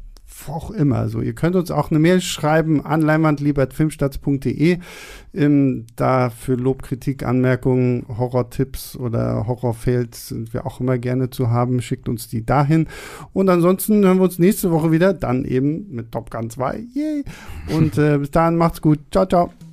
auch 0.49 0.71
immer. 0.71 1.09
So, 1.09 1.21
ihr 1.21 1.33
könnt 1.33 1.55
uns 1.55 1.71
auch 1.71 1.91
eine 1.91 1.99
Mail 1.99 2.21
schreiben 2.21 2.85
an 2.85 3.01
leinwandliebertfilmstarts.de. 3.01 4.79
Ähm, 5.33 5.85
da 5.95 6.29
für 6.29 6.55
Lob, 6.55 6.83
Kritik, 6.83 7.23
Anmerkungen, 7.23 8.05
Horror-Tipps 8.07 8.97
oder 8.97 9.47
Horror-Fails 9.47 10.29
sind 10.29 10.53
wir 10.53 10.65
auch 10.65 10.79
immer 10.79 10.97
gerne 10.97 11.29
zu 11.29 11.49
haben. 11.49 11.81
Schickt 11.81 12.09
uns 12.09 12.27
die 12.27 12.45
dahin. 12.45 12.87
Und 13.33 13.49
ansonsten 13.49 14.03
hören 14.03 14.17
wir 14.17 14.23
uns 14.23 14.39
nächste 14.39 14.71
Woche 14.71 14.91
wieder, 14.91 15.13
dann 15.13 15.45
eben 15.45 15.87
mit 15.91 16.11
Top 16.11 16.31
Gun 16.31 16.49
2. 16.49 16.85
Yay! 16.93 17.23
Und 17.75 17.97
äh, 17.97 18.17
bis 18.17 18.31
dahin 18.31 18.55
macht's 18.55 18.81
gut. 18.81 18.99
Ciao, 19.11 19.25
ciao. 19.25 19.68